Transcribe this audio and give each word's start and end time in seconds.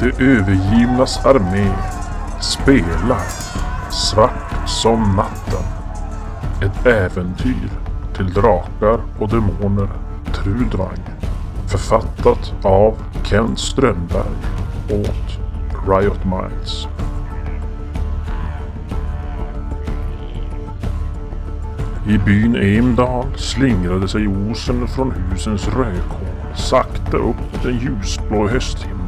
De 0.00 0.06
övergivnas 0.24 1.26
armé 1.26 1.74
spelar 2.40 3.20
Svart 3.90 4.68
som 4.68 5.16
natten. 5.16 5.64
Ett 6.62 6.86
äventyr 6.86 7.70
till 8.16 8.32
drakar 8.32 9.00
och 9.18 9.28
demoner 9.28 9.88
Trudvang. 10.32 10.98
Författat 11.66 12.54
av 12.62 12.94
Kent 13.24 13.58
Strömberg 13.58 14.36
åt 14.90 15.38
Riot 15.88 16.24
Minds. 16.24 16.88
I 22.06 22.18
byn 22.18 22.56
Emdal 22.56 23.26
slingrade 23.36 24.08
sig 24.08 24.28
osen 24.28 24.88
från 24.88 25.12
husens 25.12 25.68
rökhål 25.68 26.30
sakta 26.54 27.16
upp 27.16 27.62
den 27.62 27.78
ljusblå 27.78 28.48
hösthimlen. 28.48 28.99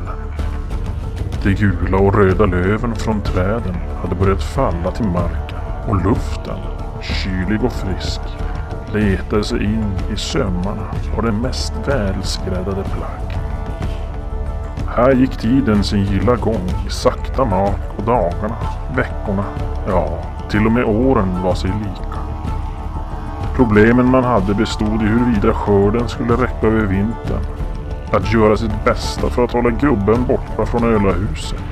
De 1.44 1.54
gula 1.54 1.96
och 1.96 2.14
röda 2.14 2.46
löven 2.46 2.94
från 2.94 3.20
träden 3.20 3.74
hade 4.02 4.14
börjat 4.14 4.42
falla 4.42 4.90
till 4.90 5.06
marken 5.06 5.58
och 5.88 6.04
luften, 6.04 6.58
kylig 7.00 7.64
och 7.64 7.72
frisk, 7.72 8.20
letade 8.92 9.44
sig 9.44 9.64
in 9.64 9.92
i 10.14 10.16
sömmarna 10.16 10.86
av 11.16 11.22
det 11.22 11.32
mest 11.32 11.72
välskräddade 11.86 12.84
plagg. 12.84 13.38
Här 14.96 15.12
gick 15.12 15.36
tiden 15.36 15.84
sin 15.84 16.04
gilla 16.04 16.36
gång 16.36 16.68
i 16.86 16.90
sakta 16.90 17.44
mak 17.44 17.80
och 17.96 18.04
dagarna, 18.04 18.56
veckorna, 18.96 19.44
ja, 19.88 20.18
till 20.50 20.66
och 20.66 20.72
med 20.72 20.84
åren 20.84 21.42
var 21.42 21.54
sig 21.54 21.70
lika. 21.70 22.18
Problemen 23.56 24.10
man 24.10 24.24
hade 24.24 24.54
bestod 24.54 25.02
i 25.02 25.06
huruvida 25.06 25.54
skörden 25.54 26.08
skulle 26.08 26.32
räcka 26.32 26.66
över 26.66 26.86
vintern. 26.86 27.61
Att 28.12 28.32
göra 28.32 28.56
sitt 28.56 28.84
bästa 28.84 29.30
för 29.30 29.44
att 29.44 29.52
hålla 29.52 29.70
gubben 29.70 30.26
borta 30.26 30.66
från 30.66 30.84
ölahuset. 30.84 31.64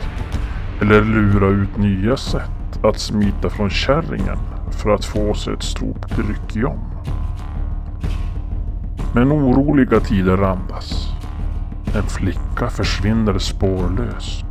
Eller 0.81 1.03
lura 1.03 1.47
ut 1.47 1.77
nya 1.77 2.17
sätt 2.17 2.85
att 2.85 2.99
smita 2.99 3.51
från 3.51 3.71
kärringen 3.71 4.39
för 4.71 4.91
att 4.91 5.05
få 5.05 5.35
sig 5.35 5.55
ett 5.55 5.63
stort 5.63 6.19
ryck 6.19 6.65
om. 6.65 6.79
Men 9.15 9.33
oroliga 9.33 10.01
tider 10.01 10.37
randas. 10.37 11.09
En 11.97 12.03
flicka 12.03 12.71
försvinner 12.71 13.39
spårlöst. 13.39 14.47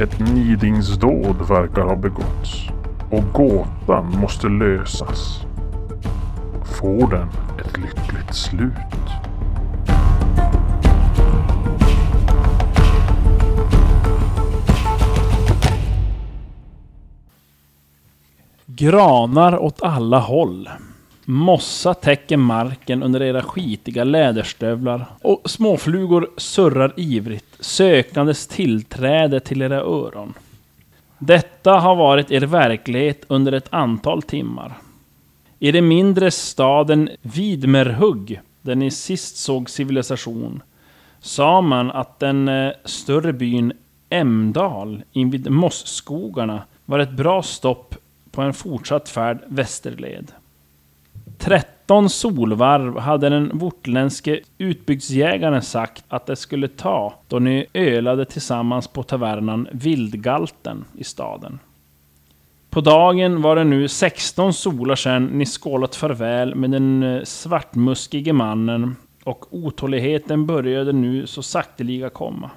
Ett 0.00 0.20
nidingsdåd 0.20 1.48
verkar 1.48 1.82
ha 1.82 1.96
begåtts. 1.96 2.68
Och 3.10 3.24
gåtan 3.32 4.18
måste 4.20 4.48
lösas. 4.48 5.46
Får 6.64 7.10
den 7.10 7.28
ett 7.58 7.76
lyckligt 7.76 8.34
slut? 8.34 8.97
Granar 18.78 19.58
åt 19.58 19.82
alla 19.82 20.18
håll. 20.18 20.68
Mossa 21.24 21.94
täcker 21.94 22.36
marken 22.36 23.02
under 23.02 23.22
era 23.22 23.42
skitiga 23.42 24.04
läderstövlar 24.04 25.06
och 25.22 25.50
småflugor 25.50 26.30
surrar 26.36 26.94
ivrigt, 26.96 27.56
sökandes 27.60 28.46
tillträde 28.46 29.40
till 29.40 29.62
era 29.62 29.76
öron. 29.76 30.34
Detta 31.18 31.72
har 31.72 31.96
varit 31.96 32.30
er 32.30 32.40
verklighet 32.40 33.24
under 33.28 33.52
ett 33.52 33.68
antal 33.70 34.22
timmar. 34.22 34.78
I 35.58 35.72
den 35.72 35.88
mindre 35.88 36.30
staden 36.30 37.10
Vidmerhugg, 37.22 38.40
där 38.62 38.74
ni 38.74 38.90
sist 38.90 39.36
såg 39.36 39.70
civilisation, 39.70 40.62
sa 41.20 41.60
man 41.60 41.90
att 41.90 42.18
den 42.18 42.48
eh, 42.48 42.72
större 42.84 43.32
byn 43.32 43.72
Emdal 44.10 45.02
invid 45.12 45.50
mossskogarna 45.50 46.62
var 46.84 46.98
ett 46.98 47.12
bra 47.12 47.42
stopp 47.42 47.94
på 48.30 48.42
en 48.42 48.54
fortsatt 48.54 49.08
färd 49.08 49.38
västerled. 49.46 50.32
13 51.38 52.10
solvarv 52.10 52.98
hade 52.98 53.28
den 53.28 53.58
vortländske 53.58 54.40
utbygdsjägaren 54.58 55.62
sagt 55.62 56.04
att 56.08 56.26
det 56.26 56.36
skulle 56.36 56.68
ta 56.68 57.14
då 57.28 57.38
ni 57.38 57.66
ölade 57.72 58.24
tillsammans 58.24 58.88
på 58.88 59.02
tavernan 59.02 59.68
Vildgalten 59.72 60.84
i 60.98 61.04
staden. 61.04 61.58
På 62.70 62.80
dagen 62.80 63.42
var 63.42 63.56
det 63.56 63.64
nu 63.64 63.88
16 63.88 64.52
solar 64.52 64.94
sedan 64.94 65.26
ni 65.26 65.46
skålat 65.46 65.94
farväl 65.94 66.54
med 66.54 66.70
den 66.70 67.02
eh, 67.02 67.22
svartmuskige 67.24 68.32
mannen 68.32 68.96
och 69.24 69.46
otåligheten 69.50 70.46
började 70.46 70.92
nu 70.92 71.26
så 71.26 71.42
sakteliga 71.42 72.10
komma. 72.10 72.50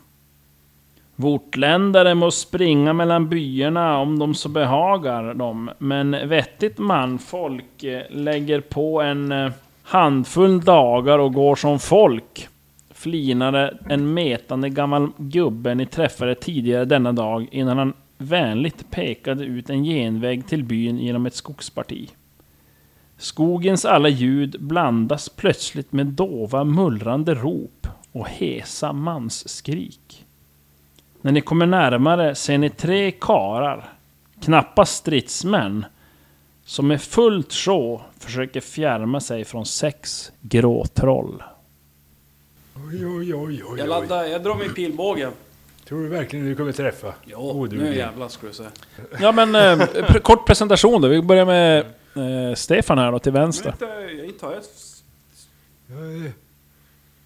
Vortländare 1.22 2.16
må 2.16 2.32
springa 2.32 2.94
mellan 2.94 3.30
byarna 3.30 3.98
om 3.98 4.20
de 4.20 4.36
så 4.36 4.50
behagar 4.50 5.34
dem, 5.34 5.70
men 5.78 6.12
vettigt 6.12 6.78
manfolk 6.78 7.84
eh, 7.84 8.02
lägger 8.10 8.62
på 8.62 9.02
en 9.02 9.32
eh, 9.32 9.52
handfull 9.84 10.62
dagar 10.62 11.20
och 11.20 11.34
går 11.34 11.56
som 11.56 11.80
folk. 11.80 12.48
Flinade 12.94 13.78
en 13.90 14.14
metande 14.14 14.70
gammal 14.70 15.10
gubbe 15.18 15.76
ni 15.76 15.86
träffade 15.86 16.36
tidigare 16.36 16.86
denna 16.86 17.12
dag 17.12 17.48
innan 17.52 17.78
han 17.78 17.94
vänligt 18.18 18.92
pekade 18.92 19.44
ut 19.44 19.70
en 19.70 19.84
genväg 19.84 20.48
till 20.48 20.64
byn 20.64 21.00
genom 21.00 21.26
ett 21.26 21.36
skogsparti. 21.36 22.10
Skogens 23.18 23.86
alla 23.86 24.10
ljud 24.10 24.56
blandas 24.60 25.30
plötsligt 25.30 25.92
med 25.92 26.08
dova 26.08 26.64
mullrande 26.64 27.34
rop 27.34 27.88
och 28.12 28.28
hesa 28.28 28.94
mansskrik. 28.94 30.21
När 31.22 31.32
ni 31.32 31.42
kommer 31.42 31.66
närmare 31.66 32.36
ser 32.36 32.58
ni 32.58 32.70
tre 32.70 33.12
karar, 33.12 33.90
knappast 34.42 34.96
stridsmän, 34.96 35.86
som 36.66 36.88
med 36.88 37.02
fullt 37.02 37.54
sjå 37.54 38.02
försöker 38.20 38.62
fjärma 38.62 39.20
sig 39.22 39.46
från 39.46 39.66
sex 39.66 40.32
gråtroll. 40.42 41.44
Oj, 42.76 43.06
oj, 43.06 43.36
oj, 43.36 43.64
oj. 43.68 43.80
Jag 43.80 43.90
laddar, 43.90 44.24
jag 44.24 44.44
drar 44.44 44.56
min 44.56 44.74
pilbåge. 44.74 45.30
Tror 45.88 46.04
du 46.04 46.08
verkligen 46.10 46.46
du 46.46 46.56
kommer 46.56 46.72
träffa? 46.72 47.14
Ja, 47.26 47.38
Oduglig. 47.38 47.84
nu 47.90 47.96
jävlar 47.96 48.28
ska 48.28 48.48
du 48.48 48.54
se. 48.54 48.64
Ja 49.20 49.32
men, 49.32 49.56
eh, 49.56 49.60
pr- 49.78 50.20
kort 50.20 50.48
presentation 50.48 51.02
då. 51.02 51.08
Vi 51.08 51.22
börjar 51.22 51.46
med 51.46 51.80
eh, 52.50 52.56
Stefan 52.56 52.98
här 52.98 53.12
då, 53.12 53.20
till 53.20 53.32
vänster. 53.32 53.74
Vänta, 53.80 54.02
jag 54.12 54.26
intar 54.26 54.54
ett... 54.54 54.70
Jag 55.88 56.16
är 56.16 56.32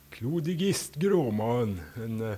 klodigist 0.09 0.95
gråman. 0.95 1.81
En 1.95 2.29
eh, 2.31 2.35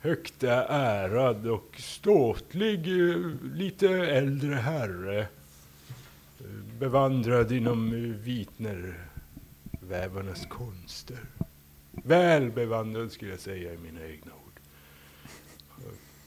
högt 0.00 0.42
ärad 0.42 1.46
och 1.46 1.76
ståtlig, 1.78 3.10
eh, 3.10 3.16
lite 3.54 3.88
äldre 3.88 4.54
herre. 4.54 5.20
Eh, 5.20 5.26
bevandrad 6.78 7.52
inom 7.52 7.92
eh, 7.92 7.98
vitnervävarnas 7.98 10.46
konster. 10.46 11.18
Väl 11.90 12.50
bevandrad 12.50 13.12
skulle 13.12 13.30
jag 13.30 13.40
säga 13.40 13.74
i 13.74 13.78
mina 13.78 14.06
egna 14.06 14.32
ord. 14.32 14.60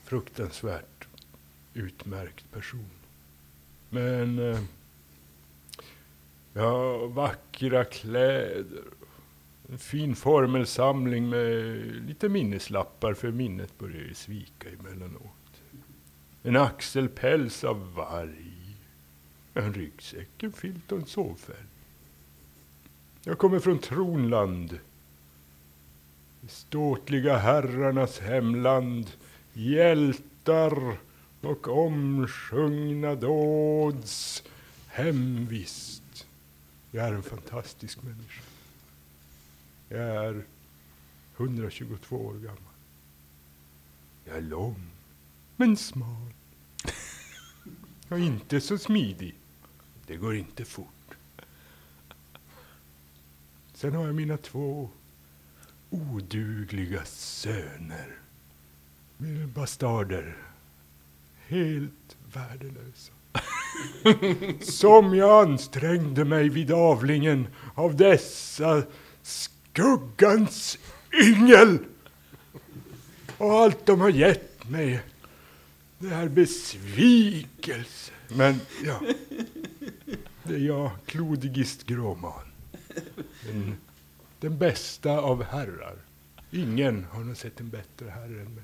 Fruktansvärt 0.04 1.08
utmärkt 1.74 2.52
person. 2.52 2.90
Men 3.90 4.58
Ja, 6.56 7.08
vackra 7.08 7.86
kläder. 7.86 8.84
En 9.70 9.78
fin 9.78 10.16
formelsamling 10.16 11.30
med 11.30 11.78
lite 12.08 12.30
minneslappar 12.30 13.14
för 13.14 13.32
minnet 13.32 13.78
börjar 13.78 14.02
ju 14.02 14.14
svika 14.14 14.70
emellanåt. 14.70 15.62
En 16.44 16.56
axelpäls 16.56 17.64
av 17.64 17.94
varg. 17.94 18.78
En 19.54 19.74
ryggsäck, 19.74 20.44
en 20.44 20.54
filt 20.54 20.92
och 20.92 20.98
en 20.98 21.06
sovfäll. 21.06 21.66
Jag 23.24 23.38
kommer 23.38 23.60
från 23.60 23.80
Tronland. 23.80 24.80
De 26.42 26.48
ståtliga 26.48 27.38
herrarnas 27.38 28.20
hemland. 28.20 29.12
Hjältar 29.54 30.98
och 31.42 31.68
omsjungna 31.68 33.16
dåds 33.16 34.44
hemvist. 34.88 36.28
Jag 36.92 37.08
är 37.08 37.14
en 37.14 37.24
fantastisk 37.24 38.04
människa. 38.04 38.42
Jag 39.90 40.00
är 40.00 40.44
122 41.38 42.16
år 42.16 42.34
gammal. 42.34 42.58
Jag 44.26 44.38
är 44.38 44.42
lång, 44.42 44.90
men 45.56 45.78
smal. 45.78 46.34
Och 48.10 48.20
inte 48.20 48.62
så 48.62 48.78
smidig. 48.78 49.36
Det 50.08 50.16
går 50.16 50.36
inte 50.36 50.66
fort. 50.66 50.88
Sen 53.74 53.94
har 53.94 54.06
jag 54.06 54.16
mina 54.16 54.38
två 54.38 54.90
odugliga 55.90 57.06
söner. 57.06 58.08
Mina 59.18 59.48
bastarder. 59.48 60.38
Helt 61.48 62.18
värdelösa. 62.34 63.14
Som 64.72 65.16
jag 65.16 65.50
ansträngde 65.50 66.26
mig 66.26 66.50
vid 66.50 66.72
avlingen 66.72 67.48
av 67.76 67.96
dessa 67.96 68.84
skuggans 69.74 70.78
yngel. 71.14 71.80
Och 73.38 73.52
allt 73.52 73.86
de 73.86 74.02
har 74.02 74.10
gett 74.10 74.70
mig, 74.70 75.02
det 76.00 76.08
är 76.08 76.28
besvikelse. 76.28 78.12
Men 78.28 78.60
ja, 78.86 79.02
det 80.44 80.54
är 80.54 80.60
jag, 80.60 80.92
Klodigist 81.06 81.84
Gråman. 81.84 82.44
Den, 83.46 83.78
den 84.40 84.58
bästa 84.58 85.12
av 85.12 85.44
herrar. 85.44 85.96
Ingen 86.52 87.06
har 87.12 87.24
nog 87.24 87.38
sett 87.38 87.60
en 87.60 87.70
bättre 87.70 88.10
herre 88.10 88.42
än 88.42 88.56
mig. 88.56 88.64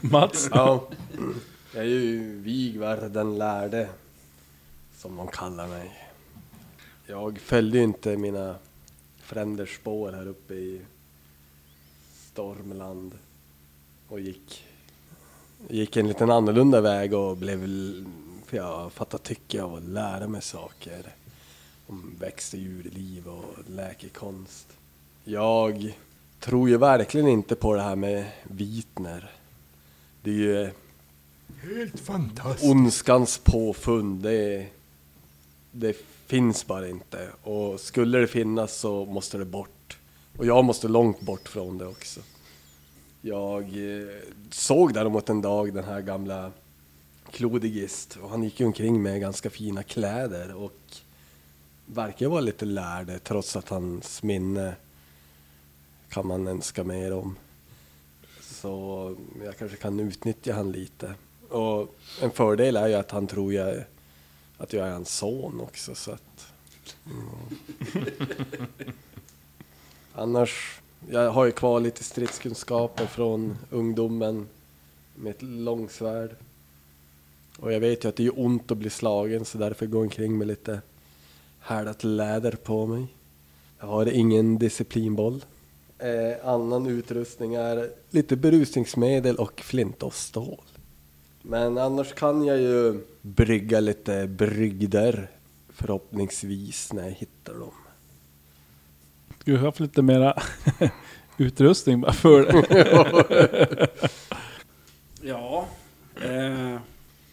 Mats? 0.10 0.48
Ja, 0.52 0.88
jag 1.74 1.84
är 1.84 1.88
ju 1.88 2.40
Vigvar 2.40 2.96
den 2.96 3.38
lärde, 3.38 3.88
som 4.96 5.16
de 5.16 5.28
kallar 5.28 5.68
mig. 5.68 6.11
Jag 7.06 7.38
följde 7.38 7.78
ju 7.78 7.84
inte 7.84 8.16
mina 8.16 8.56
fränders 9.16 9.76
spår 9.76 10.12
här 10.12 10.28
uppe 10.28 10.54
i 10.54 10.80
Stormland 12.32 13.12
och 14.08 14.20
gick, 14.20 14.64
gick 15.68 15.96
en 15.96 16.08
liten 16.08 16.30
annorlunda 16.30 16.80
väg 16.80 17.14
och 17.14 17.36
blev, 17.36 17.60
för 18.46 18.56
jag 18.56 18.92
fattar 18.92 19.18
tycke 19.18 19.62
av 19.62 19.74
att 19.74 19.82
lära 19.84 20.28
mig 20.28 20.42
saker 20.42 21.14
om 21.86 22.14
växt 22.20 22.54
och 22.54 22.60
djurliv 22.60 23.28
och 23.28 23.70
läkekonst. 23.70 24.66
Jag 25.24 25.96
tror 26.40 26.68
ju 26.68 26.76
verkligen 26.76 27.28
inte 27.28 27.54
på 27.54 27.74
det 27.74 27.82
här 27.82 27.96
med 27.96 28.26
vitner. 28.42 29.30
Det 30.22 30.30
är 30.30 30.34
ju 30.34 30.70
Helt 31.62 32.00
fantastiskt. 32.00 32.70
ondskans 32.70 33.38
påfund. 33.38 34.22
Det, 34.22 34.66
det 35.72 35.96
finns 36.32 36.66
bara 36.66 36.88
inte. 36.88 37.28
Och 37.42 37.80
skulle 37.80 38.18
det 38.18 38.26
finnas 38.26 38.76
så 38.76 39.04
måste 39.04 39.38
det 39.38 39.44
bort. 39.44 39.98
Och 40.36 40.46
jag 40.46 40.64
måste 40.64 40.88
långt 40.88 41.20
bort 41.20 41.48
från 41.48 41.78
det 41.78 41.86
också. 41.86 42.20
Jag 43.20 43.62
eh, 43.62 44.08
såg 44.50 44.94
däremot 44.94 45.28
en 45.28 45.42
dag 45.42 45.74
den 45.74 45.84
här 45.84 46.00
gamla 46.00 46.52
Klodigist 47.30 48.18
och 48.22 48.30
han 48.30 48.42
gick 48.42 48.60
ju 48.60 48.66
omkring 48.66 49.02
med 49.02 49.20
ganska 49.20 49.50
fina 49.50 49.82
kläder 49.82 50.54
och 50.54 50.96
verkar 51.86 52.28
vara 52.28 52.40
lite 52.40 52.64
lärd 52.64 53.20
trots 53.24 53.56
att 53.56 53.68
hans 53.68 54.22
minne 54.22 54.74
kan 56.08 56.26
man 56.26 56.48
önska 56.48 56.84
mer 56.84 57.12
om. 57.12 57.36
Så 58.40 59.16
jag 59.44 59.58
kanske 59.58 59.76
kan 59.76 60.00
utnyttja 60.00 60.52
han 60.52 60.72
lite. 60.72 61.14
Och 61.48 61.94
en 62.22 62.30
fördel 62.30 62.76
är 62.76 62.88
ju 62.88 62.94
att 62.94 63.10
han 63.10 63.26
tror 63.26 63.52
jag, 63.52 63.84
att 64.62 64.72
jag 64.72 64.86
är 64.86 64.92
hans 64.92 65.16
son 65.16 65.60
också 65.60 65.94
så 65.94 66.10
att... 66.10 66.46
Mm. 67.06 68.06
Annars, 70.14 70.80
jag 71.10 71.30
har 71.30 71.44
ju 71.44 71.52
kvar 71.52 71.80
lite 71.80 72.04
stridskunskaper 72.04 73.06
från 73.06 73.58
ungdomen 73.70 74.48
med 75.14 75.30
ett 75.30 75.42
långsvärd. 75.42 76.30
Och 77.58 77.72
jag 77.72 77.80
vet 77.80 78.04
ju 78.04 78.08
att 78.08 78.16
det 78.16 78.26
är 78.26 78.40
ont 78.40 78.70
att 78.70 78.78
bli 78.78 78.90
slagen 78.90 79.44
så 79.44 79.58
därför 79.58 79.86
går 79.86 79.98
jag 79.98 80.04
omkring 80.04 80.38
med 80.38 80.46
lite 80.46 80.80
härdat 81.60 82.04
läder 82.04 82.52
på 82.52 82.86
mig. 82.86 83.06
Jag 83.78 83.86
har 83.86 84.06
ingen 84.06 84.58
disciplinboll. 84.58 85.44
Eh, 85.98 86.48
annan 86.48 86.86
utrustning 86.86 87.54
är 87.54 87.90
lite 88.10 88.36
berusningsmedel 88.36 89.36
och 89.36 89.60
flint 89.60 90.02
och 90.02 90.14
stål. 90.14 90.64
Men 91.42 91.78
annars 91.78 92.12
kan 92.14 92.44
jag 92.44 92.58
ju 92.58 93.00
brygga 93.22 93.80
lite 93.80 94.26
brygder 94.26 95.30
förhoppningsvis 95.68 96.92
när 96.92 97.02
jag 97.04 97.10
hittar 97.10 97.54
dem. 97.54 97.70
Skulle 99.40 99.56
du 99.58 99.64
haft 99.64 99.80
lite 99.80 100.02
mera 100.02 100.42
utrustning 101.36 102.00
bara 102.00 102.12
för 102.12 102.42
det? 102.42 103.88
Ja. 105.24 105.66
Eh, 106.22 106.80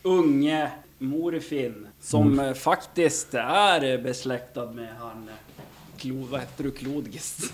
unge 0.03 0.71
Morfin. 0.97 1.87
Som 2.01 2.39
eh, 2.39 2.53
faktiskt 2.53 3.33
är 3.33 3.97
besläktad 4.03 4.65
med 4.71 4.95
han... 4.99 5.27
eh, 5.29 5.33
Klo, 5.97 6.25
vad 6.31 6.39
heter 6.39 6.63
du? 6.63 6.71
Klodgist? 6.71 7.53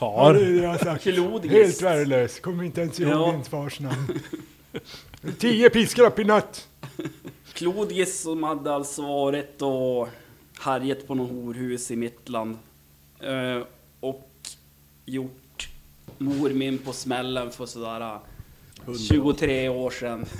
Far? 0.00 0.34
det 0.34 0.40
är 0.40 0.50
det 0.52 0.62
jag 0.62 0.70
har 0.70 0.78
sagt. 0.78 1.02
Klodgist. 1.02 1.54
Helt 1.54 1.82
värdelös. 1.82 2.40
Kommer 2.40 2.64
inte 2.64 2.80
ens 2.80 3.00
ihåg 3.00 3.10
Ja. 3.12 3.32
min 3.32 3.44
fars 3.44 3.80
namn. 3.80 4.18
Tio 5.38 5.70
piskor 5.70 6.06
upp 6.06 6.18
i 6.18 6.24
natt. 6.24 6.68
Klodgist 7.52 8.22
som 8.22 8.42
hade 8.42 8.74
alltså 8.74 9.02
varit 9.02 9.62
och 9.62 10.08
härjat 10.60 11.06
på 11.06 11.14
något 11.14 11.30
horhus 11.30 11.90
i 11.90 11.96
Mittland. 11.96 12.58
Eh, 13.20 13.62
och 14.00 14.30
gjort 15.04 15.68
mor 16.18 16.50
min 16.50 16.78
på 16.78 16.92
smällen 16.92 17.50
för 17.50 17.66
sådär 17.66 18.00
eh, 18.00 18.94
23 19.08 19.68
år 19.68 19.90
sedan. 19.90 20.26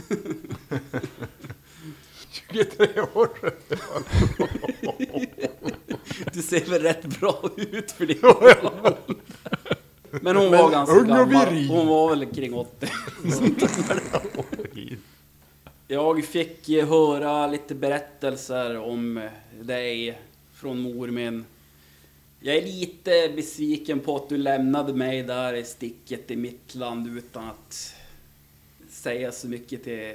23 2.51 3.01
år. 3.01 3.29
Du 6.33 6.43
ser 6.43 6.71
väl 6.71 6.83
rätt 6.83 7.21
bra 7.21 7.51
ut 7.57 7.91
för 7.93 8.07
det. 8.07 8.19
Men 10.11 10.37
hon 10.37 10.51
var 10.51 10.71
ganska 10.71 10.95
ung 10.95 11.11
och 11.11 11.31
gammal. 11.31 11.67
Hon 11.69 11.87
var 11.87 12.11
väl 12.11 12.27
kring 12.27 12.55
80. 12.55 12.89
Jag 15.89 16.25
fick 16.25 16.69
höra 16.69 17.47
lite 17.47 17.75
berättelser 17.75 18.79
om 18.79 19.29
dig 19.61 20.19
från 20.55 20.79
mor 20.79 21.09
min. 21.09 21.45
Jag 22.41 22.57
är 22.57 22.63
lite 22.63 23.33
besviken 23.37 24.01
på 24.01 24.17
att 24.17 24.29
du 24.29 24.37
lämnade 24.37 24.93
mig 24.93 25.23
där 25.23 25.55
i 25.55 25.65
sticket 25.65 26.31
i 26.31 26.37
mitt 26.37 26.75
land 26.75 27.19
utan 27.19 27.45
att 27.45 27.95
säga 28.91 29.33
så 29.33 29.49
mycket 29.49 29.85
till 29.85 30.15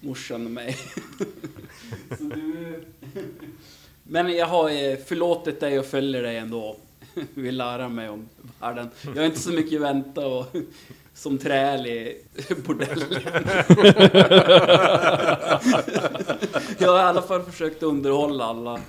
morsan 0.00 0.44
och 0.44 0.50
mig. 0.50 0.76
så 2.18 2.24
du... 2.24 2.84
Men 4.02 4.32
jag 4.32 4.46
har 4.46 4.70
eh, 4.70 4.96
förlåtit 4.96 5.60
dig 5.60 5.78
och 5.78 5.86
följer 5.86 6.22
dig 6.22 6.36
ändå. 6.36 6.76
Vill 7.34 7.56
lära 7.56 7.88
mig 7.88 8.08
om 8.08 8.28
världen. 8.60 8.90
Jag 9.02 9.14
har 9.14 9.26
inte 9.26 9.40
så 9.40 9.50
mycket 9.50 9.80
vänta 9.80 10.26
och 10.26 10.46
som 11.14 11.38
träl 11.38 11.86
i 11.86 12.16
bordellen. 12.66 13.08
jag 16.78 16.88
har 16.88 16.98
i 16.98 17.02
alla 17.02 17.22
fall 17.22 17.42
försökt 17.42 17.82
underhålla 17.82 18.44
alla. 18.44 18.80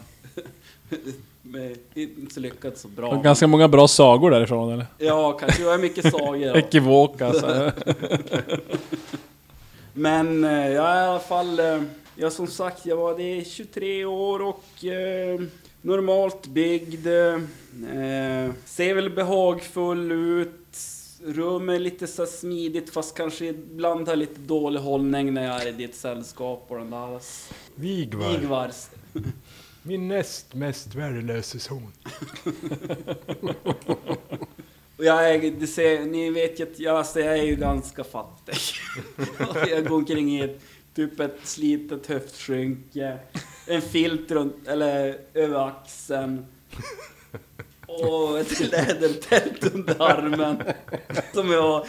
Men 1.41 1.75
inte 1.93 2.39
lyckats 2.39 2.81
så 2.81 2.88
bra. 2.88 3.22
Ganska 3.22 3.48
många 3.48 3.67
bra 3.67 3.88
sagor 3.88 4.31
därifrån 4.31 4.74
eller? 4.74 4.86
Ja, 4.98 5.31
kanske. 5.31 5.63
Jag 5.63 5.72
har 5.72 5.77
mycket 5.77 6.12
sagor. 6.12 6.57
Ekivoka 6.57 7.27
alltså. 7.27 7.72
Men 9.93 10.43
eh, 10.43 10.67
jag 10.69 10.89
är 10.89 11.03
i 11.03 11.07
alla 11.07 11.19
fall, 11.19 11.60
eh, 11.60 11.81
jag 12.15 12.31
som 12.34 12.48
sagt, 12.48 12.86
jag 12.86 12.98
var 12.98 13.17
det 13.17 13.24
är 13.24 13.43
23 13.43 14.05
år 14.05 14.41
och 14.41 14.86
eh, 14.86 15.39
normalt 15.81 16.47
byggd. 16.47 17.07
Eh, 17.07 18.51
ser 18.65 18.93
väl 18.93 19.09
behagfull 19.09 20.11
ut. 20.11 20.77
Rör 21.25 21.59
mig 21.59 21.79
lite 21.79 22.07
så 22.07 22.25
smidigt 22.25 22.89
fast 22.89 23.17
kanske 23.17 23.45
ibland 23.45 24.07
har 24.07 24.15
lite 24.15 24.39
dålig 24.39 24.79
hållning 24.79 25.33
när 25.33 25.43
jag 25.43 25.61
är 25.61 25.67
i 25.67 25.71
ditt 25.71 25.95
sällskap 25.95 26.65
och 26.67 26.77
den 26.77 26.89
där 26.89 27.19
Vigvar. 27.75 28.35
Igvars. 28.35 28.89
Min 29.83 30.07
näst 30.07 30.53
mest 30.53 30.95
värdelöse 30.95 31.59
son. 31.59 31.91
Och 35.01 35.07
jag 35.07 35.29
är, 35.29 35.51
det 35.51 35.67
ser, 35.67 36.05
ni 36.05 36.29
vet 36.29 36.59
ju 36.59 36.63
att 36.63 36.79
jag, 36.79 36.97
alltså, 36.97 37.19
jag 37.19 37.39
är 37.39 37.43
ju 37.43 37.55
ganska 37.55 38.03
fattig. 38.03 38.55
jag 39.69 39.88
går 39.88 39.95
omkring 39.95 40.31
i 40.31 40.41
ett, 40.41 40.59
typ 40.95 41.19
ett 41.19 41.39
slitet 41.43 42.07
höftskynke, 42.07 43.19
en 43.65 43.82
filt 43.82 44.32
runt, 44.32 44.68
eller 44.68 45.18
över 45.34 45.68
axeln. 45.68 46.46
Och 47.86 48.39
ett 48.39 48.72
lädertält 48.72 49.75
under 49.75 50.01
armen. 50.01 50.63
Som 51.34 51.51
jag 51.51 51.62
har 51.62 51.88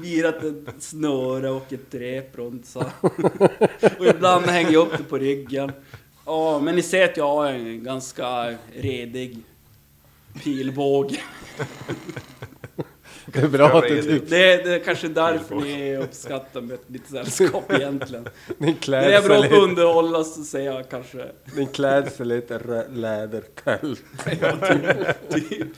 virat 0.00 0.44
ett 0.44 0.82
snöre 0.82 1.50
och 1.50 1.72
ett 1.72 1.94
rep 1.94 2.38
runt 2.38 2.66
så. 2.66 2.84
Och 3.98 4.06
ibland 4.06 4.46
hänger 4.46 4.72
jag 4.72 4.86
upp 4.86 4.98
det 4.98 5.04
på 5.04 5.18
ryggen. 5.18 5.72
Ja, 6.26 6.58
men 6.58 6.76
ni 6.76 6.82
ser 6.82 7.04
att 7.04 7.16
jag 7.16 7.28
har 7.28 7.46
en 7.46 7.84
ganska 7.84 8.54
redig 8.76 9.38
pilbåge. 10.44 11.20
Det 13.26 13.38
är 13.38 13.48
bra 13.48 13.78
att 13.78 13.88
du 13.88 14.02
typ, 14.02 14.30
Det 14.30 14.52
är, 14.52 14.64
det 14.64 14.74
är 14.74 14.78
kanske 14.78 15.08
därför 15.08 15.54
ni 15.54 15.96
uppskattar 15.96 16.60
mitt, 16.60 16.88
mitt 16.88 17.08
sällskap 17.10 17.72
egentligen. 17.72 18.28
din 18.58 18.76
När 18.86 19.02
jag 19.02 19.12
är 19.12 19.28
bra 19.28 19.40
klädsel, 19.40 19.56
att 19.56 19.62
underhålla 19.62 20.24
så 20.24 20.42
säger 20.44 20.72
jag 20.72 20.90
kanske... 20.90 21.26
din 21.56 21.66
klädsel 21.66 22.30
är 22.30 22.36
lite 22.36 22.86
lädertält. 22.90 24.04
Typ. 25.30 25.68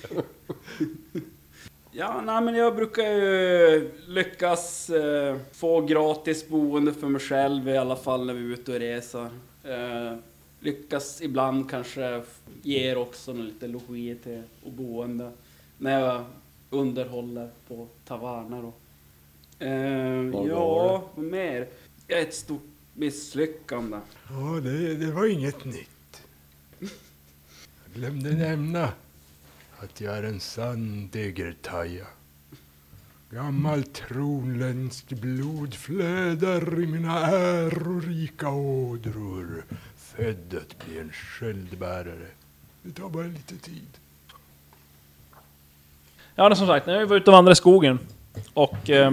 Ja, 1.94 2.20
nej 2.24 2.40
men 2.40 2.54
jag 2.54 2.76
brukar 2.76 3.02
ju 3.02 3.90
lyckas 4.06 4.90
eh, 4.90 5.36
få 5.52 5.80
gratis 5.80 6.48
boende 6.48 6.92
för 6.92 7.06
mig 7.06 7.20
själv 7.20 7.68
i 7.68 7.76
alla 7.76 7.96
fall 7.96 8.26
när 8.26 8.34
vi 8.34 8.40
är 8.40 8.54
ute 8.54 8.72
och 8.72 8.78
reser. 8.78 9.28
Eh, 9.64 10.16
lyckas 10.60 11.22
ibland 11.22 11.70
kanske 11.70 12.22
ge 12.62 12.90
er 12.90 12.98
också 12.98 13.32
lite 13.32 13.66
logi 13.66 14.16
till 14.22 14.42
och 14.64 14.72
boende. 14.72 15.30
När 15.78 16.00
jag 16.00 16.24
underhåller 16.72 17.50
på 17.68 17.88
taverner 18.04 18.64
och... 18.64 18.80
Eh, 19.58 20.48
ja, 20.48 21.10
vad 21.14 21.24
mer? 21.24 21.68
Jag 22.06 22.18
är 22.18 22.22
ett 22.22 22.34
stort 22.34 22.62
misslyckande. 22.94 23.98
Ja, 24.30 24.60
det, 24.62 24.94
det 24.94 25.12
var 25.12 25.26
inget 25.26 25.64
nytt. 25.64 26.22
Jag 26.78 27.94
glömde 27.94 28.32
nämna 28.32 28.92
att 29.78 30.00
jag 30.00 30.16
är 30.16 30.22
en 30.22 30.40
sann 30.40 31.08
degertaja. 31.12 32.06
Gammalt 33.30 33.94
tronländskt 33.94 35.12
blod 35.12 35.74
flödar 35.74 36.82
i 36.82 36.86
mina 36.86 37.26
ärorika 37.26 38.50
ådror. 38.50 39.64
Född 39.96 40.54
att 40.54 40.86
bli 40.86 40.98
en 40.98 41.12
sköldbärare. 41.12 42.28
Det 42.82 42.92
tar 42.92 43.08
bara 43.08 43.26
lite 43.26 43.56
tid. 43.56 43.98
Ja, 46.34 46.54
som 46.54 46.66
sagt, 46.66 46.86
nu 46.86 46.96
är 46.96 47.06
vi 47.06 47.16
ute 47.16 47.30
och 47.30 47.36
vandrar 47.36 47.52
i 47.52 47.56
skogen. 47.56 47.98
Och... 48.54 48.90
Eh, 48.90 49.12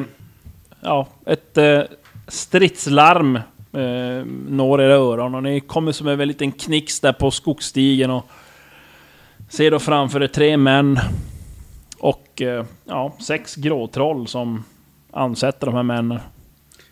ja, 0.81 1.07
ett 1.25 1.57
eh, 1.57 1.81
stridslarm 2.27 3.35
eh, 3.73 4.25
når 4.49 4.81
era 4.81 4.93
öron 4.93 5.35
och 5.35 5.43
ni 5.43 5.59
kommer 5.59 5.91
som 5.91 6.07
en 6.07 6.27
liten 6.27 6.51
knix 6.51 6.99
där 6.99 7.13
på 7.13 7.31
skogsstigen 7.31 8.11
och 8.11 8.25
ser 9.49 9.71
då 9.71 9.79
framför 9.79 10.23
er 10.23 10.27
tre 10.27 10.57
män 10.57 10.99
och 11.97 12.41
eh, 12.41 12.65
ja, 12.85 13.13
sex 13.19 13.55
gråtroll 13.55 14.27
som 14.27 14.63
ansätter 15.11 15.65
de 15.65 15.75
här 15.75 15.83
männen. 15.83 16.19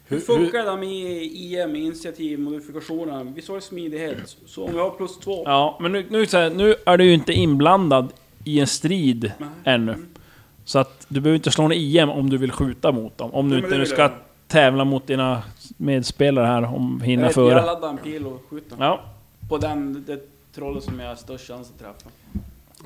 Hur 0.10 0.20
funkar 0.20 0.66
det 0.66 0.78
med 0.78 1.24
IM, 1.24 1.76
initiativmodifikationerna? 1.76 3.24
Vi 3.24 3.42
sa 3.42 3.56
ju 3.56 3.62
smidighet, 3.62 4.38
så 4.46 4.66
om 4.66 4.74
vi 4.74 4.80
har 4.80 4.90
plus 4.90 5.20
två... 5.20 5.44
Ja, 5.46 5.78
men 5.82 5.92
nu, 5.92 6.06
nu, 6.10 6.26
så 6.26 6.38
här, 6.38 6.50
nu 6.50 6.76
är 6.86 6.98
du 6.98 7.04
ju 7.04 7.14
inte 7.14 7.34
inblandad 7.34 8.14
i 8.44 8.60
en 8.60 8.68
strid 8.68 9.32
Nej. 9.38 9.50
ännu. 9.64 9.96
Så 10.68 10.80
att 10.80 11.06
du 11.08 11.20
behöver 11.20 11.36
inte 11.36 11.52
slå 11.52 11.64
en 11.64 11.72
IM 11.72 12.10
om 12.10 12.30
du 12.30 12.38
vill 12.38 12.52
skjuta 12.52 12.92
mot 12.92 13.18
dem. 13.18 13.34
Om 13.34 13.50
du 13.50 13.58
inte 13.58 13.78
nu 13.78 13.86
ska 13.86 14.02
jag. 14.02 14.12
tävla 14.48 14.86
mot 14.86 15.08
dina 15.08 15.44
medspelare 15.78 16.46
här 16.46 16.64
om 16.64 17.02
hinna 17.02 17.22
Jag, 17.22 17.28
jag 17.28 17.34
före. 17.34 17.66
laddar 17.66 17.90
en 17.90 17.98
pil 17.98 18.28
och 18.28 18.44
skjuter. 18.50 18.78
Ja, 18.80 19.02
På 19.50 19.58
den, 19.58 20.04
det 20.08 20.20
trollet 20.56 20.84
som 20.84 21.00
jag 21.00 21.08
har 21.08 21.16
störst 21.16 21.48
chans 21.48 21.72
att 21.76 21.80
träffa. 21.80 22.10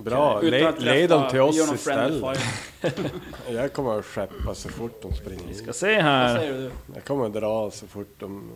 Bra, 0.03 0.41
Utan 0.41 0.59
Le, 0.59 0.65
att 0.67 0.81
led 0.81 1.09
dem 1.09 1.29
till 1.29 1.39
oss 1.41 1.73
istället. 1.73 2.39
Jag 3.51 3.73
kommer 3.73 4.00
att 4.00 4.05
skeppa 4.05 4.55
så 4.55 4.69
fort 4.69 5.01
de 5.01 5.13
springer 5.15 5.53
ska 5.53 5.67
in. 5.67 5.73
se 5.73 6.01
här. 6.01 6.39
du? 6.51 6.71
Jag 6.93 7.03
kommer 7.03 7.25
att 7.25 7.33
dra 7.33 7.71
så 7.71 7.88
fort 7.88 8.15
de 8.19 8.51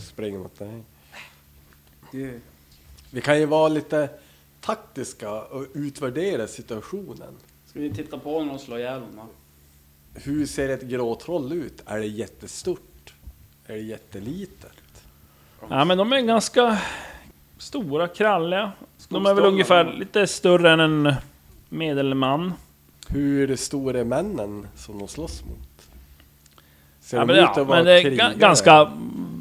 springer 0.00 0.38
mot 0.38 0.58
dig. 0.58 0.82
du? 2.12 2.40
Vi 3.10 3.20
kan 3.20 3.38
ju 3.38 3.46
vara 3.46 3.68
lite 3.68 4.08
taktiska 4.60 5.30
och 5.42 5.64
utvärdera 5.74 6.46
situationen. 6.46 7.34
Vi 7.78 7.90
titta 7.94 8.18
på 8.18 8.34
honom 8.38 8.54
och 8.54 8.60
slå 8.60 8.78
ihjäl 8.78 9.00
honom? 9.00 9.28
Hur 10.14 10.46
ser 10.46 10.68
ett 10.68 10.82
gråtroll 10.82 11.52
ut? 11.52 11.82
Är 11.86 11.98
det 11.98 12.06
jättestort? 12.06 13.14
Är 13.66 13.74
det 13.74 13.80
jättelitet? 13.80 15.02
Ja, 15.70 15.84
men 15.84 15.98
de 15.98 16.12
är 16.12 16.20
ganska 16.20 16.78
stora, 17.58 18.08
kralliga. 18.08 18.72
De 19.08 19.26
är 19.26 19.34
väl 19.34 19.44
ungefär 19.44 19.92
lite 19.92 20.26
större 20.26 20.70
än 20.72 20.80
en 20.80 21.14
medelman. 21.68 22.52
Hur 23.08 23.56
stora 23.56 23.98
är 24.00 24.04
männen 24.04 24.66
som 24.76 24.98
de 24.98 25.08
slåss 25.08 25.42
mot? 25.44 25.88
Ser 27.00 27.16
Ja, 27.16 27.20
de 27.20 27.26
men, 27.26 27.36
ut 27.36 27.42
ja, 27.56 27.60
att 27.62 27.66
vara 27.66 27.76
men 27.78 27.84
det 27.86 27.92
är 27.92 28.02
krigare? 28.02 28.32
ga- 28.34 28.38
ganska 28.38 28.90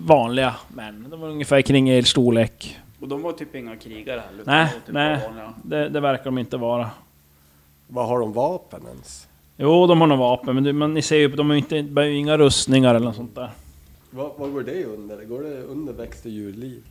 vanliga 0.06 0.56
män. 0.68 1.06
De 1.10 1.20
var 1.20 1.30
ungefär 1.30 1.62
kring 1.62 1.90
er 1.90 2.02
storlek. 2.02 2.78
Och 3.00 3.08
de 3.08 3.22
var 3.22 3.32
typ 3.34 3.56
inga 3.56 3.76
krigare 3.76 4.24
heller. 4.30 4.44
Nej, 4.46 4.68
typ 4.86 4.94
nej. 4.94 5.20
Det, 5.64 5.90
det 5.90 6.00
verkar 6.00 6.26
de 6.26 6.38
inte 6.38 6.58
vara. 6.58 6.90
Vad 7.88 8.08
har 8.08 8.20
de 8.20 8.34
vapen 8.34 8.82
ens? 8.92 9.28
Jo, 9.58 9.88
de 9.88 10.02
har 10.02 10.08
nog 10.08 10.20
vapen, 10.20 10.56
men, 10.56 10.64
det, 10.64 10.74
men 10.74 10.94
ni 10.94 11.02
ser 11.02 11.16
ju, 11.18 11.28
de 11.28 11.48
har 11.50 11.54
ju 11.54 11.60
inte, 11.60 12.00
har 12.02 12.08
ju 12.08 12.16
inga 12.18 12.38
rustningar 12.38 12.96
eller 12.96 13.06
något 13.06 13.16
sånt 13.16 13.36
där. 13.36 13.52
Vad, 14.10 14.32
vad 14.38 14.54
går 14.54 14.62
det 14.64 14.86
under? 14.86 15.26
Går 15.26 15.44
det 15.44 15.62
under 15.62 15.94
växt 15.94 16.26
och 16.26 16.32
djurliv? 16.32 16.84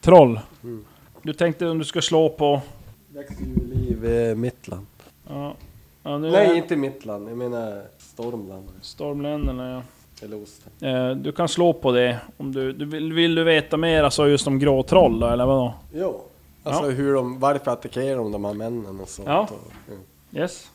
Troll. 0.00 0.40
Mm. 0.62 0.84
Du 1.22 1.32
tänkte 1.32 1.68
om 1.68 1.78
du 1.78 1.84
ska 1.84 2.02
slå 2.02 2.28
på... 2.28 2.60
Växt 3.08 3.40
och 3.40 3.46
djurliv 3.46 4.04
är 4.04 4.34
Mittland. 4.34 4.86
Ja, 5.28 5.54
ja 6.02 6.18
nu 6.18 6.30
Nej, 6.30 6.46
är 6.50 6.54
inte 6.54 6.76
Mittland. 6.76 7.28
Jag 7.30 7.36
menar 7.38 7.82
Stormland. 7.98 8.68
Stormländerna, 8.82 9.70
ja. 9.70 9.82
Eller 10.26 10.42
Osten. 10.42 10.72
Eh, 10.94 11.10
Du 11.16 11.32
kan 11.32 11.48
slå 11.48 11.72
på 11.72 11.92
det 11.92 12.18
om 12.36 12.52
du, 12.52 12.72
du 12.72 12.84
vill, 12.84 13.12
vill 13.12 13.34
du 13.34 13.44
veta 13.44 13.76
mer 13.76 14.02
alltså 14.02 14.28
just 14.28 14.46
om 14.46 14.58
gråtroll 14.58 15.20
då, 15.20 15.26
eller 15.26 15.46
vadå? 15.46 15.74
Jo. 15.94 16.20
Alltså 16.62 16.84
Ja. 16.84 16.90
hur 16.90 17.14
de, 17.14 17.40
varför 17.40 17.70
attackerar 17.70 18.16
de 18.16 18.32
de 18.32 18.44
här 18.44 18.54
männen 18.54 19.00
och 19.00 19.08
sånt. 19.08 19.28
Ja. 19.28 19.40
Och, 19.50 19.72
ja. 19.88 19.94
Yes. 20.34 20.70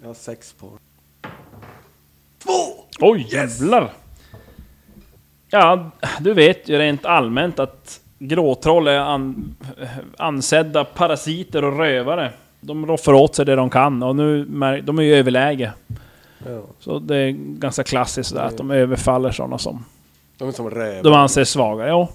Jag 0.00 0.06
har 0.06 0.14
sex 0.14 0.52
på. 0.52 0.70
Oj 3.00 3.26
jävlar! 3.30 3.92
Ja, 5.50 5.90
du 6.20 6.34
vet 6.34 6.68
ju 6.68 6.78
rent 6.78 7.04
allmänt 7.04 7.58
att 7.58 8.00
gråtroll 8.18 8.88
är 8.88 8.98
an, 8.98 9.56
ansedda 10.18 10.84
parasiter 10.84 11.64
och 11.64 11.78
rövare. 11.78 12.32
De 12.60 12.86
roffar 12.86 13.12
åt 13.12 13.34
sig 13.34 13.44
det 13.44 13.54
de 13.56 13.70
kan 13.70 14.02
och 14.02 14.16
nu 14.16 14.44
de 14.82 14.98
är 14.98 15.02
ju 15.02 15.14
överläge. 15.14 15.72
Ja. 16.46 16.60
Så 16.80 16.98
det 16.98 17.16
är 17.16 17.30
ganska 17.58 17.84
klassiskt 17.84 18.34
där, 18.34 18.42
att 18.42 18.56
de 18.56 18.70
överfaller 18.70 19.30
sådana 19.30 19.58
som 19.58 19.84
De 20.38 20.48
är 20.48 20.52
som 20.52 20.70
rävar. 20.70 21.02
de 21.02 21.12
anses 21.12 21.50
svaga. 21.50 21.88
Ja. 21.88 22.08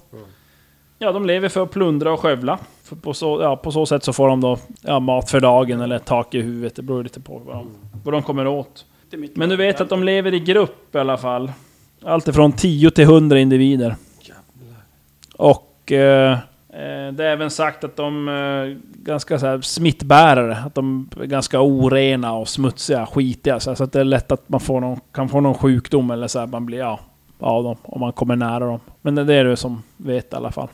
Ja, 1.00 1.12
de 1.12 1.26
lever 1.26 1.50
för 1.50 1.64
att 1.64 1.72
plundra 1.72 2.14
och 2.14 2.20
skövla. 2.20 2.60
För 2.84 2.96
på, 2.96 3.14
så, 3.14 3.42
ja, 3.42 3.56
på 3.56 3.72
så 3.72 3.86
sätt 3.86 4.04
så 4.04 4.14
får 4.14 4.28
de 4.28 4.42
då 4.42 4.58
ja, 4.82 5.00
mat 5.00 5.30
för 5.30 5.40
dagen 5.40 5.82
eller 5.82 6.00
tak 6.00 6.36
i 6.36 6.42
huvudet. 6.42 6.76
Det 6.76 6.82
beror 6.82 7.04
lite 7.04 7.20
på 7.20 7.42
vad 7.46 7.56
de, 7.56 7.70
vad 8.04 8.14
de 8.14 8.24
kommer 8.24 8.48
åt. 8.48 8.86
Men 9.34 9.50
du 9.50 9.56
vet 9.56 9.82
att 9.82 9.90
de 9.90 10.04
lever 10.04 10.34
i 10.34 10.40
grupp 10.40 10.96
i 10.96 10.98
alla 10.98 11.18
fall. 11.18 11.52
Allt 12.04 12.28
ifrån 12.28 12.52
10 12.52 12.92
till 12.92 13.04
100 13.04 13.40
individer. 13.40 13.96
Och 15.36 15.92
eh, 15.92 16.32
eh, 16.70 17.14
det 17.14 17.24
är 17.26 17.32
även 17.32 17.52
sagt 17.52 17.84
att 17.84 17.96
de 17.96 18.28
är 18.28 18.80
ganska 18.94 19.40
så 19.40 19.46
här 19.46 19.62
smittbärare. 19.62 20.58
Att 20.58 20.76
de 20.76 21.10
är 21.22 21.26
ganska 21.26 21.62
orena 21.62 22.34
och 22.34 22.48
smutsiga, 22.48 23.06
skitiga. 23.06 23.60
Så 23.60 23.76
så 23.76 23.84
att 23.84 23.92
det 23.92 24.00
är 24.00 24.04
lätt 24.04 24.32
att 24.32 24.50
man 24.50 24.60
får 24.60 24.82
någon, 24.82 25.00
kan 25.12 25.30
få 25.30 25.40
någon 25.40 25.54
sjukdom 25.54 26.12
eller 26.12 26.28
så 26.28 26.40
här, 26.40 26.48
man 26.48 26.66
blir 26.66 26.78
ja, 26.78 27.00
av 27.40 27.64
dem 27.64 27.76
om 27.84 28.00
man 28.00 28.14
kommer 28.14 28.36
nära 28.36 28.66
dem. 28.66 28.80
Men 29.02 29.16
det 29.16 29.34
är 29.34 29.46
det 29.46 29.58
som 29.58 29.84
vet 29.98 30.34
i 30.34 30.36
alla 30.36 30.52
fall. 30.52 30.68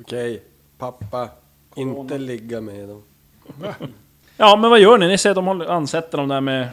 Okej, 0.00 0.42
pappa. 0.78 1.28
Inte 1.74 2.18
ligga 2.18 2.60
med 2.60 2.88
dem. 2.88 3.02
Ja, 4.36 4.56
men 4.56 4.70
vad 4.70 4.80
gör 4.80 4.98
ni? 4.98 5.08
Ni 5.08 5.18
ser 5.18 5.30
att 5.30 5.36
de 5.36 5.46
håller, 5.46 5.66
ansätter 5.66 6.18
dem 6.18 6.28
där 6.28 6.40
med... 6.40 6.68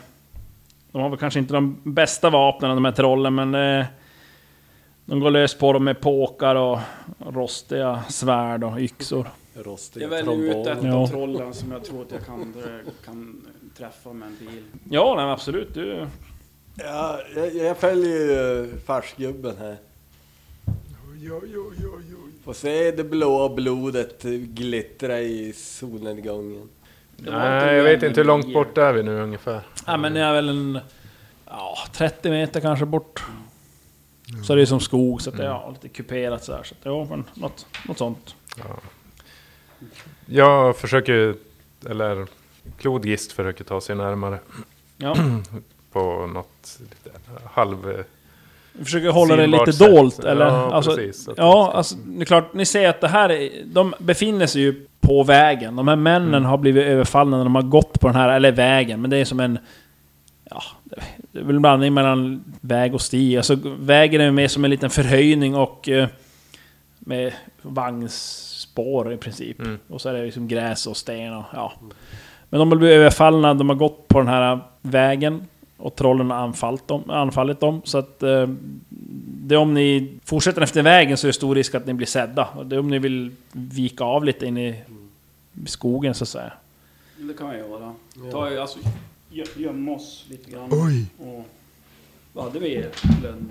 De 0.92 1.02
har 1.02 1.10
väl 1.10 1.20
kanske 1.20 1.40
inte 1.40 1.54
de 1.54 1.78
bästa 1.84 2.30
vapnen, 2.30 2.76
de 2.76 2.86
här 2.86 2.92
trollen, 2.92 3.36
men... 3.36 3.56
Eh, 3.56 3.86
de 5.06 5.20
går 5.20 5.32
lös 5.32 5.54
på 5.54 5.74
dem 5.74 5.84
med 5.84 6.02
påkar 6.02 6.56
och 6.56 6.80
rostiga 7.20 8.04
svärd 8.10 8.64
och 8.64 8.80
yxor. 8.80 9.28
Rostiga 9.54 10.04
Jag 10.04 10.10
väljer 10.10 10.34
ut 10.34 10.68
ett 10.68 10.80
tromboner. 10.80 10.90
Ja. 10.90 11.04
av 11.04 11.08
trollen 11.08 11.54
som 11.54 11.72
jag 11.72 11.84
tror 11.84 12.02
att 12.02 12.12
jag 12.12 12.26
kan, 12.26 12.56
kan 13.06 13.46
träffa 13.78 14.14
med 14.14 14.28
en 14.28 14.38
bil. 14.40 14.64
Ja, 14.90 15.14
nej, 15.16 15.26
men 15.26 15.34
absolut. 15.34 15.74
Du, 15.74 16.08
Ja, 16.76 17.20
jag, 17.36 17.56
jag 17.56 17.78
följer 17.78 18.18
ju 18.18 18.68
färsgubben 18.86 19.58
här. 19.58 19.78
Oj, 21.12 21.32
oj, 21.32 21.58
oj, 21.58 21.88
oj, 21.98 22.29
Får 22.50 22.54
se 22.54 22.92
det 22.92 23.04
blåa 23.04 23.50
blodet 23.50 24.24
glittra 24.24 25.20
i 25.20 25.54
solnedgången. 25.54 26.70
Det 27.18 27.32
Nej, 27.32 27.76
jag 27.76 27.84
vet 27.84 28.04
inte 28.04 28.20
hur 28.20 28.28
långt 28.28 28.54
bort 28.54 28.78
är 28.78 28.94
vi 28.94 29.04
nu 29.04 29.22
ungefär. 29.22 29.62
ja, 29.88 29.98
men 29.98 30.14
ni 30.14 30.20
är 30.20 30.34
väl 30.34 30.50
en... 30.50 30.80
Ja, 31.46 31.78
30 31.94 32.30
meter 32.30 32.62
kanske 32.62 32.86
bort. 32.86 33.24
Så 34.44 34.56
det 34.56 34.62
är 34.62 34.66
som 34.66 34.80
skog, 34.80 35.22
så 35.22 35.30
att 35.30 35.38
det 35.38 35.44
är 35.44 35.48
ja, 35.48 35.70
lite 35.74 35.90
kuperat 35.90 36.44
så 36.44 36.56
här. 36.56 36.64
Så 36.64 36.76
att, 36.76 36.86
ja, 36.86 37.08
men 37.10 37.24
något, 37.34 37.66
något 37.88 37.98
sånt. 37.98 38.36
Jag 40.26 40.78
försöker, 40.78 41.36
eller 41.90 42.28
Klodgist 42.78 43.32
försöker 43.32 43.64
ta 43.64 43.82
sig 43.82 43.96
närmare 43.96 44.40
Ja. 44.98 45.16
på 45.92 46.28
något 46.28 46.80
lite 46.80 47.20
halv... 47.46 48.04
Vi 48.74 48.86
försöker 48.86 49.10
hålla 49.10 49.36
det 49.36 49.48
lite 49.48 49.74
sätt. 49.74 49.96
dolt, 49.96 50.20
eller? 50.20 50.46
Ja, 50.46 50.74
alltså, 50.74 50.96
precis. 50.96 51.30
Ja, 51.38 51.72
alltså, 51.76 51.96
det 51.96 52.22
är 52.22 52.26
klart, 52.26 52.54
ni 52.54 52.66
ser 52.66 52.90
att 52.90 53.02
det 53.02 53.08
här 53.08 53.30
är, 53.32 53.50
De 53.66 53.94
befinner 54.00 54.46
sig 54.48 54.62
ju 54.62 54.86
på 55.02 55.24
vägen. 55.24 55.76
De 55.76 55.88
här 55.88 55.96
männen 55.96 56.28
Mm. 56.28 56.46
har 56.46 56.58
blivit 56.58 56.84
överfallna 56.88 57.38
när 57.38 57.44
de 57.44 57.56
har 57.56 57.62
gått 57.62 58.00
på 58.00 58.08
den 58.08 58.16
här, 58.16 58.30
eller 58.30 58.52
vägen, 58.52 59.02
men 59.02 59.10
det 59.10 59.18
är 59.18 59.26
som 59.26 59.40
en... 59.40 59.60
Ja, 60.50 60.62
det 61.32 61.40
är 61.40 61.44
väl 61.44 61.56
en 61.56 61.62
blandning 61.62 61.94
mellan 61.94 62.44
väg 62.62 62.94
och 62.94 63.02
stig. 63.02 63.38
Alltså, 63.38 63.58
vägen 63.80 64.22
är 64.22 64.32
mer 64.32 64.48
som 64.48 64.64
en 64.66 64.70
liten 64.72 64.90
förhöjning 64.90 65.56
och... 65.56 65.90
eh, 65.90 66.08
Med 67.00 67.34
vagnspår 67.62 69.14
i 69.14 69.18
princip. 69.18 69.60
Mm. 69.60 69.80
Och 69.90 70.02
så 70.02 70.10
är 70.10 70.14
det 70.14 70.26
liksom 70.26 70.48
gräs 70.48 70.88
och 70.88 70.98
sten 70.98 71.34
och 71.34 71.44
ja. 71.54 71.74
Men 72.50 72.60
de 72.60 72.72
har 72.72 72.78
blivit 72.78 72.96
överfallna, 72.98 73.54
de 73.54 73.70
har 73.70 73.76
gått 73.76 74.08
på 74.08 74.20
den 74.20 74.28
här 74.28 74.60
vägen. 74.82 75.48
Och 75.80 75.96
trollen 75.96 76.30
har 76.32 76.38
anfallit 76.38 76.88
dem. 76.88 77.10
Anfallit 77.10 77.60
dem 77.60 77.82
så 77.84 77.98
att... 77.98 78.24
Eh, 78.24 78.48
det 79.42 79.56
är 79.56 79.60
om 79.60 79.74
ni 79.74 80.10
fortsätter 80.26 80.62
efter 80.62 80.82
vägen 80.84 81.18
så 81.18 81.28
är 81.28 81.30
det 81.30 81.34
stor 81.34 81.56
risk 81.56 81.76
att 81.76 81.86
ni 81.86 81.94
blir 81.94 82.08
sedda. 82.08 82.46
Och 82.46 82.66
det 82.66 82.76
är 82.76 82.80
om 82.80 82.88
ni 82.88 83.00
vill 83.00 83.32
vika 83.52 84.04
av 84.04 84.26
lite 84.26 84.46
in 84.46 84.58
i 84.58 84.76
skogen 85.66 86.14
så 86.14 86.24
att 86.24 86.28
säga. 86.30 86.54
Det 87.18 87.34
kan 87.34 87.48
jag 87.48 87.58
göra. 87.58 87.94
Ta, 88.32 88.62
alltså, 88.62 88.80
gö- 89.32 89.60
gömma 89.60 89.92
oss 89.92 90.26
lite 90.30 90.52
grann. 90.52 90.70
Oj! 90.72 91.06
Och 91.18 91.46
vad 92.34 92.44
hade 92.46 92.60
vi? 92.60 92.86
Lönn? 93.24 93.50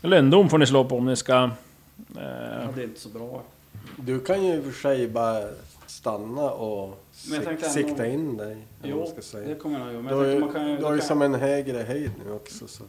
Lönndom 0.00 0.48
får 0.50 0.58
ni 0.58 0.66
slå 0.66 0.84
på 0.84 0.96
om 0.98 1.06
ni 1.06 1.16
ska... 1.16 1.34
Eh, 1.34 1.50
Ja, 2.16 2.68
det 2.74 2.80
är 2.80 2.84
inte 2.84 3.00
så 3.00 3.08
bra. 3.08 3.42
Du 3.96 4.20
kan 4.20 4.44
ju 4.46 4.54
i 4.54 4.60
och 4.60 4.64
för 4.64 4.72
sig 4.72 5.08
bara 5.08 5.48
stanna 5.86 6.50
och 6.50 7.05
Men 7.30 7.42
tänkte 7.44 7.66
ändå- 7.66 7.88
sikta 7.88 8.06
in 8.06 8.36
dig. 8.36 8.56
Jo, 8.82 8.98
man 8.98 9.06
ska 9.06 9.20
säga. 9.22 9.48
det 9.48 9.54
kommer 9.54 9.78
jag 9.78 9.84
nog 9.86 9.94
göra. 9.94 10.02
Men 10.02 10.12
Du 10.12 10.18
har 10.18 10.26
jag 10.26 10.40
man 10.40 10.52
kan 10.52 10.70
ju... 10.70 10.76
du 10.76 10.84
har 10.84 10.92
ju 10.92 10.98
kan- 10.98 11.06
som 11.08 11.22
en 11.22 11.34
högre 11.34 11.78
höjd 11.78 12.10
nu 12.26 12.32
också. 12.32 12.68
Så. 12.68 12.84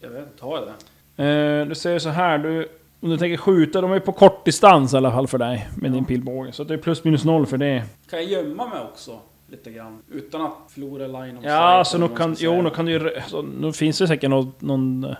Jag 0.00 0.08
vet 0.10 0.26
inte, 0.32 0.44
har 0.44 0.58
jag 0.58 0.68
det? 1.16 1.24
eh, 1.60 1.66
du 1.66 1.74
säger 1.74 1.98
så 1.98 2.08
här, 2.08 2.38
du... 2.38 2.68
Om 3.00 3.10
du 3.10 3.16
tänker 3.18 3.36
skjuta, 3.36 3.80
de 3.80 3.92
är 3.92 4.00
på 4.00 4.12
kort 4.12 4.44
distans 4.44 4.94
i 4.94 4.96
alla 4.96 5.10
fall 5.12 5.26
för 5.28 5.38
dig 5.38 5.68
med 5.76 5.92
din 5.92 6.04
pilbåge. 6.04 6.52
Så 6.52 6.64
det 6.64 6.74
är 6.74 6.78
plus 6.78 7.04
minus 7.04 7.24
noll 7.24 7.46
för 7.46 7.58
det. 7.58 7.82
Kan 8.10 8.18
jag 8.18 8.28
gömma 8.30 8.66
mig 8.68 8.80
också? 8.92 9.18
Lite 9.50 9.70
grann. 9.70 9.98
Utan 10.12 10.42
att 10.42 10.52
förlora 10.68 11.06
line 11.06 11.36
of 11.38 11.44
Ja, 11.44 11.82
så 11.86 11.96
eller 11.96 12.08
nu 12.08 12.16
kan, 12.16 12.36
jo, 12.38 12.62
nu 12.62 12.70
kan 12.70 12.84
du 12.86 12.92
ju... 12.92 13.10
så 13.26 13.42
Nu 13.42 13.72
finns 13.72 13.98
det 13.98 14.08
säkert 14.08 14.30
någon, 14.30 14.52
någon 14.58 15.04
eh, 15.04 15.14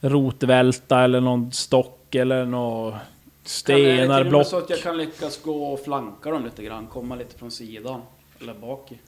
rotvälta 0.00 1.00
eller 1.04 1.20
någon 1.20 1.52
stock 1.52 2.14
eller 2.14 2.44
någon 2.44 2.90
Kan 2.90 3.00
stenar, 3.44 4.24
block. 4.24 4.46
Så 4.46 4.58
att 4.58 4.70
jag 4.70 4.78
kan 4.78 4.96
lyckas 4.96 5.42
gå 5.42 5.64
och 5.72 5.80
flanka 5.80 6.30
dem 6.30 6.44
lite 6.44 6.62
grann, 6.64 6.86
komma 6.86 7.14
lite 7.16 7.38
från 7.38 7.50
sidan. 7.50 8.00
Eller 8.40 8.54
bak 8.54 8.92
i. 8.92 8.98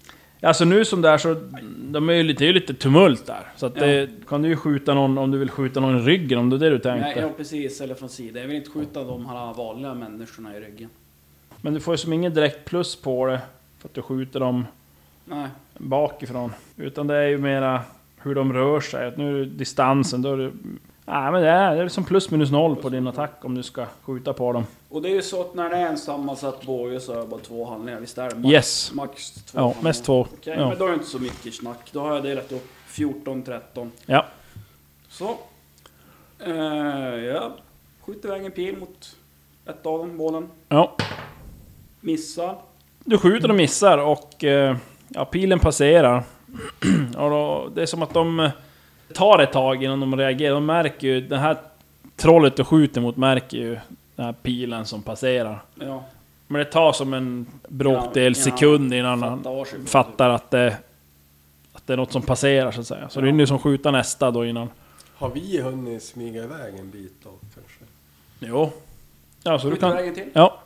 Alltså 0.47 0.65
nu 0.65 0.85
som 0.85 1.03
det 1.03 1.09
är 1.09 1.19
så, 1.19 1.37
de 1.79 2.09
är 2.09 2.13
ju 2.13 2.23
lite, 2.23 2.39
det 2.39 2.45
är 2.45 2.47
ju 2.47 2.53
lite 2.53 2.75
tumult 2.75 3.27
där. 3.27 3.53
Så 3.57 3.67
att 3.67 3.77
Ja. 3.77 3.87
det, 3.87 4.11
kan 4.29 4.43
du 4.43 4.49
ju 4.49 4.57
skjuta 4.57 4.95
någon, 4.95 5.19
om 5.19 5.31
du 5.31 5.39
vill 5.39 5.51
skjuta 5.51 5.81
någon 5.81 5.99
i 5.99 6.03
ryggen, 6.03 6.39
om 6.39 6.51
det 6.51 6.57
är 6.57 6.61
det 6.61 6.71
du 6.71 6.79
tänkte. 6.79 7.09
Nej, 7.09 7.19
ja 7.19 7.31
precis, 7.37 7.81
eller 7.81 7.95
från 7.95 8.09
sidan. 8.09 8.41
Jag 8.43 8.49
vill 8.49 8.57
inte 8.57 8.71
skjuta 8.71 9.05
de 9.05 9.27
här 9.27 9.55
vanliga 9.55 9.95
människorna 9.95 10.57
i 10.57 10.61
ryggen. 10.61 10.89
Men 11.61 11.75
du 11.75 11.81
får 11.81 11.95
ju 11.95 11.99
som 11.99 12.13
ingen 12.13 12.35
direkt 12.35 12.65
plus 12.65 12.97
på 12.97 13.27
det, 13.27 13.41
för 13.79 13.89
att 13.89 13.95
du 13.95 14.03
skjuter 14.03 14.41
dem 14.41 14.67
Nej. 15.25 15.49
bakifrån. 15.79 16.53
Utan 16.77 17.07
det 17.07 17.15
är 17.17 17.29
ju 17.29 17.39
mera 17.39 17.81
hur 18.17 18.35
de 18.35 18.53
rör 18.53 18.81
sig. 18.81 19.07
Att 19.07 19.17
nu 19.17 19.35
är 19.37 19.39
det 19.45 19.51
distansen, 19.51 20.23
då 20.23 20.33
är 20.33 20.37
det... 20.37 20.53
Nej 21.13 21.33
men 21.33 21.43
det 21.43 21.49
är, 21.49 21.77
det 21.77 21.83
är 21.83 21.89
som 21.89 22.05
plus 22.05 22.31
minus 22.31 22.51
noll 22.51 22.77
på 22.77 22.89
din 22.89 23.07
attack 23.07 23.45
om 23.45 23.55
du 23.55 23.63
ska 23.63 23.87
skjuta 24.03 24.33
på 24.33 24.53
dem. 24.53 24.65
Och 24.89 25.03
det 25.03 25.09
är 25.11 25.15
ju 25.15 25.23
så 25.23 25.41
att 25.41 25.55
när 25.55 25.71
det 25.71 25.77
är 25.77 25.87
en 25.87 25.99
sammansatt 25.99 26.67
båge 26.67 27.01
så 27.01 27.13
är 27.13 27.17
det 27.17 27.27
bara 27.27 27.41
två 27.41 27.65
handlingar. 27.71 28.01
Visst 28.01 28.19
är 28.19 28.29
det? 28.31 28.35
Max, 28.37 28.49
Yes. 28.53 28.93
Max 28.95 29.31
två 29.33 29.59
Ja, 29.59 29.61
handlingar. 29.63 29.85
mest 29.85 30.05
två. 30.05 30.21
Okej, 30.21 30.55
Ja. 30.59 30.69
men 30.69 30.79
då 30.79 30.85
är 30.85 30.89
det 30.89 30.95
inte 30.95 31.07
så 31.07 31.19
mycket 31.19 31.55
snack. 31.55 31.91
Då 31.93 32.01
har 32.01 32.15
jag 32.15 32.23
delat 32.23 32.53
upp 32.53 32.67
14, 32.87 33.43
13. 33.43 33.91
Ja. 34.07 34.27
Så. 35.09 35.37
Eh, 36.39 36.53
jag 37.25 37.53
skjuter 38.01 38.29
iväg 38.29 38.45
en 38.45 38.53
pil 38.53 38.77
mot 38.77 39.17
ett 39.67 39.87
av 39.87 39.99
dem, 39.99 40.19
bålen. 40.19 40.49
Ja. 40.69 40.97
Missar. 42.01 42.57
Du 43.05 43.19
skjuter 43.19 43.49
och 43.49 43.55
missar 43.57 43.99
och 43.99 44.45
eh, 44.45 44.77
ja, 45.09 45.25
pilen 45.25 45.59
passerar. 45.59 46.25
och 47.17 47.31
då, 47.31 47.69
det 47.75 47.83
är 47.83 47.87
som 47.87 48.03
att 48.03 48.15
de 48.15 48.41
eh, 48.41 48.51
tar 49.15 49.39
ett 49.39 49.53
tag 49.53 49.85
innan 49.85 50.01
de 50.01 50.17
reagerar. 50.17 50.55
De 50.55 50.67
märker 50.67 51.07
ju, 51.07 51.21
det 51.21 51.39
här 51.39 51.57
trollet 52.17 52.57
du 52.57 52.65
skjuter 52.65 53.01
mot 53.01 53.17
märker 53.17 53.57
ju 53.59 53.79
den 54.17 54.27
här 54.27 54.33
pilen 54.33 54.85
som 54.87 55.03
passerar. 55.03 55.63
Ja. 55.75 56.05
Men 56.47 56.59
det 56.59 56.65
tar 56.65 56.93
som 56.93 57.15
en 57.15 57.47
bråkdel 57.69 58.33
Ja, 58.37 58.39
ja. 58.39 58.45
sekund 58.45 58.95
innan 58.95 59.23
han 59.23 59.65
Fattar 59.87 60.31
att 60.31 60.51
det, 60.51 60.77
att 61.73 61.87
det 61.87 61.93
är 61.93 61.97
något 61.97 62.13
som 62.13 62.23
passerar 62.23 62.73
så 62.73 62.81
att 62.81 62.87
säga. 62.87 63.09
Så 63.09 63.21
det 63.21 63.29
är 63.29 63.33
nu 63.33 63.47
som 63.47 63.59
skjuta 63.59 63.91
nästa 63.91 64.31
då 64.31 64.45
innan. 64.47 64.69
Har 65.15 65.29
vi 65.31 65.61
hunnit 65.61 66.03
smyga 66.03 66.45
iväg 66.45 66.75
en 66.79 66.91
bit 66.91 67.15
då 67.23 67.31
kanske? 67.55 67.85
Jo. 68.41 68.71
Ja, 69.43 69.59
så 69.59 69.71
du 69.71 69.77
kan... 69.77 70.15
till. 70.15 70.25
Ja, 70.33 70.59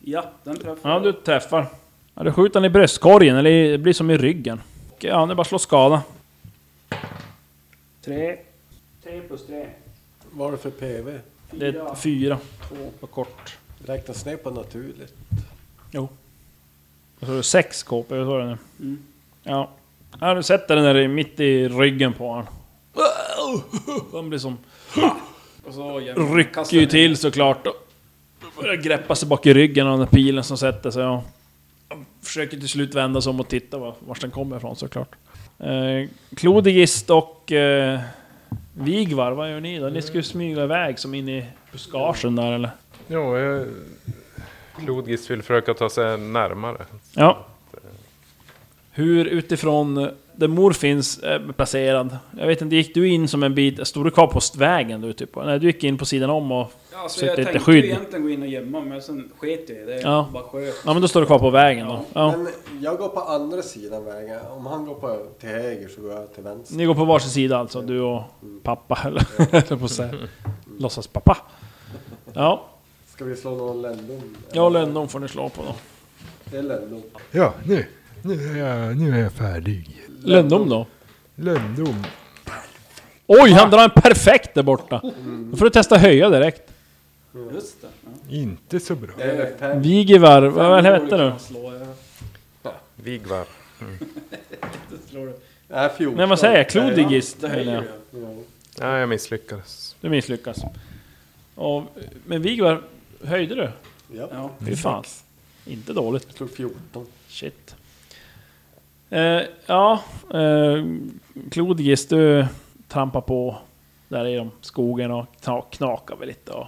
Ja, 0.00 0.24
den 0.44 0.56
träffar. 0.56 0.90
ja 0.90 0.98
du 1.00 1.12
träffar. 1.12 1.66
Ja, 2.14 2.22
du 2.22 2.32
skjuter 2.32 2.60
den 2.60 2.64
i 2.64 2.70
bröstkorgen, 2.70 3.36
eller 3.36 3.70
det 3.70 3.78
blir 3.78 3.92
som 3.92 4.10
i 4.10 4.16
ryggen. 4.16 4.60
Och, 4.96 5.04
Ja, 5.04 5.26
det 5.26 5.32
är 5.32 5.34
bara 5.34 5.40
att 5.40 5.46
slå 5.46 5.58
skada. 5.58 6.02
Tre. 8.06 8.38
Tre 9.02 9.20
plus 9.20 9.46
tre. 9.46 9.66
Vad 10.30 10.48
är 10.48 10.52
det 10.52 10.58
för 10.58 10.70
PV? 10.70 11.18
Det 11.50 11.66
är 11.66 11.94
Fyra. 11.94 12.38
Två 12.68 12.90
på 13.00 13.06
kort. 13.06 13.56
Räknas 13.86 14.26
ner 14.26 14.36
på 14.36 14.50
naturligt? 14.50 15.14
Och 17.20 17.26
så 17.26 17.32
är 17.32 17.36
det 17.36 17.42
sex 17.42 17.82
KP, 17.82 18.08
så 18.08 18.36
är 18.36 18.38
det 18.38 18.46
nu. 18.46 18.58
Mm. 18.80 18.98
Ja. 19.42 19.70
ja. 20.20 20.34
Du 20.34 20.42
sätter 20.42 20.76
den 20.76 20.84
där 20.84 21.08
mitt 21.08 21.40
i 21.40 21.68
ryggen 21.68 22.12
på 22.12 22.28
honom. 22.28 22.46
Han 24.12 24.28
blir 24.28 24.38
som... 24.38 24.58
Och 25.64 25.74
så 25.74 25.98
Rycker 26.34 26.74
ju 26.74 26.86
till 26.86 27.16
såklart. 27.16 27.66
Och 27.66 27.76
börjar 28.56 28.76
greppa 28.76 29.14
sig 29.14 29.28
bak 29.28 29.46
i 29.46 29.54
ryggen 29.54 29.86
av 29.86 29.98
den 29.98 30.06
där 30.08 30.16
pilen 30.16 30.44
som 30.44 30.58
sätter 30.58 30.90
sig. 30.90 31.06
Och 31.06 31.22
försöker 32.22 32.56
till 32.56 32.68
slut 32.68 32.94
vända 32.94 33.22
sig 33.22 33.30
om 33.30 33.40
och 33.40 33.48
titta 33.48 33.78
var, 33.78 33.94
vart 33.98 34.20
den 34.20 34.30
kommer 34.30 34.56
ifrån 34.56 34.76
såklart. 34.76 35.16
Eh, 35.58 36.08
Klodigist 36.36 37.10
och 37.10 37.52
eh, 37.52 38.00
Vigvar, 38.72 39.32
vad 39.32 39.50
gör 39.50 39.60
ni 39.60 39.78
då? 39.78 39.86
Ni 39.88 40.02
ska 40.02 40.14
ju 40.14 40.22
smyga 40.22 40.64
iväg 40.64 40.98
som 40.98 41.14
in 41.14 41.28
i 41.28 41.44
buskagen 41.72 42.36
där 42.36 42.52
eller? 42.52 42.70
Jo, 43.08 43.36
jag... 43.38 43.66
Klodgist 44.78 45.30
vill 45.30 45.42
försöka 45.42 45.74
ta 45.74 45.88
sig 45.90 46.18
närmare. 46.18 46.76
Ja. 47.14 47.46
Hur 48.96 49.24
utifrån 49.24 49.98
eh, 49.98 50.08
där 50.32 50.48
mor 50.48 50.72
finns 50.72 51.18
eh, 51.18 51.50
placerad? 51.52 52.18
Jag 52.38 52.46
vet 52.46 52.62
inte, 52.62 52.76
gick 52.76 52.94
du 52.94 53.08
in 53.08 53.28
som 53.28 53.42
en 53.42 53.54
bit... 53.54 53.86
Stod 53.86 54.06
du 54.06 54.10
kvar 54.10 54.26
på 54.26 54.40
vägen 54.58 55.00
du 55.00 55.12
typ? 55.12 55.36
Nej, 55.36 55.58
du 55.58 55.66
gick 55.66 55.84
in 55.84 55.98
på 55.98 56.04
sidan 56.04 56.30
om 56.30 56.52
och... 56.52 56.72
Ja, 56.92 56.98
alltså 56.98 57.26
jag 57.26 57.38
lite 57.38 57.52
tänkte 57.52 57.64
skydd. 57.72 57.84
ju 57.84 57.90
egentligen 57.90 58.22
gå 58.22 58.30
in 58.30 58.42
och 58.42 58.48
gömma 58.48 58.80
mig, 58.80 58.88
men 58.88 59.02
sen 59.02 59.30
sket 59.38 59.68
jag 59.68 59.78
i 59.78 59.84
det. 59.84 60.00
Ja. 60.00 60.28
Bara 60.32 60.42
sköt. 60.42 60.74
Ja 60.84 60.92
men 60.92 61.02
då 61.02 61.08
står 61.08 61.20
du 61.20 61.26
kvar 61.26 61.38
på 61.38 61.50
vägen 61.50 61.88
då. 61.88 62.04
Ja. 62.12 62.36
Men 62.36 62.48
jag 62.80 62.98
går 62.98 63.08
på 63.08 63.20
andra 63.20 63.62
sidan 63.62 64.04
vägen. 64.04 64.38
Om 64.50 64.66
han 64.66 64.86
går 64.86 64.94
på, 64.94 65.26
till 65.40 65.48
höger 65.48 65.88
så 65.88 66.00
går 66.00 66.12
jag 66.12 66.34
till 66.34 66.42
vänster. 66.44 66.76
Ni 66.76 66.84
går 66.84 66.94
på 66.94 67.04
varsin 67.04 67.30
sida 67.30 67.58
alltså, 67.58 67.80
du 67.82 68.00
och 68.00 68.22
pappa 68.62 68.98
eller 69.04 69.26
eller 69.56 69.76
på 69.76 69.88
säga. 69.88 70.14
Låtsas 70.78 71.06
pappa. 71.06 71.36
Ja, 72.34 72.64
Ska 73.06 73.24
vi 73.24 73.36
slå 73.36 73.50
någon 73.50 73.82
ländom? 73.82 74.36
ja 74.52 74.68
Lönndom 74.68 75.08
får 75.08 75.20
ni 75.20 75.28
slå 75.28 75.48
på 75.48 75.62
då. 75.62 75.74
Det 76.50 76.56
är 76.56 76.62
ländom. 76.62 77.02
Ja, 77.30 77.54
nu, 77.64 77.86
nu, 78.26 78.60
är 78.60 78.68
jag, 78.68 78.96
nu 78.96 79.18
är 79.18 79.22
jag 79.22 79.32
färdig. 79.32 80.00
Lönndom 80.22 80.68
då? 80.68 80.86
Lönndom. 81.34 82.04
Oj, 83.26 83.50
han 83.50 83.70
drar 83.70 83.84
en 83.84 83.90
perfekt 83.90 84.54
där 84.54 84.62
borta! 84.62 85.00
Då 85.50 85.56
får 85.56 85.64
du 85.64 85.70
testa 85.70 85.98
höja 85.98 86.30
direkt. 86.30 86.62
Just 87.54 87.80
det. 87.82 87.88
Ja. 88.04 88.36
Inte 88.36 88.80
så 88.80 88.94
bra. 88.94 89.14
Vigivar, 89.74 90.42
vad 90.42 90.84
hette 90.84 91.16
jag. 91.16 91.32
Vigvar. 92.96 93.46
Nej, 95.68 95.90
14. 95.96 96.16
Nej 96.16 96.26
vad 96.26 96.38
säger 96.38 96.56
jag? 96.56 96.68
Klodigist 96.68 97.40
Det 97.40 97.48
menar 97.48 97.72
jag. 97.72 97.84
Ja. 98.10 98.28
Ja, 98.80 98.98
jag 98.98 99.08
misslyckades. 99.08 99.96
Du 100.00 100.08
misslyckas. 100.08 100.58
Och, 101.54 101.82
men 102.26 102.42
Vigvar, 102.42 102.82
höjde 103.24 103.54
du? 103.54 103.70
Ja. 104.18 104.28
Ja. 104.32 104.50
Fy 104.66 104.76
fan. 104.76 105.04
Inte 105.64 105.92
dåligt. 105.92 106.24
Jag 106.28 106.36
slog 106.36 106.50
14. 106.50 107.06
Shit. 107.28 107.74
Eh, 109.10 109.42
ja, 109.66 110.00
eh, 110.34 110.84
Klodigis, 111.50 112.08
du 112.08 112.46
trampar 112.88 113.20
på 113.20 113.56
där 114.08 114.26
i 114.26 114.36
de 114.36 114.50
skogen 114.60 115.10
och 115.10 115.26
kna- 115.42 115.64
knakar 115.70 116.16
väl 116.16 116.28
lite 116.28 116.52
och 116.52 116.66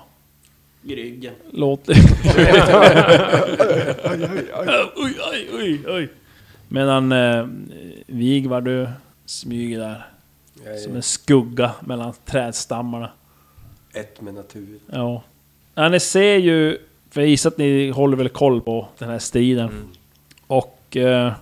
I 0.82 0.96
ryggen. 0.96 1.34
låter... 1.50 1.94
oj, 4.96 5.16
oj, 5.32 5.48
oj, 5.52 5.80
oj. 5.88 6.08
Medan 6.68 7.12
eh, 7.12 7.46
Vigvar, 8.06 8.60
du 8.60 8.88
smyger 9.26 9.78
där 9.78 10.06
Jag 10.64 10.80
som 10.80 10.96
en 10.96 11.02
skugga 11.02 11.70
mellan 11.80 12.12
trädstammarna. 12.24 13.10
ett 13.92 14.20
med 14.20 14.34
natur. 14.34 14.78
Ja. 14.92 15.22
ja. 15.74 15.88
Ni 15.88 16.00
ser 16.00 16.36
ju, 16.36 16.78
för 17.10 17.20
jag 17.20 17.30
gissar 17.30 17.50
att 17.50 17.58
ni 17.58 17.90
håller 17.90 18.16
väl 18.16 18.28
koll 18.28 18.60
på 18.60 18.88
den 18.98 19.08
här 19.08 19.18
striden. 19.18 19.70
Och 20.46 20.96
eh, 20.96 21.32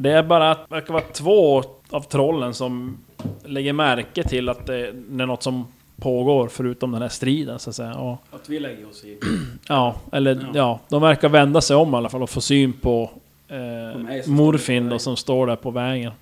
det 0.00 0.10
är 0.10 0.22
bara 0.22 0.50
att 0.50 0.68
det 0.68 0.74
verkar 0.74 0.92
vara 0.92 1.04
två 1.12 1.62
av 1.90 2.00
trollen 2.00 2.54
som 2.54 2.98
lägger 3.44 3.72
märke 3.72 4.22
till 4.22 4.48
att 4.48 4.66
det, 4.66 4.88
är 4.88 5.26
något 5.26 5.42
som 5.42 5.66
pågår 5.96 6.48
förutom 6.48 6.92
den 6.92 7.02
här 7.02 7.08
striden 7.08 7.58
så 7.58 7.70
att 7.70 7.76
säga. 7.76 7.94
Och, 7.94 8.18
Att 8.30 8.48
vi 8.48 8.60
lägger 8.60 8.88
oss 8.88 9.04
i. 9.04 9.18
ja, 9.68 9.96
eller 10.12 10.34
ja. 10.34 10.48
Ja. 10.54 10.80
de 10.88 11.02
verkar 11.02 11.28
vända 11.28 11.60
sig 11.60 11.76
om 11.76 11.94
i 11.94 11.96
alla 11.96 12.08
fall 12.08 12.22
och 12.22 12.30
få 12.30 12.40
syn 12.40 12.72
på 12.72 13.10
eh, 13.48 14.26
Morfin 14.26 14.88
då 14.88 14.98
som 14.98 15.16
står 15.16 15.46
där 15.46 15.56
på 15.56 15.70
vägen. 15.70 16.12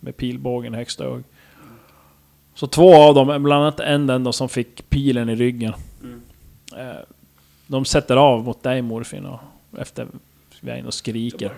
Med 0.00 0.16
pilbågen 0.16 0.74
i 0.74 0.76
högsta 0.76 1.04
ög. 1.04 1.22
Så 2.54 2.66
två 2.66 2.94
av 2.94 3.14
dem, 3.14 3.42
bland 3.42 3.62
annat 3.62 3.80
en 3.80 4.06
den 4.06 4.24
då 4.24 4.32
som 4.32 4.48
fick 4.48 4.90
pilen 4.90 5.28
i 5.28 5.34
ryggen. 5.34 5.74
Mm. 6.02 6.22
Eh, 6.76 6.96
de 7.66 7.84
sätter 7.84 8.16
av 8.16 8.44
mot 8.44 8.62
dig 8.62 8.82
Morfin 8.82 9.26
och 9.26 9.40
efter 9.78 10.06
vägen 10.60 10.86
och 10.86 10.94
skriker. 10.94 11.52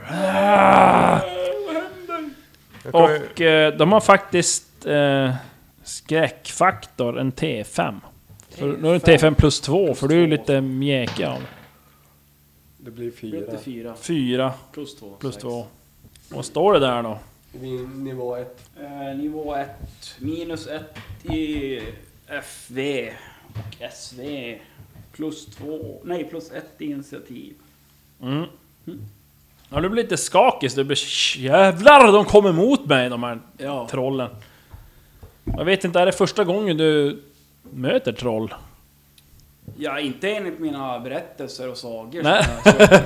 Och 2.92 3.40
eh, 3.40 3.77
de 3.77 3.92
har 3.92 4.01
faktiskt 4.01 4.87
eh, 4.87 5.35
skräckfaktor, 5.83 7.18
en 7.18 7.33
T5. 7.33 8.01
För, 8.48 8.66
nu 8.66 8.88
är 8.88 8.92
det 8.92 9.16
T5 9.18 9.35
plus 9.35 9.61
2, 9.61 9.94
för 9.94 10.09
du 10.09 10.14
är 10.14 10.20
ju 10.20 10.27
lite 10.27 10.61
mjäkig 10.61 11.24
av. 11.24 11.42
Det 12.79 12.90
blir 12.90 13.11
fyra. 13.11 13.59
fyra. 13.59 13.94
4 14.01 14.53
Plus 14.72 14.96
två. 14.96 15.16
plus 15.18 15.35
sex. 15.35 15.42
2. 15.42 15.66
Vad 16.29 16.44
står 16.44 16.72
det 16.72 16.79
där 16.79 17.03
då? 17.03 17.18
Nivå 17.94 18.37
1. 18.37 18.70
Eh, 18.81 19.16
nivå 19.16 19.55
1, 19.55 19.68
minus 20.18 20.66
1 20.66 20.83
i 21.22 21.81
FV 22.27 23.11
och 23.55 23.92
SV. 23.92 24.55
Plus 25.12 25.46
2, 25.46 26.01
nej 26.05 26.24
plus 26.24 26.53
1 26.53 26.64
i 26.79 26.85
initiativ. 26.85 27.55
Mm. 28.22 28.44
Ja, 29.70 29.81
du 29.81 29.88
blir 29.88 30.02
lite 30.02 30.16
skakig, 30.16 30.70
så 30.70 30.76
du 30.76 30.85
blir 30.85 30.98
jävlar, 31.38 32.12
de 32.12 32.24
kommer 32.24 32.52
mot 32.52 32.87
mig 32.87 33.09
de 33.11 33.22
här 33.22 33.38
Ja. 33.59 33.88
trollen. 33.90 34.31
Jag 35.57 35.64
vet 35.64 35.85
inte, 35.85 36.00
är 36.00 36.07
det 36.07 36.12
första 36.12 36.44
gången 36.44 36.76
du 36.76 37.22
möter 37.70 38.12
troll? 38.12 38.54
Ja, 39.76 40.00
inte 40.00 40.31
enligt 40.31 40.59
mina 40.61 40.98
berättelser 41.00 41.70
och 41.70 41.76
sagor 41.76 42.22
Nej. 42.22 42.44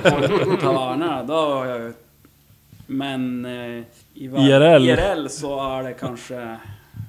som 0.03 0.21
jag 0.21 0.61
tavernerna. 0.61 1.23
Då 1.23 1.33
har 1.33 1.65
jag 1.65 1.93
Men 2.87 3.45
eh, 3.45 3.83
i 4.13 4.25
IRL. 4.25 4.83
IRL 4.89 5.27
så 5.27 5.77
är 5.79 5.83
det 5.83 5.93
kanske... 5.93 6.57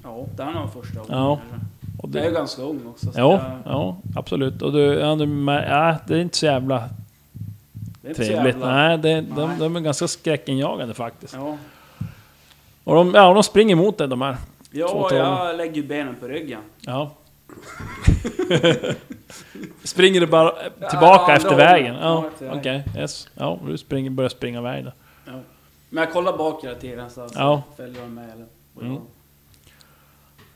Ja, 0.05 0.27
det 0.37 0.43
är 0.43 0.51
nog 0.51 0.73
första 0.73 0.99
gången. 1.01 1.17
Ja. 1.19 1.39
kanske. 1.51 1.67
Och 2.03 2.09
Jag 2.13 2.27
är 2.27 2.31
ganska 2.31 2.63
ung 2.63 2.81
också. 2.87 3.13
Så 3.13 3.19
Ja, 3.19 3.33
jag, 3.65 3.73
ja, 3.75 3.97
absolut. 4.17 4.63
Och 4.63 4.73
du, 4.73 4.81
ja, 4.81 5.15
du, 5.15 5.45
ja, 5.49 5.97
det 6.07 6.15
är 6.15 6.21
inte 6.21 6.37
så 6.37 6.47
jävla 6.47 6.79
det 6.79 6.81
är 6.81 6.81
inte 6.81 6.89
så 6.89 7.94
trevligt. 8.17 8.57
Nej, 8.59 8.99
det, 8.99 9.21
de, 9.21 9.49
Nej. 9.49 9.57
de 9.59 9.77
är 9.77 9.81
ganska 9.81 10.09
skräckinjagande 10.09 10.95
faktiskt. 10.95 11.35
Ja, 11.35 11.57
Och 12.85 12.95
de, 12.95 13.15
ja, 13.15 13.35
de 13.35 13.43
springer 13.43 13.75
mot 13.77 13.99
dig 13.99 14.09
de 14.09 14.23
här. 14.23 14.37
Ja 14.71 15.09
jag 15.13 15.57
lägger 15.57 15.75
ju 15.75 15.83
benen 15.83 16.15
på 16.21 16.27
ryggen. 16.29 16.61
Ja. 16.81 17.11
springer 19.85 20.21
du 20.21 20.27
bara 20.27 20.51
tillbaka 20.91 21.33
Ja, 21.33 21.37
efter 21.37 21.57
vägen? 21.57 21.95
ja, 22.01 22.25
okej. 22.37 22.49
vägen. 22.49 22.83
Yes. 22.97 23.29
Ja, 23.35 23.59
du 23.67 23.79
springer, 23.79 24.11
börjar 24.11 24.29
springa 24.29 24.59
iväg 24.59 24.85
då. 24.85 24.93
Ja. 25.27 25.33
Men 25.91 26.05
jag 26.05 26.13
kollar 26.13 26.37
bak 26.37 26.65
hela 26.65 26.75
tiden 26.75 27.11
så 27.11 27.21
att 27.21 27.35
Ja. 27.35 27.63
följer 27.77 28.01
de 28.01 28.15
med 28.15 28.25
eller... 28.33 28.47
Mm. 28.81 29.01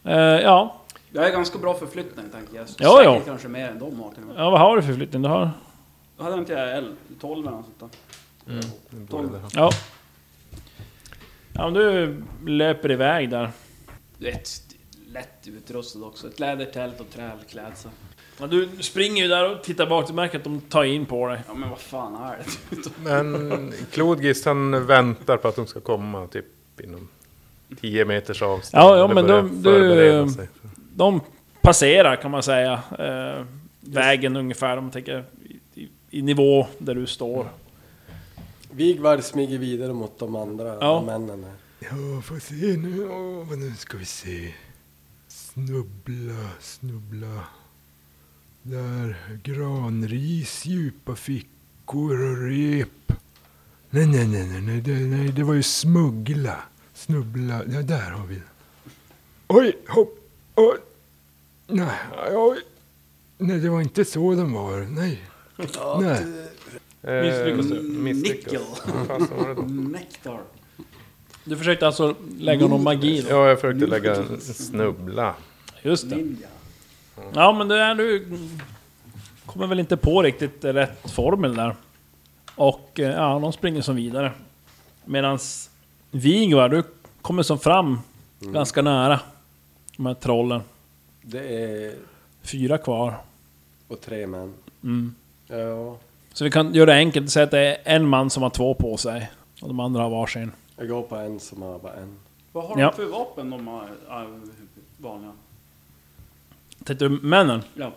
Eh, 0.05 0.43
ja. 0.43 0.75
Jag 1.13 1.27
är 1.27 1.33
ganska 1.33 1.59
bra 1.59 1.75
förflyttning 1.75 2.25
tänker 2.33 2.57
jag. 2.57 2.63
Ja, 2.79 2.97
Säkert 2.97 3.05
ja. 3.05 3.21
kanske 3.27 3.49
mer 3.49 3.69
än 3.69 3.79
de 3.79 4.01
har 4.01 4.13
ja, 4.37 4.51
vad 4.51 4.61
har 4.61 4.77
du 4.77 4.83
för 4.83 4.93
flyttning? 4.93 5.23
Du 5.23 5.29
har... 5.29 5.51
Då 6.19 6.25
hade 6.25 6.37
inte 6.37 6.53
jag 6.53 6.77
L, 6.77 6.95
12 7.21 7.47
eller 7.47 7.57
något 7.57 7.67
sånt 7.79 7.93
där. 8.45 8.53
Mm. 8.53 8.65
det 8.91 8.97
borde 8.97 9.29
12. 9.29 9.33
det 9.33 9.39
ha. 9.39 9.49
Ja. 9.55 9.71
Ja, 11.53 11.71
men 11.71 11.75
du 11.75 12.23
löper 12.53 12.91
iväg 12.91 13.31
där. 13.31 13.51
Du 14.19 14.25
vet, 14.25 14.49
lätt 15.07 15.47
utrustad 15.47 15.99
också. 16.05 16.29
Ett 16.29 16.41
lädertält 16.41 17.01
och 17.01 17.11
trälklädsel. 17.11 17.91
Ja, 18.41 18.47
du 18.47 18.69
springer 18.81 19.23
ju 19.23 19.29
där 19.29 19.51
och 19.53 19.63
tittar 19.63 19.87
bak, 19.87 20.07
du 20.07 20.13
märker 20.13 20.39
att 20.39 20.45
de 20.45 20.61
tar 20.61 20.85
in 20.85 21.07
på 21.07 21.29
dig. 21.29 21.41
Ja 21.49 21.55
men 21.55 21.71
vad 21.71 21.79
fan 21.79 22.15
är 22.15 22.39
det? 22.71 22.91
Men 23.05 23.73
Klodgist 23.91 24.45
han 24.45 24.87
väntar 24.87 25.37
på 25.37 25.49
att 25.49 25.57
de 25.57 25.67
ska 25.67 25.81
komma 25.81 26.27
typ 26.27 26.45
inom 26.81 27.09
10 27.81 28.05
meters 28.05 28.43
avstånd. 28.43 28.85
Ja, 28.85 28.97
ja, 28.97 29.09
men 29.15 29.27
de- 29.27 29.63
du-. 29.63 30.27
De 30.95 31.21
passerar 31.63 32.17
kan 32.17 32.31
man 32.31 32.43
säga 32.43 32.81
eh, 32.99 33.45
vägen 33.81 34.37
ungefär, 34.37 34.77
om 34.77 34.85
man 34.85 34.91
tänker 34.91 35.25
i, 36.11 36.23
nivå 36.23 36.67
där 36.79 36.95
du 36.95 37.07
står. 37.07 37.51
Vigvard 38.71 39.25
smyger 39.25 39.59
vidare 39.59 39.93
mot 39.93 40.19
de 40.19 40.37
andra 40.37 40.79
Ja. 40.81 41.03
männen 41.07 41.45
här. 41.45 41.53
Ja, 41.81 42.23
får 42.23 42.39
se 42.39 42.77
nu. 42.77 43.09
Åh, 43.09 43.49
vad 43.49 43.59
nu 43.59 43.75
ska 43.77 43.97
vi 43.99 44.05
se. 44.05 44.55
Snubbla, 45.29 46.49
snubbla. 46.61 47.45
Där, 48.63 49.17
granris, 49.43 50.67
djupa 50.67 51.17
fickor 51.17 52.21
och 52.31 52.49
rep. 52.49 53.13
Nej, 53.91 54.07
nej, 54.07 54.29
nej, 54.29 54.47
nej, 54.49 54.61
nej, 54.63 54.81
det, 54.81 54.93
nej, 54.95 55.29
det 55.33 55.43
var 55.45 55.55
ju 55.55 55.63
smuggla. 55.63 56.57
Snubbla, 56.95 57.63
ja 57.69 57.83
där 57.83 58.11
har 58.11 58.27
vi 58.27 58.35
det. 58.35 58.43
Oj, 59.49 59.77
hopp, 59.89 60.19
oj. 60.55 60.77
Nej, 61.67 61.99
oj. 62.35 62.59
Nej, 63.39 63.59
det 63.59 63.69
var 63.69 63.81
inte 63.81 64.05
så 64.05 64.35
de 64.35 64.53
var. 64.53 64.81
Nej. 64.81 65.23
Nej. 66.01 66.25
Eh, 67.03 67.23
Misslyckas 67.23 67.67
du? 67.67 67.83
Misslyckas. 67.83 68.53
Nickel. 68.53 68.61
Vad 68.87 69.07
fasen 69.07 69.39
var 69.39 69.49
det 69.49 69.55
då? 69.55 69.63
Nektar. 69.63 70.41
Du 71.45 71.57
försökte 71.57 71.87
alltså 71.87 72.15
lägga 72.39 72.67
någon 72.67 72.83
magi 72.83 73.21
då? 73.21 73.29
Ja, 73.31 73.49
jag 73.49 73.61
försökte 73.61 73.87
lägga 73.87 74.17
en 74.17 74.41
snubbla. 74.41 75.35
Just 75.83 76.11
det. 76.11 76.17
Ninja. 76.17 76.49
Ja, 77.35 77.53
men 77.53 77.69
det 77.69 77.79
är 77.79 77.95
du 77.95 78.39
kommer 79.47 79.67
väl 79.67 79.81
inte 79.81 79.97
på 79.97 80.23
riktigt 80.23 80.65
rätt 80.65 81.11
formel 81.11 81.55
där. 81.55 81.77
Och 82.55 83.01
eh, 83.01 83.11
ja, 83.11 83.39
de 83.39 83.53
springer 83.53 83.83
som 83.83 83.97
vidare. 83.97 84.33
Medans 85.05 85.71
Vigvar, 86.11 86.69
du 86.69 86.83
kommer 87.23 87.43
som 87.43 87.59
fram 87.59 88.01
ganska 88.41 88.83
nära 88.83 89.21
de 89.97 90.07
här 90.07 90.15
trollen. 90.15 90.61
Det 91.23 91.39
är... 91.39 91.95
Fyra 92.43 92.79
kvar. 92.79 93.15
Och 93.89 94.01
tre 94.01 94.27
män. 94.27 94.55
Mm. 94.83 95.15
Ja. 95.49 95.97
Så 96.33 96.45
vi 96.45 96.51
kan 96.51 96.75
göra 96.75 96.87
det 96.87 96.97
enkelt, 96.97 97.31
säga 97.31 97.45
att 97.45 97.51
det 97.51 97.61
är 97.61 97.79
en 97.97 98.09
man 98.09 98.31
som 98.31 98.43
har 98.43 98.51
två 98.51 98.75
på 98.75 98.97
sig. 98.97 99.31
Och 99.63 99.69
de 99.69 99.81
andra 99.81 100.03
har 100.03 100.11
varsin. 100.11 100.53
Jag 100.77 100.89
går 100.89 101.03
på 101.03 101.17
en 101.17 101.41
som 101.41 101.63
har 101.63 101.79
bara 101.79 101.93
en. 101.95 102.17
Vad 102.53 102.65
har 102.65 102.79
Ja. 102.81 102.87
de 102.91 102.97
för 102.97 103.05
vapen 103.13 103.51
de 103.51 103.67
har, 103.67 103.89
är 104.11 104.27
vanliga? 104.97 105.33
Tänkte 106.85 107.05
du 107.05 107.09
männen? 107.09 107.63
Ja, 107.75 107.93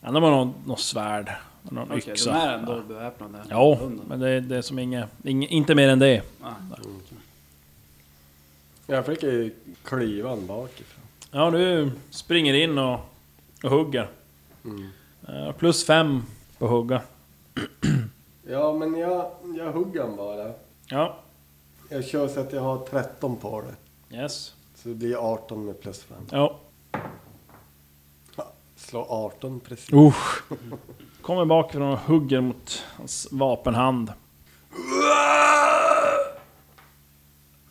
Ja, 0.00 0.10
de 0.10 0.22
har 0.22 0.30
någon, 0.30 0.54
någon 0.66 0.78
svärd. 0.78 1.30
och 1.62 1.72
Någon 1.72 1.88
okej, 1.92 2.12
yxa. 2.12 2.30
de 2.32 2.38
är 2.38 2.52
ändå 2.58 2.80
beväpnade. 2.88 3.38
Ja, 3.50 3.74
Hunden. 3.74 4.04
men 4.08 4.20
det, 4.20 4.40
det 4.40 4.56
är 4.56 4.62
som 4.62 4.78
inget, 4.78 5.08
inget, 5.24 5.50
inte 5.50 5.74
mer 5.74 5.88
än 5.88 5.98
det. 5.98 6.22
Ah, 6.42 6.50
Jag 8.86 9.06
fick 9.06 9.22
ju 9.22 9.54
klyva 9.84 10.30
en 10.32 10.46
bakifrån. 10.46 11.04
Ja, 11.30 11.50
du 11.50 11.90
springer 12.10 12.54
in 12.54 12.78
och, 12.78 13.00
och 13.62 13.70
hugger. 13.70 14.08
Mm. 14.64 14.88
Eh, 15.28 15.52
plus 15.52 15.86
fem 15.86 16.22
på 16.58 16.66
hugga. 16.66 17.02
Ja, 18.48 18.72
men 18.72 18.94
jag, 18.98 19.30
jag 19.56 19.72
hugger 19.72 20.02
den 20.02 20.16
bara. 20.16 20.52
Ja, 20.86 21.16
Jag 21.88 22.04
kör 22.04 22.28
så 22.28 22.40
att 22.40 22.52
jag 22.52 22.60
har 22.60 22.78
13 22.78 23.36
på 23.36 23.62
det. 23.62 24.16
yes. 24.16 24.54
Så 24.74 24.88
det 24.88 24.94
blir 24.94 25.16
18 25.16 25.64
med 25.66 25.80
plus 25.80 26.02
5. 26.02 26.16
Ja. 26.30 26.58
Slå 28.76 29.06
18 29.08 29.60
precis. 29.60 29.92
Usch. 29.92 30.42
Kommer 31.22 31.44
bakifrån 31.44 31.92
och 31.92 31.98
hugger 31.98 32.40
mot 32.40 32.84
hans 32.96 33.28
vapenhand. 33.32 34.12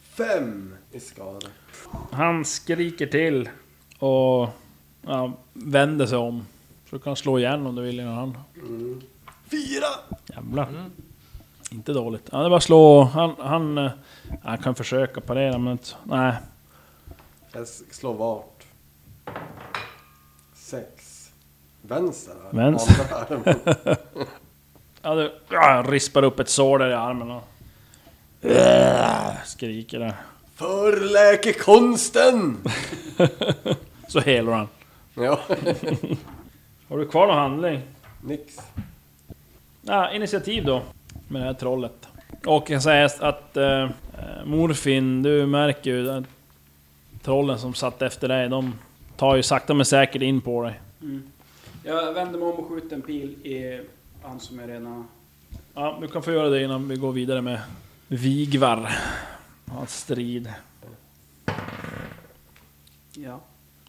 Fem 0.01 0.75
i 0.91 0.99
skada. 0.99 1.47
Han 2.11 2.45
skriker 2.45 3.07
till 3.07 3.49
och 3.99 4.49
ja, 5.01 5.31
vänder 5.53 6.05
sig 6.05 6.17
om. 6.17 6.45
Så 6.93 6.97
du 6.97 7.03
kan 7.03 7.15
slå 7.15 7.39
igen 7.39 7.65
om 7.67 7.75
du 7.75 7.81
vill 7.81 7.99
innan 7.99 8.13
han... 8.13 8.37
Mm. 8.55 9.01
Fyra! 9.51 9.87
Jävlar. 10.25 10.89
Inte 11.71 11.93
dåligt. 11.93 12.25
Det 12.25 12.37
är 12.37 12.49
bara 12.49 12.59
slå. 12.59 13.03
Han, 13.03 13.35
han, 13.39 13.77
eh, 13.77 13.91
han 14.43 14.57
kan 14.57 14.75
försöka 14.75 15.21
parera 15.21 15.57
men 15.57 15.71
inte- 15.71 15.95
nej. 16.03 16.33
Jag 17.51 17.67
slår 17.67 18.13
vart. 18.13 18.63
Sex. 20.55 21.29
Vänster. 21.81 22.35
Vänster. 22.51 23.97
Ja, 25.01 25.15
du 25.15 25.31
ja, 25.49 25.85
rispar 25.87 26.23
upp 26.23 26.39
ett 26.39 26.49
sår 26.49 26.79
där 26.79 26.89
i 26.89 26.93
armen 26.93 27.31
och... 27.31 27.43
Skriker 29.45 29.99
där. 29.99 30.15
För 30.55 30.99
läkekonsten! 30.99 32.57
Så 34.07 34.19
helar 34.19 34.53
han. 34.53 34.67
Ja. 35.15 35.39
Har 36.93 36.99
du 36.99 37.07
kvar 37.07 37.27
någon 37.27 37.37
handling? 37.37 37.81
Nix. 38.21 38.57
Ja, 39.81 40.11
initiativ 40.11 40.65
då. 40.65 40.81
Med 41.27 41.41
det 41.41 41.45
här 41.45 41.53
trollet. 41.53 42.07
Och 42.45 42.69
jag 42.69 42.83
säger 42.83 43.23
att 43.23 43.57
eh, 43.57 43.89
Morfin, 44.45 45.23
du 45.23 45.45
märker 45.45 45.91
ju 45.91 46.11
att 46.11 46.23
trollen 47.21 47.59
som 47.59 47.73
satt 47.73 48.01
efter 48.01 48.27
dig, 48.27 48.49
de 48.49 48.73
tar 49.15 49.35
ju 49.35 49.43
sakta 49.43 49.73
men 49.73 49.85
säkert 49.85 50.21
in 50.21 50.41
på 50.41 50.63
dig. 50.63 50.79
Mm. 51.01 51.23
Jag 51.83 52.13
vänder 52.13 52.39
mig 52.39 52.47
om 52.47 52.59
och 52.59 52.67
skjuter 52.69 52.95
en 52.95 53.01
pil 53.01 53.29
i 53.43 53.81
han 54.23 54.39
som 54.39 54.59
är 54.59 54.67
redan... 54.67 55.07
Ja, 55.73 55.97
du 56.01 56.07
kan 56.07 56.23
få 56.23 56.31
göra 56.31 56.49
det 56.49 56.63
innan 56.63 56.87
vi 56.87 56.95
går 56.95 57.11
vidare 57.11 57.41
med 57.41 57.61
Vigvar. 58.07 58.91
Hans 59.71 59.97
strid. 59.97 60.53
Ja. 63.17 63.39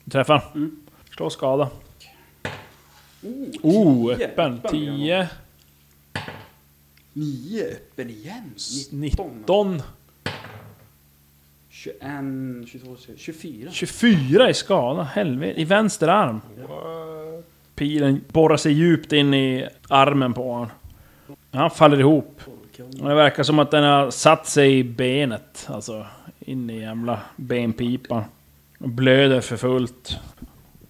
Du 0.04 0.10
träffar? 0.10 0.44
Mm. 0.54 0.86
Slå 1.16 1.30
skada. 1.30 1.70
Oh, 3.62 4.12
öppen. 4.12 4.60
10, 4.70 5.28
Nio 7.12 7.64
öppen 7.64 8.10
igen. 8.10 8.54
19, 8.90 9.82
21, 11.68 12.66
22, 12.66 12.96
24. 13.16 13.70
24 13.70 14.50
i 14.50 14.54
skada. 14.54 15.02
Helvete. 15.02 15.60
I 15.60 15.64
vänster 15.64 16.08
arm. 16.08 16.40
Pilen 17.74 18.24
borrar 18.32 18.56
sig 18.56 18.72
djupt 18.72 19.12
in 19.12 19.34
i 19.34 19.68
armen 19.88 20.34
på 20.34 20.52
honom. 20.52 20.68
Han 21.50 21.70
faller 21.70 22.00
ihop. 22.00 22.40
Och 23.00 23.08
det 23.08 23.14
verkar 23.14 23.42
som 23.42 23.58
att 23.58 23.70
den 23.70 23.84
har 23.84 24.10
satt 24.10 24.46
sig 24.46 24.78
i 24.78 24.84
benet. 24.84 25.66
Alltså 25.68 26.06
in 26.40 26.70
i 26.70 26.80
jävla 26.80 27.20
benpipan. 27.36 28.24
Blöder 28.78 29.40
för 29.40 29.56
fullt. 29.56 30.18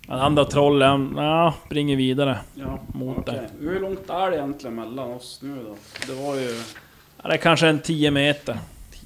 Den 0.06 0.18
andra 0.18 0.44
trollen, 0.44 1.14
ja, 1.16 1.54
springer 1.66 1.96
vidare. 1.96 2.38
Ja, 2.54 2.78
Mot 2.94 3.18
okej. 3.18 3.34
dig. 3.34 3.48
Hur 3.60 3.80
långt 3.80 4.10
är 4.10 4.30
det 4.30 4.36
egentligen 4.36 4.74
mellan 4.74 5.10
oss 5.12 5.38
nu 5.42 5.64
då? 5.64 5.76
Det 6.06 6.22
var 6.22 6.34
ju... 6.36 6.62
Ja, 7.22 7.28
det 7.28 7.34
är 7.34 7.38
kanske 7.38 7.68
en 7.68 7.80
10 7.80 8.10
meter. 8.10 8.58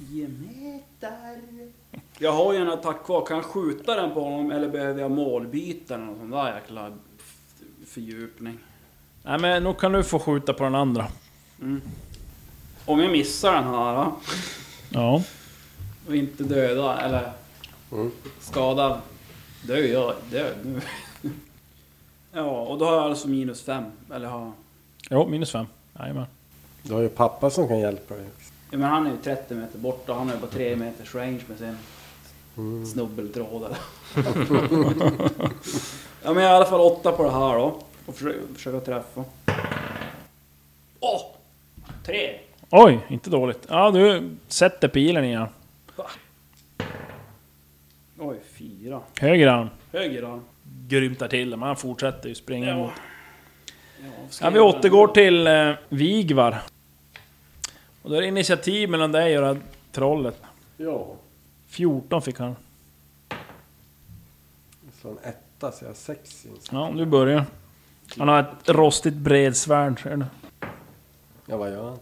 10 0.09 0.29
meter. 0.29 1.11
Jag 2.19 2.33
har 2.33 2.53
ju 2.53 2.59
en 2.59 2.69
attack 2.71 3.05
kvar. 3.05 3.27
Kan 3.27 3.37
jag 3.37 3.47
skjuta 3.47 3.95
den 3.95 4.15
på 4.15 4.21
honom 4.25 4.51
eller 4.51 4.69
behöver 4.69 5.01
jag 5.01 5.11
målbyte 5.11 5.95
eller 5.95 6.05
någon 6.05 6.17
sån 6.19 6.31
där 6.31 6.55
jäkla 6.55 6.93
fördjupning? 7.87 8.59
Nej 9.23 9.39
men 9.39 9.63
nog 9.63 9.79
kan 9.79 9.93
du 9.93 10.03
få 10.05 10.19
skjuta 10.19 10.53
på 10.53 10.65
den 10.65 10.75
andra. 10.75 11.07
Om 12.85 13.01
jag 13.01 13.13
missar 13.13 13.53
den 13.55 13.65
här 13.65 13.95
då, 13.95 14.17
Ja. 14.91 15.23
och 16.09 16.17
inte 16.17 16.43
döda 16.45 17.01
eller 17.01 17.33
Mm. 17.93 18.11
skada, 18.41 19.01
då 19.63 19.73
är 19.73 19.93
jag 19.93 20.15
död 20.31 20.57
nu. 20.65 20.81
ja, 22.33 22.43
och 22.43 22.79
då 22.79 22.85
har 22.85 22.93
jag 22.93 23.05
alltså 23.05 23.29
minus 23.29 23.63
fem. 23.63 23.85
Eller 24.15 24.27
har... 24.27 24.53
Jo, 25.11 25.29
minus 25.29 25.53
5. 25.53 25.67
Jajamän. 25.99 26.27
Du 26.83 26.95
har 26.95 27.01
ju 27.01 27.09
pappa 27.09 27.51
som 27.51 27.69
kan 27.69 27.79
hjälpa 27.79 28.15
dig. 28.15 28.27
Ja, 28.71 28.79
men 28.79 28.91
han 28.91 29.07
är 29.07 29.11
ju 29.11 29.17
30 29.17 29.55
meter 29.55 29.79
bort 29.79 30.09
och 30.09 30.17
han 30.17 30.27
har 30.29 30.35
ju 30.35 30.41
bara 30.41 30.51
3 30.51 30.77
meters 30.77 31.15
range 31.15 31.41
med 31.47 31.59
sin 31.59 31.77
snubbeltråd 32.87 33.65
eller. 33.65 33.79
ja 36.23 36.33
men 36.35 36.43
jag 36.43 36.51
har 36.51 36.55
i 36.55 36.57
alla 36.57 36.65
fall 36.65 36.81
åtta 36.81 37.13
på 37.13 37.23
det 37.23 37.31
här 37.31 37.59
då. 37.59 37.81
Och 38.07 38.15
försöka, 38.15 38.39
försöka 38.55 38.81
träffa. 38.81 39.25
Åh! 41.01 41.21
Tre! 42.07 42.39
Oj, 42.71 43.07
inte 43.09 43.31
dåligt. 43.31 43.67
Ja, 43.69 43.91
du 43.91 44.31
sätter 44.49 44.89
pilen 44.89 45.25
igen. 45.25 45.47
Oj, 48.19 48.37
fyra. 48.59 49.01
Höger 49.21 49.47
arm. 49.47 49.69
Höger 49.93 50.23
arm. 50.23 50.41
Grymtar 50.89 51.29
till 51.29 51.51
det, 51.51 51.57
men 51.57 51.67
han 51.67 51.77
fortsätter 51.77 52.29
ju 52.29 52.35
springa 52.35 52.69
Ja. 52.69 52.77
mot. 52.77 52.93
Ja, 54.03 54.09
Ja, 54.41 54.51
vi 54.51 54.59
återgår 54.61 55.09
till 55.09 55.47
eh, 55.47 55.73
Vigvar. 55.89 56.59
Och 58.03 58.11
då 58.11 58.17
är 58.17 58.21
det 58.21 58.27
initiativ 58.29 58.91
mellan 58.91 59.13
dig 59.13 59.37
och 59.39 59.43
det 59.43 59.49
här 59.49 59.61
trollet. 59.93 60.37
Ja. 60.77 61.15
14 61.69 62.23
fick 62.23 62.39
han. 62.39 62.57
Så 65.03 65.09
en 65.09 65.19
etta, 65.23 65.73
så 65.73 65.85
jag 65.85 65.89
har 65.89 65.95
sex 65.95 66.47
i 66.47 66.49
en 66.49 66.55
sån. 66.61 66.79
Ja, 66.79 66.93
du 66.97 67.05
börjar. 67.07 67.45
Han 68.19 68.29
har 68.29 68.41
ett 68.41 68.69
rostigt 68.69 69.15
bredsvärd, 69.15 70.03
ser 70.03 70.17
du. 70.17 70.25
Ja, 71.47 71.57
vad 71.57 71.71
gör 71.71 71.85
han? 71.85 71.99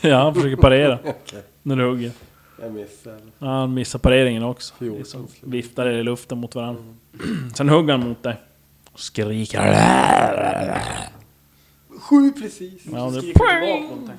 Ja, 0.10 0.16
han 0.22 0.34
försöker 0.34 0.56
parera 0.56 0.98
Okej, 1.04 1.42
när 1.62 1.76
du 1.76 1.84
hugger. 1.84 2.12
Jag 2.60 2.72
missar. 2.72 3.18
Ja, 3.38 3.46
han 3.46 3.74
missar 3.74 3.98
pareringen 3.98 4.42
också. 4.42 4.74
14 4.78 4.98
Liksom 4.98 5.28
viftar 5.42 5.88
i 5.88 6.02
luften 6.02 6.38
mot 6.38 6.54
varandra. 6.54 6.82
Sen 7.56 7.68
hugger 7.68 7.92
han 7.92 8.08
mot 8.08 8.22
dig. 8.22 8.36
Och 8.92 9.00
skriker. 9.00 9.58
Sju 12.00 12.32
precis! 12.32 12.82
Ja, 12.92 13.10
det, 13.10 13.20
Skriker 13.20 14.16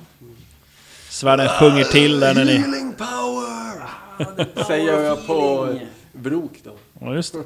svärden 1.08 1.48
sjunger 1.48 1.84
till 1.84 2.20
där 2.20 2.34
när 2.34 2.44
ni... 2.44 2.52
Healing 2.52 2.92
power! 2.92 4.64
Säger 4.66 5.00
jag 5.00 5.26
på 5.26 5.68
brok 6.12 6.60
då. 6.64 6.72
Ja, 7.00 7.14
just 7.14 7.32
det. 7.34 7.44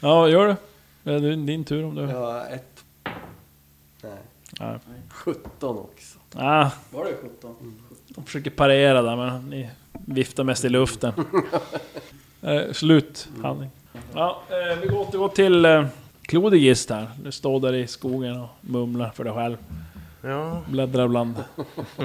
Ja, 0.00 0.28
gör 0.28 0.46
det. 0.46 0.56
Det 1.02 1.12
är 1.14 1.36
din 1.36 1.64
tur 1.64 1.84
om 1.84 1.94
du... 1.94 2.02
Ja, 2.02 2.46
ett. 2.46 2.84
Nej. 4.02 4.18
Ja. 4.58 4.78
17 5.10 5.78
också. 5.78 6.18
Ah, 6.34 6.70
Var 6.90 7.04
det 7.04 7.14
17? 7.22 7.54
De 8.18 8.24
försöker 8.24 8.50
parera 8.50 9.02
där 9.02 9.16
men 9.16 9.50
ni 9.50 9.70
viftar 10.06 10.44
mest 10.44 10.64
i 10.64 10.68
luften. 10.68 11.12
eh, 12.42 12.72
slut 12.72 13.28
handling. 13.42 13.70
Ja, 14.14 14.42
eh, 14.48 14.78
vi 14.80 14.86
går 14.86 14.98
återgår 14.98 15.28
till 15.28 15.64
eh, 15.64 15.86
Klodigist 16.22 16.90
här. 16.90 17.10
Du 17.22 17.32
står 17.32 17.60
där 17.60 17.72
i 17.72 17.86
skogen 17.86 18.40
och 18.40 18.48
mumlar 18.60 19.10
för 19.10 19.24
dig 19.24 19.32
själv. 19.32 19.56
Ja, 20.22 20.62
Bläddrar 20.68 21.08
bland 21.08 21.44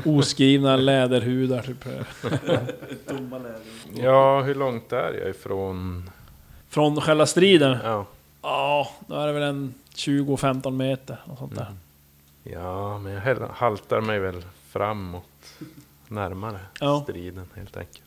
oskrivna 0.05 0.75
läderhudar 0.77 1.61
typ. 1.61 1.83
Tomma 3.07 3.37
läder. 3.37 3.61
ja, 3.93 4.41
hur 4.41 4.55
långt 4.55 4.91
är 4.91 5.13
jag 5.13 5.29
ifrån... 5.29 6.09
Från 6.69 7.01
själva 7.01 7.25
striden? 7.25 7.77
Ja, 7.83 8.05
Ja, 8.41 8.91
då 9.07 9.15
är 9.15 9.27
det 9.27 9.33
väl 9.33 9.43
en 9.43 9.73
20-15 9.95 10.71
meter 10.71 11.17
och 11.25 11.37
sånt 11.37 11.55
där. 11.55 11.67
ja 12.43 12.97
men 12.97 13.13
jag 13.13 13.49
haltar 13.53 14.01
mig 14.01 14.19
väl 14.19 14.45
framåt. 14.69 15.23
Närmare 16.07 16.59
Ja. 16.79 17.01
striden 17.03 17.47
helt 17.55 17.77
enkelt. 17.77 18.03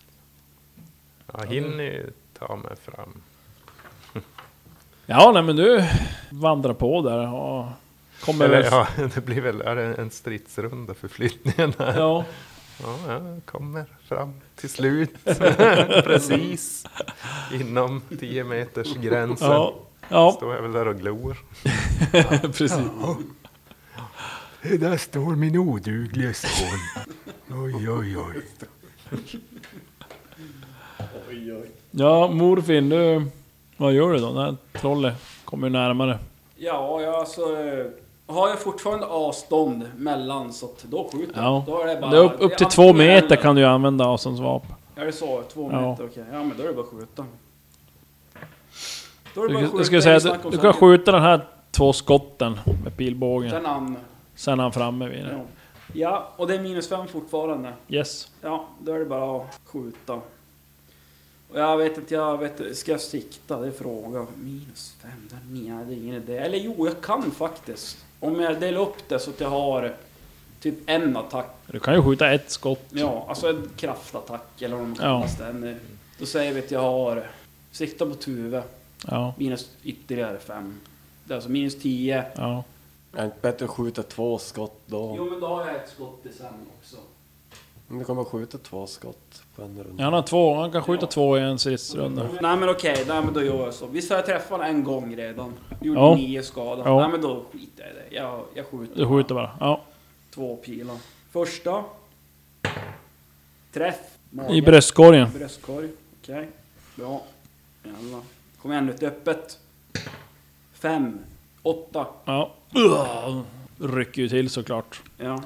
Jag 1.32 1.46
hinner 1.46 1.85
ju 1.85 2.11
ta 2.38 2.56
mig 2.56 2.76
fram. 2.85 3.22
Ja, 5.06 5.30
nej 5.35 5.42
men 5.42 5.56
du 5.56 5.85
vandrar 6.30 6.72
på 6.74 7.02
där 7.02 7.35
och 7.35 7.66
kommer 8.24 8.44
Eller 8.44 8.62
väl... 8.62 8.68
ja, 8.72 8.87
det 9.14 9.20
blir 9.20 9.40
väl 9.40 9.61
är 9.61 9.76
det 9.76 9.94
en 9.94 10.11
stridsrunda 10.11 10.94
för 10.94 11.09
flyttningen 11.09 11.72
här. 11.78 11.98
Ja, 11.98 12.24
Ja, 12.82 12.98
jag 13.12 13.40
kommer 13.44 13.85
fram 14.09 14.32
till 14.56 14.70
slut. 14.70 15.14
Precis 16.04 16.87
inom 17.52 18.02
10 18.20 18.44
meters 18.44 18.94
gränsen. 18.94 19.50
ja, 19.50 19.74
ja 20.09 20.32
Står 20.37 20.54
jag 20.54 20.62
väl 20.62 20.72
där 20.72 20.88
och 20.88 20.96
glor. 20.98 21.37
precis. 22.52 22.78
Där 24.81 24.96
står 24.96 25.37
min 25.37 25.57
odugliga 25.59 26.35
son. 26.35 26.79
Oj, 27.64 27.90
oj, 27.90 28.16
oj. 28.18 28.42
Ja, 31.90 32.29
morfin, 32.29 32.88
du... 32.88 33.26
Vad 33.76 33.92
gör 33.92 34.12
du 34.12 34.18
då? 34.18 34.31
När 34.31 34.57
trollet 34.72 35.14
kommer 35.44 35.70
närmare. 35.70 36.18
Ja, 36.57 37.00
jag 37.00 37.14
alltså... 37.14 37.40
Har 38.29 38.48
jag 38.48 38.59
fortfarande 38.61 39.07
avstånd 39.07 39.90
mellan 39.96 40.52
så 40.52 40.66
att 40.66 40.85
då 40.85 41.09
skjuter 41.12 41.35
jag. 41.37 41.44
Ja. 41.44 41.64
Då 41.66 41.81
är 41.83 41.87
det 41.87 42.00
bara... 42.00 42.11
Det 42.11 42.16
är 42.16 42.20
upp, 42.24 42.33
upp 42.38 42.57
till 42.59 42.66
två 42.66 42.92
meter 42.92 43.37
kan 43.37 43.55
du 43.55 43.61
ju 43.61 43.66
använda 43.66 44.05
Asens 44.14 44.40
vapen. 44.40 44.74
Är 44.96 45.05
det 45.07 45.12
så? 45.12 45.42
Två 45.52 45.68
Ja. 45.72 45.90
meter? 45.90 46.05
Okej. 46.05 46.24
Ja, 46.33 46.38
men 46.44 46.52
då 46.57 46.62
är 46.62 46.66
det 46.68 46.72
bara 46.74 46.83
att 46.83 46.88
skjuta. 46.90 47.24
Då 49.35 49.44
är 49.44 49.48
det 49.48 49.55
bara 49.55 49.61
Du, 49.61 49.66
att 49.66 49.72
du 49.72 49.79
skjuta. 49.79 49.85
ska 49.85 50.02
säga 50.02 50.12
inget 50.14 50.26
att 50.26 50.40
snack 50.40 50.42
du, 50.42 50.50
du 50.50 50.59
kan 50.59 50.72
skjuta 50.72 51.12
den 51.12 51.22
här 51.22 51.46
två 51.70 51.92
skotten 51.92 52.59
med 52.85 52.96
pilbågen. 52.96 53.50
Sen 53.50 53.64
han... 53.66 53.96
Sen 54.37 54.59
är 54.59 54.62
han 54.62 54.72
framme 54.72 55.09
vid 55.09 55.20
Ja. 55.20 55.25
det. 55.25 55.44
ja, 55.99 56.33
och 56.37 56.46
det 56.46 56.55
är 56.55 56.61
minus 56.62 56.88
fem 56.88 57.09
fortfarande. 57.09 57.72
Yes. 57.88 58.31
Ja, 58.42 58.68
då 58.81 58.92
är 58.92 58.99
det 58.99 59.05
bara 59.05 59.40
att 59.42 59.61
skjuta. 59.64 60.14
Och 61.51 61.61
jag 61.61 61.77
vet 61.77 61.99
inte, 61.99 62.14
jag 62.14 62.38
vet 62.38 62.77
Ska 62.77 62.92
jag 62.92 63.01
sikta? 63.01 63.61
Det 63.61 63.66
är 63.66 63.70
frågan. 63.70 64.27
Minus 64.37 64.94
fem? 65.03 65.11
där 65.31 65.38
nere, 65.61 65.85
det 65.85 65.92
är 65.94 65.96
ingen 65.96 66.14
idé. 66.14 66.37
Eller 66.38 66.59
jo, 66.59 66.87
jag 66.87 67.01
kan 67.01 67.31
faktiskt. 67.31 68.05
Om 68.20 68.40
jag 68.40 68.61
delar 68.61 68.81
upp 68.81 69.09
det 69.09 69.18
så 69.18 69.31
att 69.31 69.40
jag 69.40 69.51
har 69.51 69.94
typ 70.61 70.75
en 70.87 71.16
attack. 71.16 71.46
Du 71.66 71.81
kan 71.81 71.94
ju 71.94 72.03
skjuta 72.03 72.31
ett 72.33 72.51
skott. 72.51 72.85
Ja, 72.90 73.27
alltså 73.29 73.49
en 73.49 73.70
kraftattack 73.77 74.62
eller 74.62 74.77
vad 74.77 74.85
man 74.87 74.96
Ja. 75.01 75.03
kallas 75.03 75.38
det. 75.38 75.46
En, 75.46 75.81
Då 76.18 76.27
säger 76.27 76.53
vi 76.55 76.61
att 76.61 76.70
jag 76.70 76.81
har 76.81 77.27
sikta 77.70 78.07
på 78.07 78.14
Tuve. 78.14 78.62
Ja, 79.07 79.35
Minus 79.38 79.70
ytterligare 79.83 80.38
fem. 80.38 80.81
Det 81.25 81.33
är 81.33 81.37
alltså 81.37 81.51
minus 81.51 81.79
tio. 81.83 82.25
ja. 82.37 82.64
Är 83.16 83.20
det 83.20 83.24
inte 83.24 83.37
bättre 83.42 83.64
att 83.64 83.70
skjuta 83.70 84.02
två 84.02 84.38
skott 84.38 84.81
då? 84.87 85.14
Jo, 85.18 85.24
men 85.31 85.40
då 85.40 85.46
har 85.46 85.66
jag 85.66 85.74
ett 85.76 85.88
skott 85.90 86.22
till 86.22 86.35
sen 86.35 86.46
också. 86.81 86.96
Men 87.88 87.98
du 87.98 88.05
kommer 88.05 88.22
att 88.22 88.29
skjuta 88.29 88.59
två 88.59 88.87
skott 88.87 89.42
på 89.57 89.62
en 89.62 89.68
runda. 89.85 89.94
Ja, 90.02 90.05
Han 90.05 90.12
har 90.12 90.22
två, 90.22 90.55
han 90.55 90.72
kan 90.72 90.83
skjuta 90.83 91.07
två 91.07 91.38
i 91.38 91.40
en 91.40 91.59
stridsrunda. 91.59 92.29
Nej 92.40 92.57
men 92.57 92.68
okej, 92.68 93.05
nej 93.09 93.22
men 93.24 93.35
då 93.35 93.42
gör 93.42 93.64
jag 93.64 93.74
så. 93.74 93.87
Visst 93.87 94.11
har 94.11 94.16
jag 94.16 94.26
träffat 94.26 94.50
honom 94.50 94.66
en 94.66 94.85
gång 94.85 95.16
redan? 95.16 95.52
Gjorde 95.83 96.00
Ja. 96.00 96.14
nio 96.14 96.42
skada. 96.42 96.83
Ja. 96.85 97.00
Nej 97.00 97.09
men 97.11 97.20
då 97.20 97.44
skiter 97.52 97.83
jag 97.85 97.90
i 97.92 97.94
det. 98.11 98.16
Jag, 98.16 98.44
jag 98.55 98.66
skjuter. 98.66 98.96
Du 98.96 99.09
skjuter 99.09 99.35
bara. 99.35 99.50
Ja. 99.61 99.81
Två 100.35 100.57
pilar. 100.57 100.96
Första. 101.31 101.85
Träff. 103.72 104.00
Mage. 104.31 104.55
I 104.55 104.62
bröstkorgen. 104.62 105.29
Bröstkorg. 105.33 105.88
Okej. 106.22 106.48
Bra. 106.96 107.22
Jävlar. 107.85 108.20
Kom 108.62 108.72
igen 108.72 108.87
nu, 108.87 108.92
ett 108.92 109.02
öppet. 109.02 109.59
Fem. 110.74 111.18
Åtta. 111.66 112.07
Ja. 112.24 112.50
Rycker 113.81 114.22
ju 114.22 114.29
till 114.29 114.50
såklart. 114.50 115.02
Ja. 115.16 115.42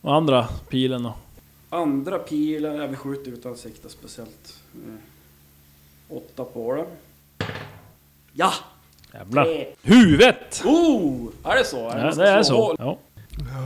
Och 0.00 0.14
andra 0.14 0.48
pilen 0.68 1.02
då? 1.02 1.14
Andra 1.70 2.18
pilen, 2.18 2.74
ja 2.76 2.86
vi 2.86 2.96
skjuter 2.96 3.30
utan 3.30 3.52
att 3.52 3.58
sikta 3.58 3.88
speciellt. 3.88 4.60
Eh, 4.74 6.16
Åtta 6.16 6.44
på 6.44 6.74
det. 6.74 6.86
Ja! 8.32 8.52
Jävlar. 9.14 9.44
Tre. 9.44 9.66
Huvudet! 9.82 10.62
Oh! 10.64 11.28
Är 11.44 11.56
det 11.56 11.64
så? 11.64 11.76
Ja, 11.76 12.14
det 12.14 12.28
är 12.28 12.42
så. 12.42 12.76
Ja. 12.78 12.98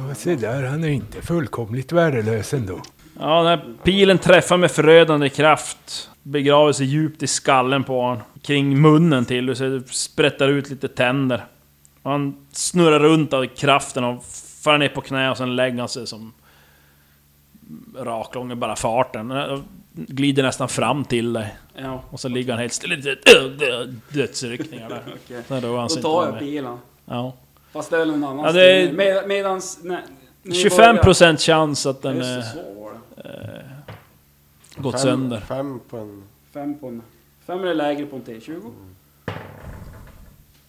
Ja, 0.08 0.14
se 0.14 0.34
där, 0.34 0.62
han 0.62 0.84
är 0.84 0.88
inte 0.88 1.22
fullkomligt 1.22 1.92
värdelös 1.92 2.54
ändå. 2.54 2.80
Ja, 3.20 3.42
den 3.42 3.46
här 3.46 3.74
pilen 3.82 4.18
träffar 4.18 4.56
med 4.56 4.70
förödande 4.70 5.28
kraft. 5.28 6.10
Begraver 6.22 6.72
sig 6.72 6.86
djupt 6.86 7.22
i 7.22 7.26
skallen 7.26 7.84
på 7.84 8.00
honom. 8.00 8.22
Kring 8.42 8.80
munnen 8.80 9.24
till. 9.24 9.46
Du 9.46 9.54
ser 9.54 9.68
det 9.68 9.88
sprättar 9.88 10.48
ut 10.48 10.70
lite 10.70 10.88
tänder. 10.88 11.44
Han 12.10 12.46
snurrar 12.52 12.98
runt 13.00 13.32
av 13.32 13.46
kraften 13.46 14.04
och 14.04 14.24
faller 14.62 14.78
ner 14.78 14.88
på 14.88 15.00
knä 15.00 15.30
och 15.30 15.36
sen 15.36 15.56
lägger 15.56 15.78
han 15.78 15.88
sig 15.88 16.06
som 16.06 16.32
raklång 17.96 18.52
i 18.52 18.54
bara 18.54 18.76
farten. 18.76 19.30
Eh, 19.30 19.60
Glider 19.92 20.42
nästan 20.42 20.68
fram 20.68 21.04
till 21.04 21.32
dig. 21.32 21.56
Ja, 21.74 22.02
Och 22.10 22.20
så 22.20 22.28
ligger 22.28 22.52
han 22.52 22.60
helt 22.60 22.72
still. 22.72 23.02
Dö- 23.58 23.92
dödsryckningar 24.12 24.88
där. 24.88 25.02
okej. 25.24 25.42
Så 25.48 25.60
då, 25.60 25.76
han 25.76 25.88
Då 25.88 25.92
inte 25.92 26.02
tar 26.02 26.24
jag 26.26 26.38
bilen. 26.38 26.78
Ja. 27.04 27.32
Fast 27.72 27.90
det 27.90 27.96
är 27.96 28.00
väl 28.00 28.08
någon 28.10 28.24
annan 28.24 28.44
Ja, 28.44 28.52
det 28.52 28.72
är-. 28.82 28.92
Med, 28.92 29.28
medans... 29.28 29.78
Nej, 29.82 30.02
ni 30.42 30.64
25% 30.64 31.36
chans 31.36 31.86
att 31.86 32.02
den 32.02 32.16
Just 32.16 32.28
det, 32.28 32.36
eh, 32.60 32.64
så 32.74 32.80
var 32.80 32.92
det. 33.16 33.64
gått 34.82 34.94
Fem- 34.94 35.00
sönder. 35.02 35.40
Fem 35.40 35.80
på 35.90 35.96
en... 35.98 36.22
Fem 36.52 36.78
på 36.78 36.88
en... 36.88 37.02
Fem 37.46 37.64
är 37.64 37.74
lägre 37.74 38.06
på 38.06 38.16
en 38.16 38.22
T20. 38.24 38.70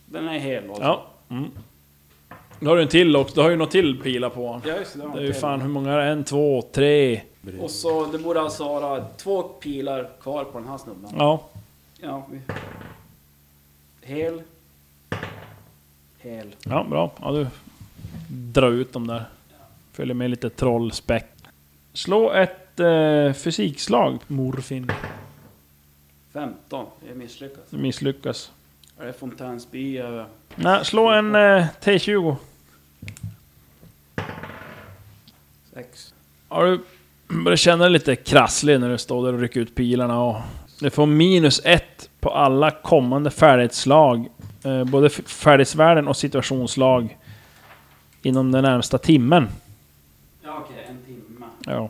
Den 0.06 0.28
är 0.28 0.40
hel 0.40 0.70
alltså. 0.70 0.84
Ja. 0.84 1.09
Mm. 1.30 1.52
Då 2.60 2.70
har 2.70 2.76
du 2.76 2.82
en 2.82 2.88
till 2.88 3.16
också. 3.16 3.36
Du 3.36 3.42
har 3.42 3.50
ju 3.50 3.56
något 3.56 3.72
till 3.72 4.02
pilar 4.02 4.30
på. 4.30 4.62
Ja, 4.66 4.76
just 4.76 4.94
det. 4.94 5.12
Det 5.14 5.20
är 5.20 5.24
ju 5.24 5.34
fan 5.34 5.62
hur 5.62 5.70
många 5.70 5.94
är 5.94 5.98
det? 5.98 6.04
En, 6.04 6.24
två, 6.24 6.62
tre. 6.72 7.22
Och 7.60 7.72
så, 7.72 8.06
det 8.06 8.18
borde 8.18 8.42
alltså 8.42 8.64
vara 8.64 9.06
två 9.18 9.44
pilar 9.44 10.10
kvar 10.22 10.44
på 10.44 10.60
den 10.60 10.68
här 10.68 10.78
snubben. 10.78 11.12
Ja. 11.18 11.46
Ja, 12.02 12.28
vi... 12.32 12.42
Hel. 14.02 14.42
Hel. 16.20 16.56
Ja, 16.64 16.86
bra. 16.90 17.12
Ja, 17.22 17.32
du 17.32 17.48
drar 18.28 18.72
ut 18.72 18.94
dem 18.94 19.08
där. 19.08 19.24
Följer 19.94 20.14
med 20.14 20.30
lite 20.30 20.50
trollspäck. 20.50 21.26
Slå 21.94 22.32
ett 22.32 22.80
eh, 22.80 23.34
fysikslag, 23.34 24.18
morfin. 24.28 24.92
15. 26.34 26.86
Jag 27.08 27.18
misslyckas. 27.18 27.64
Du 27.70 27.78
misslyckas. 27.78 28.52
Är 29.00 29.06
det 29.06 29.14
Fontänsby 29.14 29.98
över? 29.98 30.26
Nej, 30.56 30.86
slå 30.86 31.10
en 31.10 31.36
eh, 31.36 31.66
T20. 31.82 32.36
Sex. 35.74 36.14
Har 36.48 36.66
du 36.66 36.80
börjar 37.44 37.56
känna 37.56 37.84
dig 37.84 37.92
lite 37.92 38.16
krasslig 38.16 38.80
när 38.80 38.90
du 38.90 38.98
står 38.98 39.26
där 39.26 39.34
och 39.34 39.40
rycker 39.40 39.60
ut 39.60 39.76
pilarna 39.76 40.24
och... 40.24 40.36
Du 40.80 40.90
får 40.90 41.06
minus 41.06 41.62
ett 41.64 42.10
på 42.20 42.30
alla 42.30 42.72
kommande 42.72 43.32
färdighetsslag. 43.32 44.30
Eh, 44.64 44.84
både 44.84 45.10
färdighetsvärden 45.10 46.08
och 46.08 46.18
situationslag. 46.18 47.18
Inom 48.22 48.52
den 48.52 48.64
närmsta 48.64 48.98
timmen. 48.98 49.48
Ja, 50.44 50.64
okej. 50.66 50.86
En 50.90 50.98
timme. 51.06 51.46
Ja. 51.66 51.90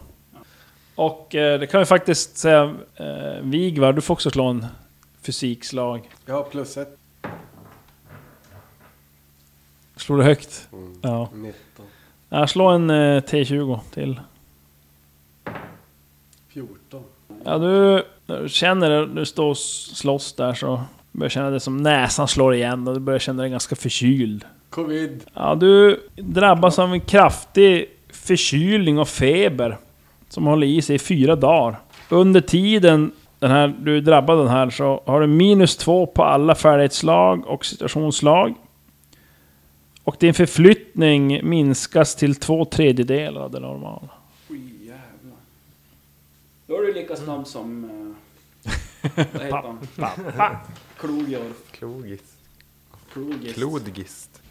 Och 0.95 1.35
eh, 1.35 1.59
det 1.59 1.67
kan 1.67 1.79
vi 1.79 1.85
faktiskt 1.85 2.37
säga, 2.37 2.75
eh, 2.95 3.41
Vigvar, 3.41 3.93
du 3.93 4.01
får 4.01 4.13
också 4.13 4.29
slå 4.29 4.45
en 4.45 4.65
fysikslag. 5.21 6.09
Ja, 6.25 6.43
plus 6.43 6.77
ett. 6.77 6.98
Slår 9.99 10.17
du 10.17 10.23
högt? 10.23 10.67
Mm. 10.73 10.93
Ja. 11.01 11.29
19. 11.33 11.85
ja 12.29 12.47
slå 12.47 12.67
en 12.67 12.89
eh, 12.89 13.21
T20 13.21 13.79
till. 13.93 14.19
14. 16.49 17.03
Ja, 17.45 17.57
du, 17.57 18.03
när 18.25 18.41
du 18.41 18.49
känner 18.49 18.89
det, 18.89 19.05
du 19.05 19.25
står 19.25 19.49
och 19.49 19.57
slåss 19.57 20.33
där 20.33 20.53
så 20.53 20.81
börjar 21.12 21.29
känna 21.29 21.49
det 21.49 21.59
som 21.59 21.77
näsan 21.77 22.27
slår 22.27 22.55
igen 22.55 22.88
och 22.88 22.93
du 22.93 22.99
börjar 22.99 23.19
känna 23.19 23.41
dig 23.41 23.51
ganska 23.51 23.75
förkyld. 23.75 24.45
Covid. 24.69 25.23
Ja, 25.33 25.55
du 25.55 25.99
drabbas 26.15 26.79
av 26.79 26.93
en 26.93 27.01
kraftig 27.01 27.85
förkylning 28.09 28.99
och 28.99 29.07
feber 29.07 29.77
som 30.29 30.45
håller 30.45 30.67
i 30.67 30.81
sig 30.81 30.95
i 30.95 30.99
fyra 30.99 31.35
dagar. 31.35 31.79
Under 32.09 32.41
tiden 32.41 33.12
den 33.39 33.51
här, 33.51 33.67
du 33.79 33.97
är 33.97 34.01
drabbad 34.01 34.38
den 34.38 34.47
här 34.47 34.69
så 34.69 35.01
har 35.05 35.21
du 35.21 35.27
minus 35.27 35.77
två 35.77 36.05
på 36.05 36.23
alla 36.23 36.55
färdighetslag 36.55 37.47
och 37.47 37.65
situationslag. 37.65 38.55
Och 40.09 40.15
din 40.19 40.33
förflyttning 40.33 41.49
minskas 41.49 42.15
till 42.15 42.35
två 42.35 42.65
tredjedelar 42.65 43.41
av 43.41 43.51
det 43.51 43.59
normala. 43.59 44.09
Oj, 44.49 44.85
jävlar. 44.85 45.37
Då 46.67 46.77
är 46.77 46.81
du 46.81 46.93
lika 46.93 47.15
snabb 47.15 47.47
som... 47.47 47.83
Eh, 48.63 49.25
vad 49.33 49.43
heter 49.43 49.51
han? 50.37 50.57
Klogjorf. 50.99 51.71
Klogis. 51.71 52.21
Klogist. 53.13 53.55
Klodgist. 53.55 54.41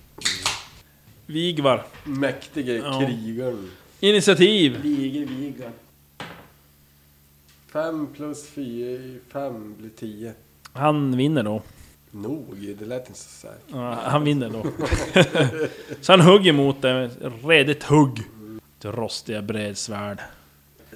Vigvar. 1.27 1.87
Mäktige 2.05 2.73
Ja. 2.77 3.01
krigaren. 3.07 3.71
Initiativ. 4.01 4.81
Viger, 4.83 5.27
Vigar. 5.27 5.73
5 7.73 8.07
plus 8.17 8.47
4, 8.49 9.19
5 9.33 9.75
blir 9.79 9.91
10. 9.91 10.33
Han 10.73 11.17
vinner 11.17 11.43
då. 11.43 11.63
Nog, 12.11 12.77
det 12.79 12.85
lät 12.85 13.09
inte 13.09 13.21
så 13.21 13.29
säkert. 13.29 13.65
Ja, 13.69 13.95
han 13.95 14.25
vinner 14.25 14.51
då. 14.51 14.67
så 16.01 16.13
han 16.13 16.21
hugger 16.21 16.53
mot 16.53 16.85
ett 16.85 17.19
redigt 17.45 17.83
hugg. 17.83 18.19
Ett 18.79 18.85
rostiga 18.85 19.43
bredsvärd. 19.43 20.21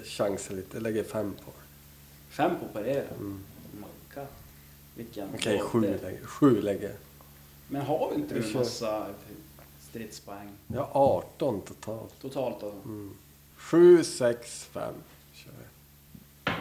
Chansar 0.04 0.54
lite, 0.54 0.76
jag 0.76 0.82
lägger 0.82 1.04
5 1.04 1.34
på. 1.44 1.52
Fem 2.30 2.50
på 2.60 2.66
parera. 2.66 3.04
Mm. 3.20 3.40
Macka. 3.80 4.26
Vilken... 4.94 5.28
Okej, 5.34 5.60
7 5.60 5.80
det. 5.80 6.02
lägger, 6.02 6.24
sju 6.24 6.62
lägger. 6.62 6.92
Men 7.68 7.82
har 7.82 8.10
vi 8.10 8.14
inte 8.14 8.34
Vi 8.34 8.46
en 8.46 8.58
massa 8.58 9.06
stridspoäng? 9.90 10.48
Jag 10.66 10.84
har 10.84 11.16
18 11.16 11.60
totalt. 11.60 12.20
Totalt 12.20 12.60
då? 12.60 12.74
7, 13.56 14.04
6, 14.04 14.64
5. 14.72 14.94
Kör 15.34 15.52
jag. 16.44 16.54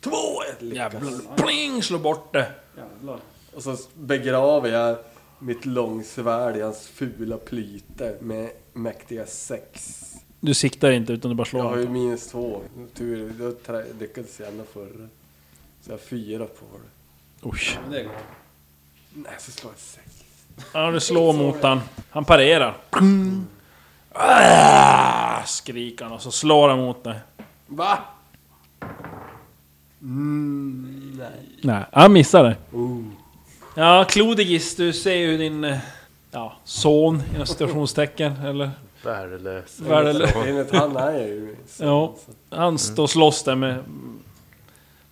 Två! 0.00 0.42
Jävlar. 0.60 1.36
Pling! 1.36 1.82
Slå 1.82 1.98
bort 1.98 2.32
det. 2.32 2.52
Jävlar. 2.76 3.20
Och 3.56 3.62
så 3.62 3.76
begraver 3.94 4.68
jag 4.68 4.96
mitt 5.38 5.66
långsvärd 5.66 6.56
i 6.56 6.60
hans 6.60 6.86
fula 6.88 7.36
plyte 7.36 8.16
med 8.20 8.50
mäktiga 8.72 9.26
6. 9.26 10.00
Du 10.40 10.54
siktar 10.54 10.90
inte 10.90 11.12
utan 11.12 11.28
du 11.28 11.34
bara 11.34 11.40
Jag 11.42 11.46
slår. 11.48 11.62
har 11.62 11.76
ju 11.76 11.88
minus 11.88 12.26
2. 12.28 12.60
Tur, 12.94 13.32
då 13.38 13.82
lyckades 14.00 14.40
jag 14.40 14.48
ändå 14.48 14.64
förra. 14.72 15.08
Så 15.80 15.90
jag 15.90 15.92
har 15.92 15.98
4 15.98 16.38
på 16.46 16.64
det. 16.72 17.48
Oj. 17.48 17.58
Men 17.82 17.92
det. 17.92 18.08
Nej, 19.14 19.32
så 19.38 19.50
slår 19.50 19.72
jag 19.72 19.78
6. 19.80 20.06
Ja, 20.74 20.90
du 20.90 21.00
slår 21.00 21.32
mot 21.32 21.62
han. 21.62 21.80
Han 22.10 22.24
parerar. 22.24 22.76
Ah, 24.12 25.42
skriker 25.44 26.04
han 26.04 26.14
och 26.14 26.22
så 26.22 26.30
slår 26.30 26.68
han 26.68 26.78
mot 26.78 27.04
dig. 27.04 27.18
Va? 27.66 27.98
Mm, 30.02 31.12
nej. 31.18 31.48
Nej, 31.62 31.84
han 31.92 32.12
missar 32.12 32.44
det. 32.44 32.56
Oh. 32.72 33.02
Ja, 33.74 34.04
Klodigis, 34.08 34.76
du 34.76 34.92
ser 34.92 35.14
ju 35.16 35.36
din... 35.38 35.64
eh, 35.64 35.78
Ja, 36.30 36.56
son 36.64 37.22
inom 37.34 37.46
situationstecken, 37.46 38.32
eller? 38.44 38.70
Värdelös. 39.04 39.80
Värdelös. 39.80 40.34
Enligt 40.46 40.74
han 40.74 40.96
är 40.96 41.18
ju 41.18 41.56
så. 41.68 41.84
Ja. 41.84 42.14
Han 42.58 42.78
står 42.78 43.02
och 43.02 43.10
slåss 43.10 43.42
där 43.44 43.54
med... 43.54 43.78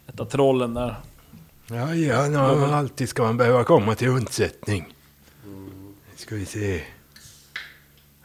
Ett 0.09 0.20
av 0.20 0.25
trollen 0.25 0.75
där. 0.75 0.94
Ja, 1.66 1.94
ja, 1.94 2.29
no, 2.29 2.64
alltid 2.75 3.09
ska 3.09 3.22
man 3.22 3.37
behöva 3.37 3.64
komma 3.64 3.94
till 3.94 4.09
undsättning. 4.09 4.94
Ska 6.16 6.35
vi 6.35 6.46
se. 6.46 6.81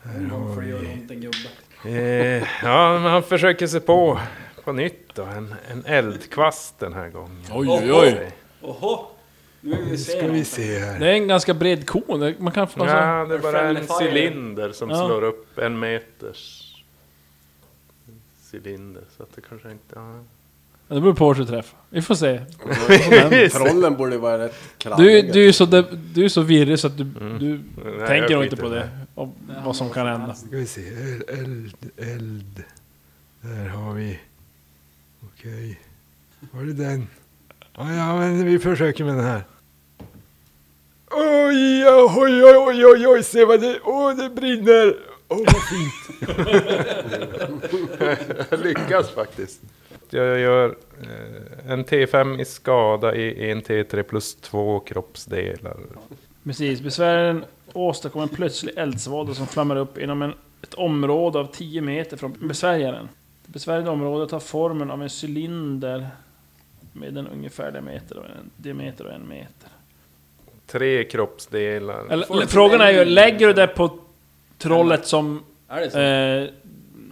Här 0.03 0.19
har 0.29 0.61
vi... 0.61 0.73
ont 0.73 1.11
en 1.11 1.21
gubbe. 1.21 1.49
Eh, 1.85 2.43
ja, 2.63 2.93
men 2.99 3.11
han 3.11 3.23
försöker 3.23 3.67
sig 3.67 3.79
på 3.79 4.19
på 4.63 4.71
nytt 4.73 5.15
då. 5.15 5.23
En, 5.23 5.55
en 5.71 5.85
eldkvast 5.85 6.79
den 6.79 6.93
här 6.93 7.09
gången. 7.09 7.43
Oj, 7.51 7.67
oj, 7.69 7.93
oj. 7.93 8.31
Oho! 8.61 9.05
Nu 9.61 9.97
Ska 9.97 10.27
vi 10.27 10.45
se 10.45 10.79
här. 10.79 10.99
Det 10.99 11.07
är 11.07 11.13
en 11.13 11.27
ganska 11.27 11.53
bred 11.53 11.87
kon. 11.89 12.33
Man 12.39 12.51
kan... 12.51 12.61
Alltså, 12.63 12.79
Ja, 12.85 13.25
det 13.29 13.35
är 13.35 13.39
bara 13.39 13.61
en 13.69 13.77
cylinder 14.01 14.71
som 14.71 14.89
Ja. 14.89 14.95
slår 15.07 15.23
upp 15.23 15.57
en 15.57 15.79
meters 15.79 16.63
cylinder. 18.53 19.03
Så 19.17 19.23
att 19.23 19.29
det 19.35 19.41
kanske 19.49 19.71
inte... 19.71 19.85
Ja. 19.95 20.23
Det 20.95 21.01
beror 21.01 21.13
på 21.13 21.25
vart 21.25 21.37
du 21.37 21.45
träffar. 21.45 21.79
Vi 21.89 22.01
får 22.01 22.15
se. 22.15 22.41
Trollen 23.49 23.95
borde 23.95 24.17
vara 24.17 24.37
rätt 24.45 24.55
Du, 24.77 24.83
kravliga. 24.89 25.33
du, 25.33 25.47
är 25.47 25.51
så, 25.51 25.65
de- 25.65 25.85
du 26.13 26.25
är 26.25 26.29
så 26.29 26.41
virrig 26.41 26.79
så 26.79 26.87
att 26.87 26.97
du, 26.97 27.03
du 27.03 27.59
Nej, 27.97 28.07
tänker 28.07 28.35
nog 28.35 28.43
inte 28.43 28.55
på 28.55 28.69
det. 28.69 28.89
Och 29.15 29.35
vad 29.65 29.75
som 29.75 29.89
kan 29.89 30.07
hända. 30.07 30.33
Ska 30.35 30.47
vi 30.57 30.65
se. 30.65 30.81
Eld, 30.87 31.23
eld, 31.27 31.75
eld. 31.97 32.63
Där 33.41 33.67
har 33.69 33.93
vi. 33.93 34.19
Okej. 35.23 35.79
Var 36.51 36.61
det 36.63 36.73
den? 36.73 37.07
Ja, 37.77 37.93
ja, 37.93 38.15
men 38.19 38.45
vi 38.45 38.59
försöker 38.59 39.03
med 39.03 39.15
den 39.15 39.25
här. 39.25 39.41
Oj, 41.19 41.85
oj, 41.87 42.43
oj, 42.43 42.55
oj, 42.57 42.85
oj, 42.85 43.07
oj, 43.07 43.23
se 43.23 43.45
vad 43.45 43.61
det, 43.61 43.79
åh, 43.83 44.15
det 44.15 44.29
brinner. 44.29 44.95
Åh, 45.27 45.37
vad 45.37 45.63
fint. 45.63 46.29
Jag 48.49 48.59
lyckas 48.63 49.09
faktiskt. 49.09 49.61
Jag 50.09 50.39
gör 50.39 50.75
eh, 51.01 51.71
en 51.71 51.85
T5 51.85 52.41
i 52.41 52.45
skada 52.45 53.15
i 53.15 53.51
en 53.51 53.61
T3 53.61 54.03
plus 54.03 54.35
två 54.35 54.79
kroppsdelar. 54.79 55.77
Precis, 56.43 56.81
besvären 56.81 57.45
åstadkommer 57.73 58.23
en 58.23 58.35
plötslig 58.35 58.77
eldsvåda 58.77 59.33
som 59.33 59.47
flammar 59.47 59.75
upp 59.75 59.97
inom 59.97 60.21
en, 60.21 60.33
ett 60.61 60.73
område 60.73 61.39
av 61.39 61.45
10 61.45 61.81
meter 61.81 62.17
från 62.17 62.35
besvärjaren. 62.39 63.09
Det 63.45 63.51
besvärjade 63.51 63.89
området 63.89 64.31
har 64.31 64.39
formen 64.39 64.91
av 64.91 65.03
en 65.03 65.09
cylinder 65.23 66.07
med 66.93 67.17
en 67.17 67.27
ungefär 67.27 67.71
diameter 67.71 68.17
och 68.17 68.25
en, 68.25 68.51
diameter 68.57 69.05
och 69.05 69.13
en 69.13 69.27
meter. 69.27 69.69
Tre 70.71 71.03
kroppsdelar. 71.03 72.05
Eller, 72.09 72.45
frågan 72.47 72.81
är 72.81 72.91
ju, 72.91 73.05
lägger 73.05 73.47
du 73.47 73.53
det 73.53 73.67
på 73.67 73.99
trollet 74.57 75.07
som 75.07 75.43
eh, 75.69 76.49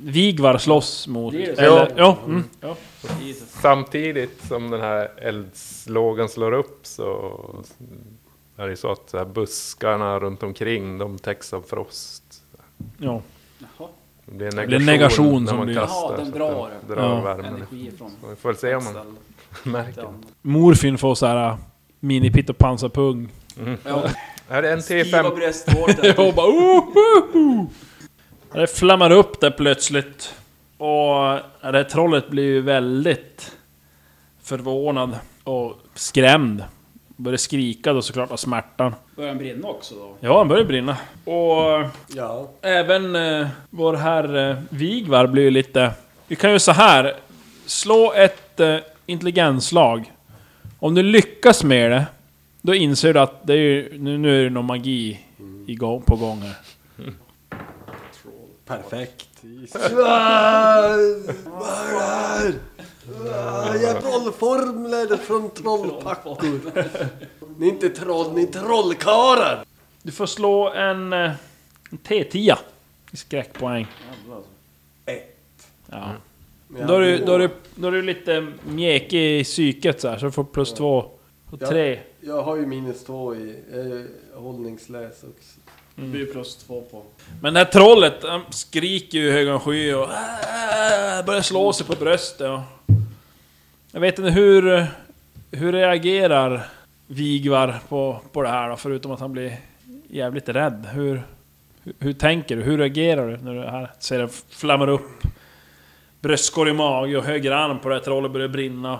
Vigvar 0.01 0.57
slåss 0.57 1.07
mot. 1.07 1.33
Eller, 1.33 1.63
Ja. 1.63 1.87
ja. 1.95 2.17
Mm. 2.25 2.43
ja. 2.61 2.75
Samtidigt 3.47 4.41
som 4.47 4.69
den 4.71 4.81
här 4.81 5.09
eldslågan 5.17 6.29
slår 6.29 6.51
upp 6.51 6.79
så 6.83 7.31
är 8.57 8.67
det 8.67 8.77
så 8.77 8.91
att 8.91 9.09
så 9.09 9.17
här 9.17 9.25
buskarna 9.25 10.19
runt 10.19 10.43
omkring 10.43 10.97
de 10.97 11.17
täcks 11.17 11.53
av 11.53 11.61
frost. 11.61 12.23
ja. 12.97 13.21
Jaha. 13.77 13.89
Det 14.25 14.31
blir 14.35 14.47
en 14.47 14.55
Det 14.55 14.67
blir 14.67 14.79
negation 14.79 15.43
när 15.43 15.47
som 15.49 15.57
man 15.57 15.65
blir- 15.67 15.75
kastar. 15.75 16.07
Jaha, 16.09 16.17
den 16.17 16.31
drar. 16.31 16.69
den 16.87 16.95
drar 16.97 17.03
Ja. 17.09 17.21
värmen. 17.21 17.45
Energi 17.55 17.91
från 17.97 18.09
Så 18.21 18.27
vi 18.29 18.35
får 18.35 18.49
väl 18.49 18.57
se 18.57 18.75
om 18.75 18.83
man 18.83 19.17
märker. 19.63 20.07
Morfin 20.41 20.97
får 20.97 21.15
så 21.15 21.25
här 21.25 21.57
mini 21.99 22.31
pitt 22.31 22.49
och 22.49 22.57
pansarpung. 22.57 23.29
Ja, 23.83 24.03
Är 24.49 24.61
det 24.61 24.71
en 24.71 24.81
skiva 24.81 25.21
T5? 25.23 25.35
bröstvårtor. 25.35 26.27
Och 26.27 26.33
bara 26.35 26.47
oh, 26.47 26.79
oh, 26.79 27.37
oh. 27.37 27.65
Det 28.53 28.67
flammar 28.67 29.11
upp 29.11 29.39
där 29.41 29.51
plötsligt. 29.51 30.33
Och 30.77 31.39
det 31.61 31.77
här 31.77 31.83
trollet 31.83 32.29
blir 32.29 32.43
ju 32.43 32.61
väldigt 32.61 33.51
förvånad 34.43 35.19
och 35.43 35.73
skrämd. 35.93 36.63
Börjar 37.17 37.37
skrika 37.37 37.93
då 37.93 38.01
såklart 38.01 38.31
av 38.31 38.37
smärtan. 38.37 38.95
Börjar 39.15 39.29
den 39.29 39.37
brinna 39.37 39.67
också 39.67 39.95
då? 39.95 40.15
Ja, 40.19 40.37
han 40.37 40.47
börjar 40.47 40.65
brinna. 40.65 40.97
Och 41.23 41.89
Ja. 42.07 42.49
även 42.61 43.15
eh, 43.15 43.47
vår 43.69 43.93
herr 43.93 44.49
eh, 44.49 44.55
Vigvar 44.69 45.27
blir 45.27 45.43
ju 45.43 45.51
lite... 45.51 45.91
Vi 46.27 46.35
kan 46.35 46.51
ju 46.51 46.59
så 46.59 46.71
här 46.71 47.13
Slå 47.65 48.13
ett 48.13 48.59
eh, 48.59 48.77
intelligensslag. 49.05 50.11
Om 50.79 50.95
du 50.95 51.03
lyckas 51.03 51.63
med 51.63 51.91
det, 51.91 52.05
då 52.65 52.75
inser 52.75 53.13
du 53.13 53.19
att 53.19 53.47
det 53.47 53.53
är 53.53 53.57
ju, 53.57 53.97
nu, 53.99 54.17
nu 54.17 54.39
är 54.39 54.43
det 54.43 54.49
någon 54.49 54.65
magi 54.65 55.19
igång, 55.67 56.01
på 56.01 56.15
gång 56.15 56.41
här. 56.41 56.55
Perfekt. 58.65 59.29
Jag 63.73 63.83
är 63.83 64.01
trollformler 64.01 65.17
från 65.17 65.49
trollpackor. 65.49 66.37
Ni 67.57 67.67
är 67.67 67.71
inte 67.71 67.89
troll, 67.89 68.33
ni 68.33 68.43
är 68.43 68.47
trollkarlar! 68.47 69.65
Du 70.03 70.11
får 70.11 70.25
slå 70.25 70.69
en, 70.69 71.13
eh, 71.13 71.31
en 71.91 71.97
T10 72.07 72.55
i 73.11 73.17
skräckpoäng. 73.17 73.87
Ett. 75.05 75.67
Ja. 75.89 76.11
Då 76.87 76.93
är, 76.95 77.01
du, 77.01 77.17
då, 77.17 77.33
är 77.33 77.39
du, 77.39 77.49
då 77.75 77.87
är 77.87 77.91
du 77.91 78.01
lite 78.01 78.47
mjäkig 78.67 79.39
i 79.39 79.43
psyket 79.43 80.01
så 80.01 80.09
här, 80.09 80.17
så 80.17 80.25
du 80.25 80.31
får 80.31 80.43
plus 80.43 80.73
två. 80.73 80.97
Och 81.51 81.57
Ja. 81.59 81.67
tre. 81.67 81.99
Jag 82.27 82.43
har 82.43 82.55
ju 82.55 82.65
minus 82.65 83.03
två 83.03 83.35
i 83.35 83.55
eh, 83.73 84.39
hållningsläs 84.41 85.23
också. 85.23 85.59
Det 85.95 86.01
blir 86.01 86.25
plus 86.25 86.55
två 86.55 86.81
på. 86.81 87.03
Men 87.41 87.53
det 87.53 87.59
här 87.59 87.65
trollet, 87.65 88.13
han 88.23 88.41
skriker 88.49 89.17
ju 89.17 89.27
i 89.27 89.31
högan 89.31 89.59
sky 89.59 89.93
och 89.93 90.03
äh, 90.03 91.25
börjar 91.25 91.41
slå 91.41 91.73
sig 91.73 91.85
på 91.85 91.95
bröstet. 91.95 92.49
Och 92.49 92.59
jag 93.91 93.99
vet 93.99 94.19
inte 94.19 94.31
hur... 94.31 94.87
Hur 95.51 95.71
reagerar 95.71 96.67
Vigvar 97.07 97.79
på, 97.89 98.21
på 98.31 98.41
det 98.41 98.49
här 98.49 98.69
då? 98.69 98.75
Förutom 98.75 99.11
att 99.11 99.19
han 99.19 99.31
blir 99.31 99.57
jävligt 100.07 100.49
rädd. 100.49 100.87
Hur, 100.93 101.23
hur, 101.83 101.93
hur 101.99 102.13
tänker 102.13 102.55
du? 102.55 102.61
Hur 102.61 102.77
reagerar 102.77 103.27
du 103.27 103.37
när 103.37 103.53
du 103.53 103.61
här 103.61 103.91
ser 103.99 104.19
det 104.19 104.29
flammar 104.49 104.87
upp? 104.87 105.23
Bröstkorg 106.21 106.69
i 106.69 106.73
mage 106.73 107.17
och 107.17 107.23
höger 107.23 107.51
arm 107.51 107.79
på 107.79 107.89
det 107.89 107.95
här 107.95 108.01
trollet 108.01 108.31
börjar 108.31 108.47
brinna. 108.47 108.99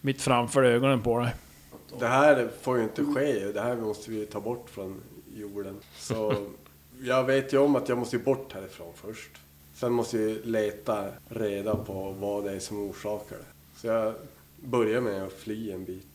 Mitt 0.00 0.22
framför 0.22 0.62
ögonen 0.62 1.02
på 1.02 1.18
dig. 1.20 1.30
Det 1.98 2.06
här 2.06 2.48
får 2.62 2.76
ju 2.76 2.82
inte 2.82 3.04
ske. 3.04 3.32
Det 3.52 3.60
här 3.60 3.76
måste 3.76 4.10
vi 4.10 4.26
ta 4.26 4.40
bort 4.40 4.66
från 4.70 5.00
jorden. 5.36 5.76
Så 5.98 6.34
jag 7.02 7.24
vet 7.24 7.52
ju 7.52 7.58
om 7.58 7.76
att 7.76 7.88
jag 7.88 7.98
måste 7.98 8.18
bort 8.18 8.52
härifrån 8.52 8.92
först. 8.94 9.30
Sen 9.74 9.92
måste 9.92 10.18
jag 10.18 10.38
leta 10.44 11.04
reda 11.28 11.76
på 11.76 12.14
vad 12.20 12.44
det 12.44 12.52
är 12.52 12.58
som 12.58 12.90
orsakar 12.90 13.36
det. 13.36 13.80
Så 13.80 13.86
jag 13.86 14.14
börjar 14.56 15.00
med 15.00 15.22
att 15.22 15.32
fly 15.32 15.70
en 15.72 15.84
bit. 15.84 16.06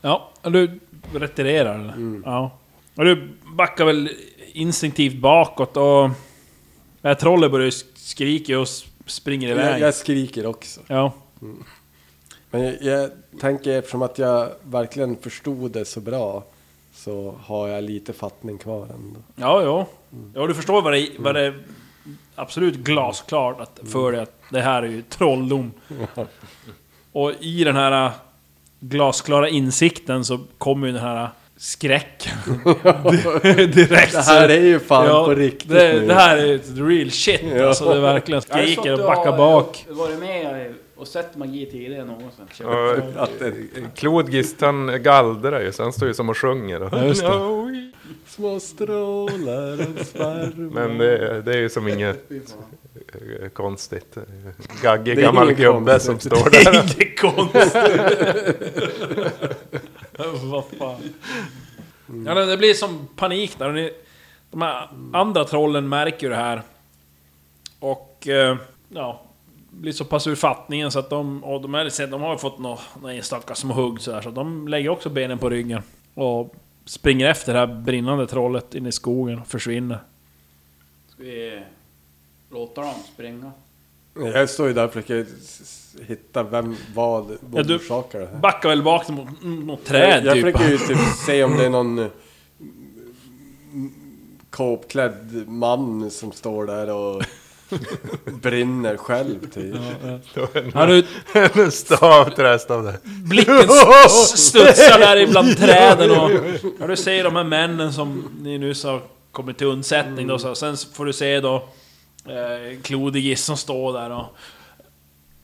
Ja, 0.00 0.30
du 0.42 0.80
retirerar? 1.14 1.74
Mm. 1.78 2.22
Ja. 2.26 2.50
Och 2.94 3.04
du 3.04 3.28
backar 3.56 3.84
väl 3.84 4.10
instinktivt 4.52 5.20
bakåt 5.20 5.76
och... 5.76 6.10
Trollet 7.20 7.50
börjar 7.50 7.70
sk- 7.70 7.84
skrika 7.96 8.58
och 8.60 8.68
springer 9.06 9.48
iväg. 9.48 9.72
Jag, 9.72 9.80
jag 9.80 9.94
skriker 9.94 10.46
också. 10.46 10.80
Ja. 10.86 11.12
Men 12.50 12.62
jag, 12.64 12.74
jag 12.82 13.10
tänker 13.40 13.78
eftersom 13.78 14.02
att 14.02 14.18
jag 14.18 14.48
verkligen 14.62 15.16
förstod 15.16 15.70
det 15.70 15.84
så 15.84 16.00
bra 16.00 16.44
så 16.94 17.34
har 17.44 17.68
jag 17.68 17.84
lite 17.84 18.12
fattning 18.12 18.58
kvar 18.58 18.82
ändå. 18.82 19.20
Ja, 19.36 19.62
ja. 19.62 19.86
Ja, 20.34 20.46
du 20.46 20.54
förstår 20.54 20.82
vad 20.82 20.92
det, 20.92 21.08
vad 21.18 21.34
det 21.34 21.40
är 21.40 21.62
absolut 22.34 22.74
glasklart 22.74 23.60
att 23.60 23.80
för 23.92 24.12
dig 24.12 24.20
att 24.20 24.40
det 24.50 24.60
här 24.60 24.82
är 24.82 24.86
ju 24.88 25.02
trolldom. 25.02 25.72
Och 27.12 27.32
i 27.40 27.64
den 27.64 27.76
här 27.76 28.10
glasklara 28.80 29.48
insikten 29.48 30.24
så 30.24 30.38
kommer 30.58 30.86
ju 30.86 30.92
den 30.92 31.02
här 31.02 31.28
skräcken. 31.56 32.32
Direkt. 33.72 34.12
Det 34.12 34.22
här 34.22 34.48
är 34.48 34.60
ju 34.62 34.80
fan 34.80 35.06
Ja, 35.06 35.24
på 35.24 35.34
riktigt 35.34 35.68
det, 35.70 35.92
nu. 35.92 36.06
det 36.06 36.14
här 36.14 36.36
är 36.36 36.54
ett 36.54 36.70
real 36.74 37.10
shit 37.10 37.60
alltså. 37.62 37.84
Det 37.88 37.96
är 37.96 38.00
verkligen 38.00 38.42
skriker 38.42 38.92
och 38.92 38.98
backar 38.98 39.36
bak. 39.36 39.86
Varit 39.88 40.18
med 40.18 40.74
och 40.96 41.08
sett 41.08 41.36
magi 41.36 41.66
tidigare 41.66 42.04
någonsin? 42.04 42.66
Och 42.66 43.22
Att 43.22 43.38
det, 43.38 43.52
Klodgist 43.94 44.60
han 44.60 45.02
gallrar 45.02 45.60
ju 45.60 45.72
så 45.72 45.82
han 45.82 45.92
står 45.92 46.08
ju 46.08 46.14
som 46.14 46.28
och 46.28 46.38
sjunger. 46.38 46.82
Och, 46.82 46.90
Ja, 46.92 47.00
det. 47.00 47.90
Små 48.26 48.60
strålar 48.60 49.82
en 49.82 50.04
svärm. 50.04 50.70
Men 50.74 50.98
det, 50.98 51.42
det 51.42 51.52
är 51.54 51.58
ju 51.58 51.68
som 51.68 51.88
inget 51.88 52.30
eh, 52.30 53.48
konstigt. 53.48 54.16
Gaggig 54.82 55.16
Det 55.16 55.22
är 55.22 55.26
gammal 55.26 55.52
gubbe 55.52 56.00
som 56.00 56.18
står 56.18 56.50
där. 56.50 56.74
Inget 56.74 57.20
konstigt. 57.20 57.74
Vad 60.42 60.64
fan. 60.78 61.14
Ja, 62.26 62.34
det 62.34 62.46
det 62.46 62.56
blir 62.56 62.74
som 62.74 63.08
panik 63.16 63.58
där. 63.58 63.68
och 63.68 63.74
Ni, 63.74 63.92
de 64.50 64.62
här 64.62 64.88
andra 65.12 65.44
trollen 65.44 65.88
märker 65.88 66.26
ju 66.26 66.28
det 66.28 66.36
här. 66.36 66.62
Och 67.80 68.28
eh, 68.28 68.56
ja, 68.88 69.22
blir 69.80 69.92
så 69.92 70.04
pass 70.04 70.26
ur 70.26 70.34
fattningen 70.34 70.90
så 70.90 70.98
att 70.98 71.10
de, 71.10 71.44
och 71.44 71.60
de, 71.60 71.74
är, 71.74 72.06
de 72.06 72.20
har 72.22 72.32
ju 72.32 72.38
fått 72.38 72.58
några 72.58 72.78
nå 73.02 73.08
enstaka 73.08 73.54
små 73.54 73.74
hugg 73.74 74.00
så, 74.00 74.10
där, 74.10 74.20
så 74.20 74.30
de 74.30 74.68
lägger 74.68 74.88
också 74.88 75.08
benen 75.10 75.38
på 75.38 75.50
ryggen. 75.50 75.82
Och 76.14 76.54
springer 76.84 77.26
efter 77.28 77.52
det 77.52 77.58
här 77.58 77.66
brinnande 77.66 78.26
trollet 78.26 78.74
in 78.74 78.86
i 78.86 78.92
skogen 78.92 79.38
och 79.38 79.46
försvinner. 79.46 79.98
Ska 81.08 81.22
vi 81.22 81.60
låta 82.50 82.80
dem 82.80 82.94
springa? 83.14 83.52
Jag 84.34 84.50
står 84.50 84.68
ju 84.68 84.74
där 84.74 84.84
och 84.84 84.92
försöker 84.92 85.26
hitta 86.06 86.42
vem, 86.42 86.76
vad, 86.94 87.30
Ja, 87.30 87.36
vad 87.40 87.66
du- 87.66 87.76
orsakar 87.76 88.20
det 88.20 88.26
här. 88.26 88.36
Backar 88.38 88.68
väl 88.68 88.82
bak 88.82 89.08
mot 89.08 89.28
något 89.42 89.84
träd 89.84 90.24
jag 90.26 90.34
typ. 90.34 90.44
försöker 90.44 90.70
ju 90.70 90.78
typ 90.78 90.98
se 91.26 91.44
om 91.44 91.56
det 91.56 91.64
är 91.66 91.70
någon 91.70 91.98
eh, 91.98 92.06
m- 93.72 93.92
kåpklädd 94.50 95.44
man 95.48 96.10
som 96.10 96.32
står 96.32 96.66
där 96.66 96.90
och 96.94 97.22
brinner 98.42 98.96
själv 98.96 99.50
typ. 99.54 99.74
Har 100.74 100.86
du 100.86 101.04
En 101.64 101.72
stav 101.72 102.30
trästav 102.30 102.84
där. 102.84 102.98
Blicken 103.04 103.58
s- 104.06 104.38
studsar 104.48 104.98
där 104.98 105.16
ibland 105.16 105.56
träden 105.56 106.10
och... 106.10 106.30
Ja, 106.80 106.86
du 106.86 106.96
ser 106.96 107.24
de 107.24 107.36
här 107.36 107.44
männen 107.44 107.92
som 107.92 108.24
ni 108.40 108.58
nyss 108.58 108.84
har 108.84 109.02
kommit 109.32 109.58
till 109.58 109.66
undsättning 109.66 110.26
då, 110.26 110.38
så 110.38 110.54
sen 110.54 110.76
får 110.92 111.04
du 111.04 111.12
se 111.12 111.40
då... 111.40 111.68
Eh, 112.24 112.80
Klodigis 112.82 113.44
som 113.44 113.56
står 113.56 113.92
där 113.92 114.10
och... 114.10 114.36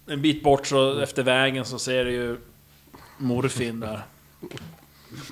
En 0.06 0.22
bit 0.22 0.42
bort 0.42 0.66
så 0.66 1.00
efter 1.00 1.22
vägen 1.22 1.64
så 1.64 1.78
ser 1.78 2.04
du 2.04 2.10
ju... 2.10 2.36
Morfin 3.18 3.80
där. 3.80 4.00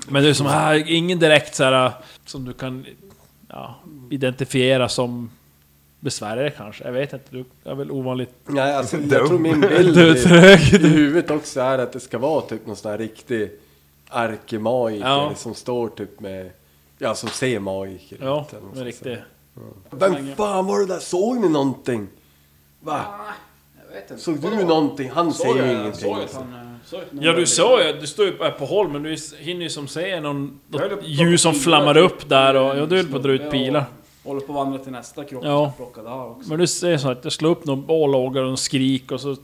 Men 0.08 0.22
det 0.22 0.28
är 0.28 0.34
som 0.34 0.46
här, 0.46 0.84
ingen 0.90 1.18
direkt 1.18 1.54
så 1.54 1.64
här 1.64 1.92
som 2.26 2.44
du 2.44 2.52
kan... 2.52 2.86
Ja, 3.48 3.80
identifiera 4.10 4.88
som... 4.88 5.30
Besvärare 6.00 6.50
kanske, 6.50 6.84
jag 6.84 6.92
vet 6.92 7.12
inte. 7.12 7.24
Du 7.30 7.44
är 7.64 7.74
väl 7.74 7.90
ovanligt... 7.90 8.30
Nej, 8.46 8.74
alltså 8.76 8.96
jag 9.10 9.26
tror 9.26 9.38
min 9.38 9.60
bild 9.60 9.94
Du 9.96 10.10
är 10.10 10.74
i, 10.74 10.86
i 10.86 10.88
huvudet 10.88 11.30
också 11.30 11.60
är 11.60 11.78
att 11.78 11.92
det 11.92 12.00
ska 12.00 12.18
vara 12.18 12.40
typ 12.40 12.66
någon 12.66 12.76
sån 12.76 12.90
här 12.90 12.98
riktig 12.98 13.50
arkemagiker 14.08 15.06
Ja. 15.08 15.32
som 15.36 15.54
står 15.54 15.88
typ 15.88 16.20
med, 16.20 16.50
ja 16.98 17.14
som 17.14 17.28
ser 17.28 17.60
magiker 17.60 18.16
Ja, 18.20 18.46
men 18.74 18.84
riktigt. 18.84 19.04
där. 19.04 19.24
Vem 19.90 20.34
fan 20.36 20.66
var 20.66 20.80
det 20.80 20.86
där? 20.86 20.98
Såg 20.98 21.40
ni 21.40 21.48
någonting? 21.48 22.06
Va? 22.80 23.00
Jag 23.88 23.94
vet 23.94 24.10
inte. 24.10 24.22
Såg 24.22 24.40
du 24.40 24.64
någonting? 24.64 25.10
Han 25.10 25.32
Såg 25.32 25.46
ser 25.56 25.66
ju 25.66 25.72
ingenting. 25.72 26.00
Såg 26.00 26.16
han... 26.32 26.52
eh, 26.54 26.76
såg 26.84 27.00
Ja 27.20 27.32
du 27.32 27.46
sa 27.46 27.82
ju, 27.84 27.92
du 28.00 28.06
står 28.06 28.26
ju 28.26 28.32
på 28.32 28.64
håll 28.64 28.88
men 28.88 29.02
du 29.02 29.16
hinner 29.38 29.62
ju 29.62 29.70
som 29.70 29.88
se 29.88 30.20
någon, 30.20 30.60
något 30.68 30.82
ljus 31.04 31.42
som 31.42 31.54
flammar 31.54 31.96
upp 31.96 32.28
där 32.28 32.54
och 32.54 32.78
ja, 32.78 32.86
du 32.86 32.96
höll 32.96 33.06
på 33.06 33.16
att 33.16 33.22
dra 33.22 33.32
ut 33.32 33.50
pilar. 33.50 33.84
Och 34.22 34.28
Håller 34.28 34.40
på 34.46 34.52
att 34.52 34.56
vandra 34.56 34.78
till 34.78 34.92
nästa 34.92 35.24
kropp 35.24 35.44
Ja. 35.44 35.66
och 35.66 35.76
plocka 35.76 36.02
där 36.02 36.24
också. 36.30 36.48
Men 36.50 36.58
du 36.58 36.66
ser 36.66 36.96
så 36.96 37.10
att 37.10 37.24
jag 37.24 37.32
slår 37.32 37.50
upp 37.50 37.64
någon 37.64 37.86
bålågar 37.86 38.42
och 38.42 38.58
skrik 38.58 39.12
och 39.12 39.20
så 39.20 39.36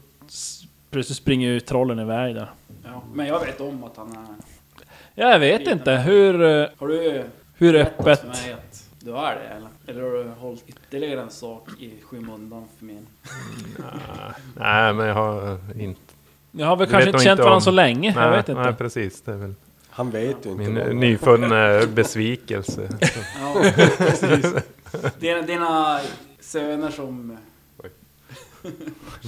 plötsligt 0.90 1.18
springer 1.18 1.48
ju 1.48 1.60
trollen 1.60 1.98
iväg 1.98 2.34
där. 2.34 2.50
Ja. 2.84 3.02
Men 3.14 3.26
jag 3.26 3.40
vet 3.40 3.60
om 3.60 3.84
att 3.84 3.96
han 3.96 4.10
är... 4.12 4.26
Ja, 5.14 5.30
jag 5.30 5.38
vet 5.38 5.66
inte 5.66 5.92
hur, 5.92 6.42
eh, 6.42 6.66
Har 6.78 6.88
du 6.88 7.24
hur 7.54 7.74
öppet... 7.74 8.20
för 8.20 8.28
mig 8.28 8.52
att 8.52 8.84
du 9.00 9.10
är 9.16 9.34
det 9.34 9.40
eller? 9.56 9.68
Eller 9.86 10.02
har 10.02 10.24
du 10.24 10.30
hållit 10.40 10.64
ytterligare 10.68 11.20
en 11.20 11.30
sak 11.30 11.68
i 11.80 11.92
skymundan 12.02 12.64
för 12.78 12.84
mig? 12.84 12.98
Nej, 14.56 14.92
men 14.92 15.06
jag 15.06 15.14
har 15.14 15.58
inte... 15.80 16.00
Jag 16.52 16.66
har 16.66 16.76
väl 16.76 16.86
Det 16.86 16.92
kanske 16.92 17.10
inte 17.10 17.18
känt 17.24 17.30
inte 17.32 17.42
varandra 17.42 17.56
om- 17.56 17.60
så 17.60 17.70
länge. 17.70 18.08
jag 18.16 18.16
Nej, 18.16 18.30
vet 18.36 18.48
inte. 18.48 18.62
nej, 18.62 18.74
precis. 18.74 19.20
Det 19.22 19.32
är 19.32 19.36
väl 19.36 19.54
Han 19.96 20.10
vet 20.10 20.46
ju 20.46 20.50
inte. 20.50 20.62
min 20.62 20.74
vad 20.74 20.86
han- 20.86 21.00
nyfunna 21.00 21.86
besvikelse. 21.86 22.88
Ja, 23.40 23.62
precis. 23.98 24.52
Dina, 25.18 25.42
dina 25.42 26.00
söner 26.40 26.90
som... 26.90 27.36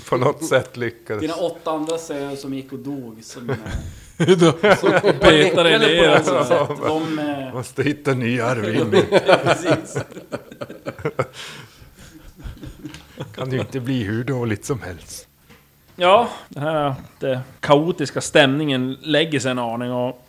På 0.08 0.16
något 0.16 0.44
sätt 0.44 0.76
lyckades. 0.76 1.20
Dina 1.20 1.34
åtta 1.34 1.70
andra 1.70 1.98
söner 1.98 2.36
som 2.36 2.54
gick 2.54 2.72
och 2.72 2.78
dog. 2.78 3.18
Som, 3.24 3.50
eh, 3.50 3.56
Petar 5.20 5.66
i 5.68 5.72
eller 5.72 6.02
på 6.02 6.08
något 6.10 6.28
alltså. 6.38 6.66
sätt. 6.66 6.78
De... 6.86 7.18
eh, 7.18 7.54
Måste 7.54 7.82
hitta 7.82 8.14
ny 8.14 8.40
arvinge. 8.40 9.02
Precis. 9.44 9.96
Kan 13.34 13.52
ju 13.52 13.60
inte 13.60 13.80
bli 13.80 14.02
hur 14.02 14.24
dåligt 14.24 14.64
som 14.64 14.82
helst. 14.82 15.28
Ja, 15.96 16.28
den 16.48 16.62
här 16.62 16.94
det 17.18 17.40
kaotiska 17.60 18.20
stämningen 18.20 18.96
lägger 19.02 19.40
sig 19.40 19.50
en 19.50 19.58
aning 19.58 19.92
och 19.92 20.24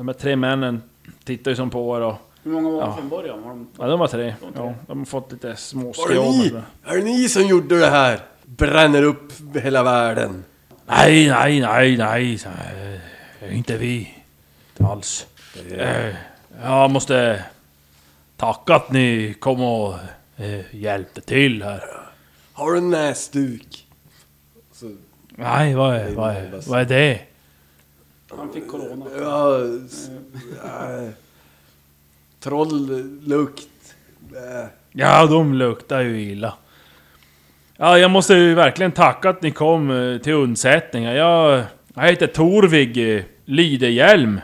de 0.00 0.08
här 0.08 0.14
tre 0.14 0.36
männen 0.36 0.82
tittar 1.24 1.50
ju 1.50 1.56
som 1.56 1.70
på 1.70 1.96
er 1.96 2.00
och... 2.00 2.14
Hur 2.42 2.50
många 2.50 2.70
var 2.70 2.80
det 2.80 2.86
Ja. 2.86 2.96
från 2.96 3.08
början? 3.08 3.42
Var 3.42 3.48
de... 3.50 3.66
Ja, 3.78 3.86
de 3.86 3.98
var 3.98 4.06
tre. 4.08 4.34
Ja, 4.54 4.74
de 4.86 4.98
har 4.98 5.04
fått 5.04 5.32
lite 5.32 5.56
små 5.56 5.92
Var 5.92 6.08
det 6.08 6.20
ni? 6.30 6.52
Är 6.84 6.96
det 6.96 7.04
ni 7.04 7.28
som 7.28 7.42
gjorde 7.46 7.78
det 7.78 7.86
här? 7.90 8.20
Bränner 8.44 9.02
upp 9.02 9.32
hela 9.54 9.82
världen. 9.82 10.44
Nej, 10.86 11.28
nej, 11.28 11.60
nej, 11.60 11.96
nej. 11.96 12.38
nej, 13.40 13.56
Inte 13.56 13.76
vi. 13.76 14.14
Inte 14.78 14.92
alls. 14.92 15.26
Eh, 15.70 16.14
Jag 16.62 16.90
måste 16.90 17.44
tacka 18.36 18.74
att 18.74 18.92
ni 18.92 19.34
kom 19.40 19.62
och 19.62 19.94
eh, 20.36 20.74
hjälpte 20.74 21.20
till 21.20 21.62
här. 21.62 21.84
Har 22.52 22.72
du 22.72 22.78
en 22.78 22.90
näsduk? 22.90 23.86
Så, 24.72 24.96
Nej, 25.30 25.74
vad 25.74 25.96
är, 25.96 26.14
vad 26.14 26.30
är, 26.36 26.60
vad 26.66 26.80
är 26.80 26.84
det? 26.84 27.20
Han 28.36 28.52
fick 28.52 28.68
corona. 28.68 29.06
ja, 29.20 29.58
äh, 31.00 31.10
trolllukt. 32.40 33.68
Äh. 34.32 34.66
Ja, 34.92 35.26
de 35.26 35.54
luktar 35.54 36.00
ju 36.00 36.20
illa. 36.22 36.54
Ja, 37.76 37.98
jag 37.98 38.10
måste 38.10 38.34
ju 38.34 38.54
verkligen 38.54 38.92
tacka 38.92 39.30
att 39.30 39.42
ni 39.42 39.50
kom 39.50 39.90
eh, 39.90 40.18
till 40.18 40.32
undsättningen. 40.32 41.14
Jag, 41.14 41.62
jag 41.94 42.02
heter 42.02 42.26
Torvig 42.26 43.16
eh, 43.16 43.22
Lidehjelm. 43.44 44.40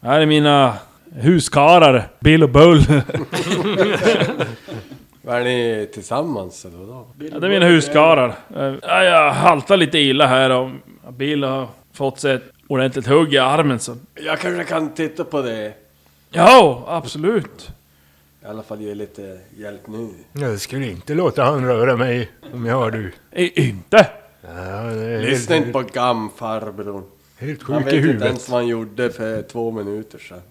Här 0.00 0.20
är 0.20 0.26
mina 0.26 0.74
huskarar, 1.12 2.08
Bill 2.20 2.42
och 2.42 2.50
Bull. 2.50 2.80
Är 5.28 5.44
ni 5.44 5.88
tillsammans 5.94 6.64
eller 6.64 6.78
vadå? 6.78 7.06
Ja, 7.18 7.38
det 7.38 7.46
är 7.46 7.50
mina 7.50 7.66
huskarar. 7.66 8.28
Eh, 8.56 8.74
Ja, 8.82 9.04
jag 9.04 9.32
haltar 9.32 9.76
lite 9.76 9.98
illa 9.98 10.26
här 10.26 10.50
och 10.50 10.70
Bill 11.12 11.44
har 11.44 11.68
fått 11.92 12.20
sig 12.20 12.34
ett 12.34 12.51
ordentligt 12.72 13.06
hugg 13.06 13.34
i 13.34 13.38
armen 13.38 13.78
så... 13.78 13.96
Jag 14.14 14.38
kanske 14.40 14.64
kan 14.64 14.94
titta 14.94 15.24
på 15.24 15.42
det. 15.42 15.74
Ja, 16.30 16.84
absolut. 16.88 17.70
I 18.42 18.46
alla 18.46 18.62
fall 18.62 18.80
ge 18.80 18.94
lite 18.94 19.40
hjälp 19.56 19.86
nu. 19.86 20.08
Jag 20.32 20.60
skulle 20.60 20.90
inte 20.90 21.14
låta 21.14 21.44
han 21.44 21.64
röra 21.66 21.96
mig 21.96 22.30
om 22.52 22.66
jag 22.66 22.78
var 22.78 22.90
du. 22.90 23.12
I, 23.32 23.66
inte? 23.68 24.06
Ja, 24.42 24.50
det 24.82 25.04
är 25.04 25.22
Lyssna 25.22 25.54
helt, 25.54 25.66
inte 25.66 25.72
på 25.78 25.82
gamfarbrorn. 25.92 27.04
helt 27.38 27.62
Han 27.62 27.76
sjuk 27.78 27.86
vet 27.86 27.92
i 27.92 27.96
inte 27.96 28.06
huvudet. 28.08 28.26
ens 28.28 28.48
vad 28.48 28.60
han 28.60 28.68
gjorde 28.68 29.10
för 29.10 29.42
två 29.42 29.70
minuter 29.70 30.18
sedan. 30.18 30.42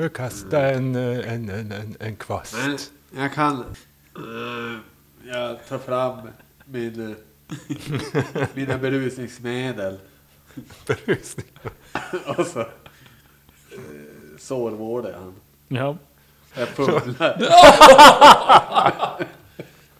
Jag 0.00 0.12
kastade 0.12 0.70
en, 0.70 0.94
eh, 0.96 1.32
en, 1.32 1.50
en, 1.50 1.72
en, 1.72 1.96
en 2.00 2.16
kvast. 2.16 2.56
Men 2.66 2.78
jag 3.22 3.32
kan... 3.34 3.64
eh, 4.16 4.78
jag 5.32 5.66
tar 5.68 5.78
fram 5.78 6.18
min, 6.64 7.10
eh, 7.10 8.46
mina 8.54 8.78
berusningsmedel. 8.78 9.98
Berusning. 10.86 11.46
Och 12.26 12.46
så... 12.46 12.60
eh, 12.60 12.66
Sårvårdar 14.38 15.10
jag 15.10 15.18
han. 15.18 15.34
Ja. 15.68 15.96
Jag 16.58 16.68
fumlar. 16.68 17.36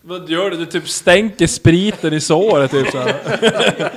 Vad 0.02 0.28
gör 0.30 0.50
du? 0.50 0.57
Du 0.57 0.66
typ 0.66 0.88
stänker 0.88 1.46
spriten 1.46 2.12
i 2.12 2.20
såret 2.20 2.70
typ 2.70 2.90
såhär. 2.90 3.90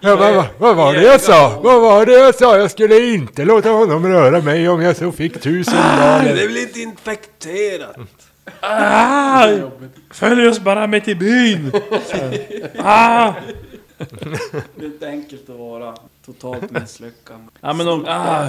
Ja, 0.00 0.16
vad, 0.16 0.34
vad, 0.34 0.46
vad 0.58 0.76
var 0.76 0.92
det 0.94 1.02
jag 1.02 1.20
sa? 1.20 1.60
Vad 1.62 1.80
var 1.80 2.06
det 2.06 2.12
jag 2.12 2.34
sa? 2.34 2.58
Jag 2.58 2.70
skulle 2.70 3.06
inte 3.14 3.44
låta 3.44 3.70
honom 3.70 4.06
röra 4.06 4.40
mig 4.42 4.68
om 4.68 4.82
jag 4.82 4.96
så 4.96 5.12
fick 5.12 5.40
tusen 5.40 5.74
Det 5.74 6.42
är 6.42 6.46
väl 6.46 6.56
inte 6.56 6.80
infekterat? 6.80 7.96
Ah! 8.60 9.48
Följ 10.10 10.48
oss 10.48 10.60
bara 10.60 10.86
med 10.86 11.04
till 11.04 11.16
byn! 11.16 11.72
Ah! 12.78 13.32
Det 13.98 14.84
är 14.84 14.86
inte 14.86 15.08
enkelt 15.08 15.50
att 15.50 15.56
vara 15.58 15.94
totalt 16.26 16.70
misslyckad. 16.70 17.48
Ja 17.60 17.72
men 17.72 17.86
de... 17.86 18.04
Ah, 18.08 18.48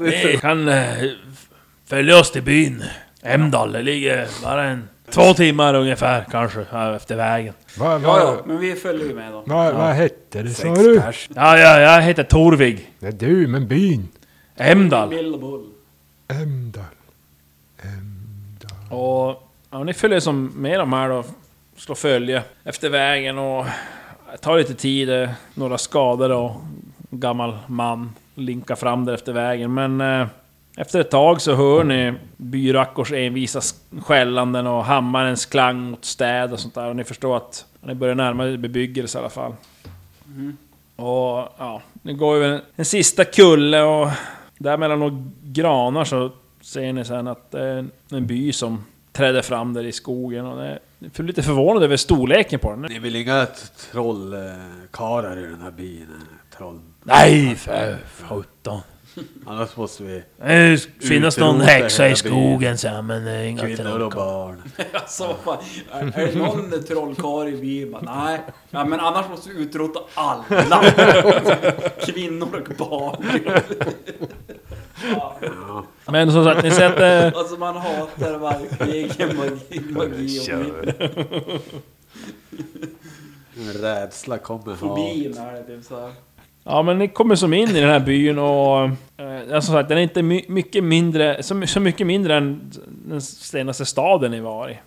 ni 0.00 0.38
kan 0.40 0.68
eh, 0.68 1.02
f- 1.02 1.48
följa 1.86 2.18
oss 2.20 2.30
till 2.32 2.42
byn. 2.42 2.84
Emdal, 3.22 3.72
det 3.72 3.82
ligger 3.82 4.28
bara 4.42 4.64
en... 4.64 4.88
Två 5.10 5.34
timmar 5.34 5.74
ungefär 5.74 6.24
kanske, 6.30 6.64
här 6.70 6.92
efter 6.92 7.16
vägen. 7.16 7.54
Vad 7.78 8.00
va, 8.00 8.36
Men 8.46 8.58
vi 8.58 8.74
följer 8.74 9.06
ju 9.06 9.14
med 9.14 9.32
då. 9.32 9.40
va, 9.46 9.72
vad 9.72 9.94
hette 9.94 10.42
det 10.42 10.50
sa 10.50 10.62
Sex 10.62 10.78
du? 10.80 11.00
pers. 11.00 11.28
Ja, 11.34 11.58
ja, 11.58 11.80
jag 11.80 12.02
heter 12.02 12.22
Torvig. 12.24 12.92
Nej, 12.98 13.12
du, 13.12 13.46
men 13.46 13.68
byn. 13.68 14.08
Emdal. 14.56 15.12
Emdal. 15.12 15.64
Emdal. 17.82 18.98
Och 18.98 19.48
ja, 19.70 19.84
ni 19.84 19.94
följer 19.94 20.20
som 20.20 20.46
med 20.46 20.78
de 20.80 20.92
här 20.92 21.08
då, 21.08 21.24
slår 21.76 21.94
följe 21.94 22.42
efter 22.64 22.88
vägen 22.90 23.38
och 23.38 23.66
det 24.32 24.38
tar 24.38 24.58
lite 24.58 24.74
tid, 24.74 25.10
eh, 25.10 25.30
några 25.54 25.78
skador 25.78 26.32
och 26.32 26.50
en 27.10 27.20
gammal 27.20 27.58
man 27.66 28.12
linkar 28.34 28.74
fram 28.74 29.04
där 29.04 29.14
efter 29.14 29.32
vägen. 29.32 29.74
Men 29.74 30.00
eh, 30.00 30.26
efter 30.76 31.00
ett 31.00 31.10
tag 31.10 31.40
så 31.40 31.54
hör 31.54 31.84
ni 31.84 32.14
byrackors 32.36 33.12
envisa 33.12 33.60
sk- 33.60 34.00
skällanden 34.02 34.66
och 34.66 34.84
hammarens 34.84 35.46
klang 35.46 35.90
mot 35.90 36.04
städ 36.04 36.52
och 36.52 36.60
sånt 36.60 36.74
där. 36.74 36.88
Och 36.88 36.96
ni 36.96 37.04
förstår 37.04 37.36
att 37.36 37.64
ni 37.80 37.94
börjar 37.94 38.14
närma 38.14 38.46
er 38.48 38.56
bebyggelse 38.56 39.18
i 39.18 39.20
alla 39.20 39.30
fall. 39.30 39.54
Och 40.96 41.48
ja, 41.58 41.82
det 41.92 42.12
går 42.12 42.36
ju 42.36 42.44
en, 42.44 42.60
en 42.76 42.84
sista 42.84 43.24
kulle 43.24 43.82
och 43.82 44.08
där 44.58 44.76
mellan 44.76 44.98
några 44.98 45.24
granar 45.42 46.04
så 46.04 46.30
ser 46.60 46.92
ni 46.92 47.04
sen 47.04 47.28
att 47.28 47.50
det 47.50 47.60
är 47.62 47.76
en, 47.78 47.90
en 48.10 48.26
by 48.26 48.52
som 48.52 48.84
träder 49.12 49.42
fram 49.42 49.74
där 49.74 49.84
i 49.84 49.92
skogen. 49.92 50.46
Och 50.46 50.56
det 50.56 50.78
jag 51.02 51.20
är 51.20 51.22
lite 51.22 51.42
förvånad 51.42 51.82
över 51.82 51.96
storleken 51.96 52.60
på 52.60 52.70
den. 52.70 52.82
Det 52.82 52.96
är 52.96 53.00
väl 53.00 53.16
inga 53.16 53.46
trollkarlar 53.90 55.38
i 55.38 55.42
den 55.42 55.62
här 55.62 55.70
byn? 55.70 56.06
Troll. 56.56 56.80
Nej, 57.02 57.56
för 57.56 57.98
sjutton. 58.28 58.80
Annars 59.46 59.76
måste 59.76 60.02
vi... 60.02 60.22
Det 60.38 61.06
finns 61.08 61.38
någon 61.38 61.60
häxa 61.60 62.08
i 62.08 62.16
skogen 62.16 62.78
sen 62.78 63.06
men 63.06 63.24
det 63.24 63.30
är 63.30 63.44
inga 63.44 63.62
Kvinnor 63.62 64.00
och 64.00 64.12
barn. 64.12 64.62
Alltså, 64.92 65.36
fan, 65.44 65.58
är, 65.92 66.20
är 66.20 66.26
det 66.26 66.38
någon 66.38 66.84
trollkarl 66.84 67.48
i 67.48 67.56
byn? 67.56 67.96
Nej, 68.02 68.40
ja, 68.70 68.84
men 68.84 69.00
annars 69.00 69.28
måste 69.30 69.50
vi 69.50 69.62
utrota 69.62 70.00
alla. 70.14 70.44
Kvinnor 72.06 72.64
och 72.68 72.88
barn. 72.88 73.24
Ja, 75.10 75.84
Men 76.06 76.32
som 76.32 76.44
sagt, 76.44 76.62
ni 76.62 76.70
sätter... 76.70 77.38
alltså 77.38 77.56
man 77.56 77.76
hatar 77.76 78.38
verkligen 78.38 79.36
magi, 79.36 79.80
magi 79.90 80.40
och 80.40 80.44
Kör. 80.44 80.94
En 83.56 83.72
rädsla 83.72 84.38
kommer 84.38 84.66
ha. 84.66 84.74
fobin 84.76 85.38
är 85.38 85.52
det 85.52 85.62
typ 85.62 85.84
så 85.84 86.00
här. 86.00 86.12
Ja 86.64 86.82
men 86.82 86.98
ni 86.98 87.08
kommer 87.08 87.34
som 87.34 87.52
in 87.54 87.68
i 87.68 87.80
den 87.80 87.90
här 87.90 88.00
byn 88.00 88.38
och... 88.38 88.84
Eh, 89.16 89.60
som 89.60 89.74
sagt, 89.74 89.88
den 89.88 89.98
är 89.98 90.02
inte 90.02 90.22
my 90.22 90.44
mycket 90.48 90.84
mindre... 90.84 91.42
Så, 91.42 91.66
så 91.66 91.80
mycket 91.80 92.06
mindre 92.06 92.36
än 92.36 92.72
den 92.86 93.22
senaste 93.22 93.84
staden 93.84 94.30
ni 94.30 94.40
var 94.40 94.68
i. 94.68 94.78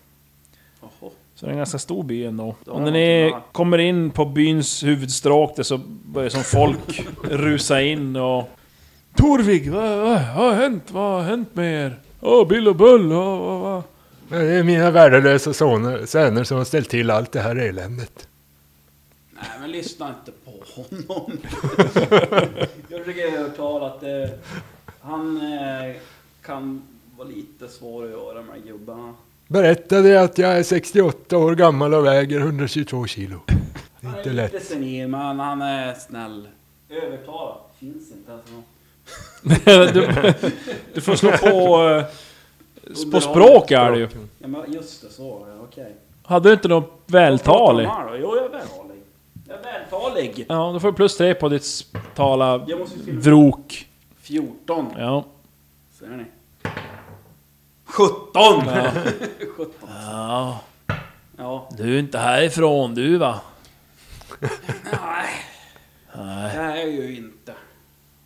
Jaha. 0.82 1.12
Så 1.36 1.46
det 1.46 1.50
är 1.50 1.52
en 1.52 1.58
ganska 1.58 1.80
stor 1.80 2.04
by 2.04 2.26
ändå. 2.26 2.56
Och 2.66 2.82
när 2.82 2.92
ni 2.92 3.36
kommer 3.52 3.78
in 3.78 4.12
på 4.12 4.26
byns 4.26 4.84
huvudstråk 4.84 5.56
där 5.56 5.64
så 5.64 5.80
börjar 6.06 6.30
som 6.30 6.44
folk 6.44 7.06
rusa 7.24 7.82
in 7.82 8.16
och... 8.16 8.50
Torvig, 9.16 9.72
vad, 9.72 9.98
vad, 9.98 10.10
vad 10.10 10.20
har 10.20 10.54
hänt? 10.54 10.92
Vad 10.92 11.14
har 11.14 11.22
hänt 11.22 11.56
med 11.56 11.86
er? 11.86 12.00
Åh, 12.22 12.48
Bill 12.48 12.68
och 12.68 12.76
Bull, 12.76 13.08
vad, 13.14 13.40
vad, 13.40 13.60
vad? 13.62 13.84
Det 14.30 14.38
är 14.56 14.64
mina 14.64 14.92
värdelösa 14.92 15.54
soner, 15.54 16.06
söner 16.06 16.44
som 16.44 16.58
har 16.58 16.66
ställt 16.66 16.90
till 16.90 17.12
allt 17.12 17.32
det 17.32 17.40
här 17.40 17.56
eländet. 17.56 18.28
Nej 19.36 19.46
men 19.62 19.72
lyssna 19.72 20.08
inte 20.20 20.32
på 20.46 20.52
honom. 20.82 21.38
jag 22.90 23.06
försöker 23.06 23.44
förklara 23.48 23.88
att 23.88 24.04
eh, 24.04 24.38
han 25.02 25.38
eh, 25.38 25.96
kan 26.46 26.82
vara 27.18 27.28
lite 27.28 27.68
svår 27.68 28.04
att 28.06 28.10
göra 28.12 28.42
med 28.42 28.64
gubbarna. 28.68 29.14
Berättade 29.48 30.22
att 30.22 30.38
jag 30.38 30.58
är 30.58 30.64
68 30.64 31.38
år 31.38 31.56
gammal 31.56 31.94
och 31.94 32.06
väger 32.06 32.40
122 32.40 33.08
kilo. 33.08 33.40
Det 33.48 33.54
är 33.54 34.10
Han 34.10 34.18
inte 34.18 34.30
är 34.30 34.34
lätt. 34.34 34.54
lite 34.54 34.66
senil 34.66 35.08
men 35.08 35.40
han 35.40 35.62
är 35.62 35.94
snäll. 35.94 36.48
Överklara. 36.90 37.56
Finns 37.80 38.12
inte 38.12 38.34
alltså. 38.34 38.54
Du, 39.94 40.08
du 40.94 41.02
får 41.02 41.16
slå 41.16 41.32
på... 41.32 41.84
eh, 41.90 43.12
På 43.12 43.22
språk 43.22 43.72
är 43.72 43.92
det 43.92 43.98
ju. 43.98 44.08
Ja, 44.40 44.48
men 44.48 44.74
just 44.74 45.02
det, 45.02 45.10
så 45.10 45.38
var 45.40 45.48
det. 45.48 45.54
Okej. 45.64 45.96
Hade 46.24 46.50
du 46.50 46.54
inte 46.54 46.68
något 46.68 46.92
vältal 47.06 47.82
i? 47.82 47.86
Vad 47.86 47.94
pratar 47.96 48.06
de 48.12 48.12
här 48.12 48.20
då? 48.20 48.26
Jo, 48.28 48.36
jag 48.36 48.46
är 48.46 48.50
vältalig. 48.50 49.02
Jag 49.48 49.58
är 49.58 49.64
vältalig. 49.80 50.46
Ja, 50.50 50.72
då 50.74 50.80
får 50.80 50.88
du 50.88 50.94
plus 50.94 51.18
tre 51.18 51.34
på 51.34 51.50
ditt 51.50 51.86
tala 52.16 52.66
Jag 52.68 52.80
måste 52.80 53.00
skriva 53.00 53.22
vrok. 53.22 53.88
14. 54.22 54.86
Ja. 54.98 55.26
Ser 56.00 56.08
ni? 56.08 56.26
17! 57.86 58.18
Ja. 58.34 58.92
17. 59.58 59.74
ja. 60.12 60.60
Ja. 61.38 61.70
Du 61.78 61.96
är 61.96 62.00
inte 62.00 62.18
härifrån 62.18 62.96
du 62.96 63.18
va? 63.18 63.40
Nej. 66.16 66.52
Det 66.56 66.62
är 66.62 66.76
jag 66.76 66.90
ju 66.90 67.18
inte. 67.18 67.54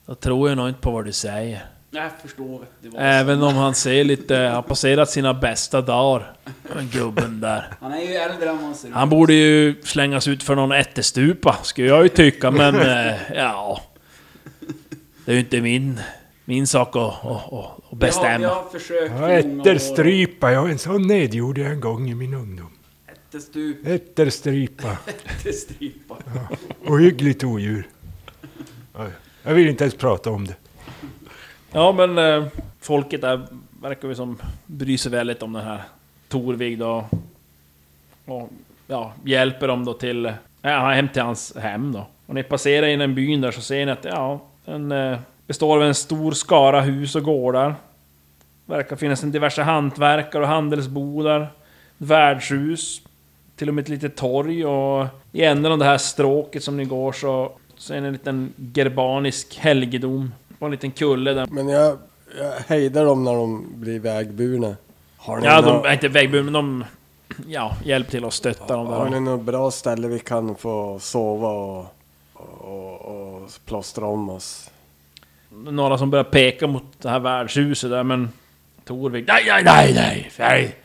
Då 0.09 0.15
tror 0.15 0.49
jag 0.49 0.57
nog 0.57 0.69
inte 0.69 0.81
på 0.81 0.91
vad 0.91 1.05
du 1.05 1.11
säger. 1.11 1.65
Jag 1.91 2.11
förstår. 2.21 2.65
Det 2.81 2.89
var 2.89 2.99
Även 2.99 3.43
om 3.43 3.55
han 3.55 3.75
ser 3.75 4.03
lite, 4.03 4.35
har 4.35 4.61
passerat 4.61 5.09
sina 5.09 5.33
bästa 5.33 5.81
dagar. 5.81 6.33
Den 6.75 6.89
gubben 6.89 7.39
där. 7.39 7.73
Han 7.81 7.93
är 7.93 8.01
ju 8.01 8.13
äldre 8.13 8.49
än 8.49 8.61
man 8.61 8.75
ser. 8.75 8.91
Han 8.91 9.09
borde 9.09 9.33
ju 9.33 9.81
slängas 9.83 10.27
ut 10.27 10.43
för 10.43 10.55
någon 10.55 10.71
ättestupa, 10.71 11.57
skulle 11.63 11.87
jag 11.87 12.03
ju 12.03 12.09
tycka, 12.09 12.51
men 12.51 12.75
eh, 12.81 13.15
ja... 13.35 13.81
Det 15.25 15.31
är 15.31 15.33
ju 15.33 15.39
inte 15.39 15.61
min, 15.61 15.99
min 16.45 16.67
sak 16.67 16.95
att, 16.95 17.25
att, 17.25 17.53
att 17.91 17.97
bestämma. 17.97 18.31
Jag 18.31 18.49
har, 18.49 18.55
jag 18.55 18.63
har 18.63 18.69
försökt 18.69 19.13
Ja, 19.19 19.29
ätterstrypa, 19.29 20.51
ja 20.51 20.69
en 20.69 20.79
sån 20.79 21.07
nedgjorde 21.07 21.61
jag 21.61 21.71
en 21.71 21.79
gång 21.79 22.09
i 22.09 22.15
min 22.15 22.33
ungdom. 22.33 22.71
Ätterstup. 23.07 23.87
Ätterstrypa. 23.87 24.97
Ätterstrypa. 25.05 26.17
Ohyggligt 26.87 27.43
odjur. 27.43 27.87
Oj, 28.93 29.09
Jag 29.43 29.53
vill 29.53 29.69
inte 29.69 29.83
ens 29.83 29.95
prata 29.95 30.29
om 30.29 30.47
det. 30.47 30.55
Ja 31.71 31.91
men 31.91 32.17
eh, 32.17 32.47
folket 32.79 33.21
där 33.21 33.47
verkar 33.81 34.07
ju 34.07 34.15
som 34.15 34.37
bryr 34.65 34.97
sig 34.97 35.11
väldigt 35.11 35.43
om 35.43 35.53
den 35.53 35.65
här 35.65 35.81
Torvig 36.27 36.79
då. 36.79 37.05
Och 38.25 38.49
ja, 38.87 39.13
hjälper 39.23 39.67
dem 39.67 39.85
då 39.85 39.93
till, 39.93 40.33
ja, 40.61 40.89
hem 40.89 41.09
till 41.09 41.21
hans 41.21 41.55
hem 41.55 41.91
då. 41.91 41.99
Och 41.99 42.35
när 42.35 42.43
ni 42.43 42.43
passerar 42.43 42.87
in 42.87 43.01
en 43.01 43.15
byn 43.15 43.41
där 43.41 43.51
så 43.51 43.61
ser 43.61 43.85
ni 43.85 43.91
att 43.91 44.05
ja, 44.05 44.41
den 44.65 44.91
eh, 44.91 45.19
består 45.47 45.77
av 45.77 45.83
en 45.83 45.95
stor 45.95 46.31
skara 46.31 46.81
hus 46.81 47.15
och 47.15 47.23
gårdar. 47.23 47.75
Verkar 48.65 48.95
finnas 48.95 49.23
en 49.23 49.31
diverse 49.31 49.61
hantverkare 49.61 50.41
och 50.41 50.47
handelsbodar. 50.47 51.47
Värdshus. 51.97 53.01
Till 53.55 53.69
och 53.69 53.75
med 53.75 53.81
ett 53.81 53.89
litet 53.89 54.15
torg 54.15 54.65
och 54.65 55.07
i 55.31 55.43
änden 55.43 55.71
av 55.71 55.77
det 55.77 55.85
här 55.85 55.97
stråket 55.97 56.63
som 56.63 56.77
ni 56.77 56.85
går 56.85 57.11
så, 57.11 57.51
så 57.79 57.93
är 57.93 58.01
det 58.01 58.07
en 58.07 58.13
liten 58.13 58.53
gerbanisk 58.73 59.57
helgedom. 59.59 60.33
På 60.59 60.65
en 60.65 60.71
liten 60.71 60.91
kulle 60.91 61.33
där. 61.33 61.45
Men 61.51 61.69
jag, 61.69 61.97
jag 62.39 62.51
hejdar 62.67 63.05
dem 63.05 63.23
när 63.23 63.33
de 63.33 63.65
blir 63.75 63.99
vägburna. 63.99 64.75
Har 65.17 65.37
ni, 65.37 65.45
Ja, 65.45 65.61
nå- 65.61 65.81
de 65.83 65.87
är 65.89 65.93
inte 65.93 66.07
vägburna, 66.07 66.43
men 66.43 66.53
de... 66.53 66.83
Ja, 67.47 67.75
hjälp 67.85 68.09
till 68.09 68.25
att 68.25 68.33
stötta 68.33 68.75
dem 68.75 68.87
har 68.87 69.05
ni 69.05 69.11
där. 69.11 69.19
något 69.19 69.41
bra 69.41 69.71
ställe 69.71 70.07
vi 70.07 70.19
kan 70.19 70.55
få 70.55 70.99
sova 70.99 71.47
och, 71.49 71.85
och, 72.61 73.01
och 73.01 73.49
plåstra 73.65 74.05
om 74.05 74.29
oss? 74.29 74.69
Några 75.49 75.97
som 75.97 76.09
börjar 76.09 76.23
peka 76.23 76.67
mot 76.67 76.83
det 77.01 77.09
här 77.09 77.19
värdshuset 77.19 77.89
där, 77.89 78.03
men... 78.03 78.29
Torvik... 78.85 79.27
Nej, 79.27 79.43
nej, 79.47 79.63
nej, 79.63 79.93
nej! 79.95 80.31
nej. 80.39 80.75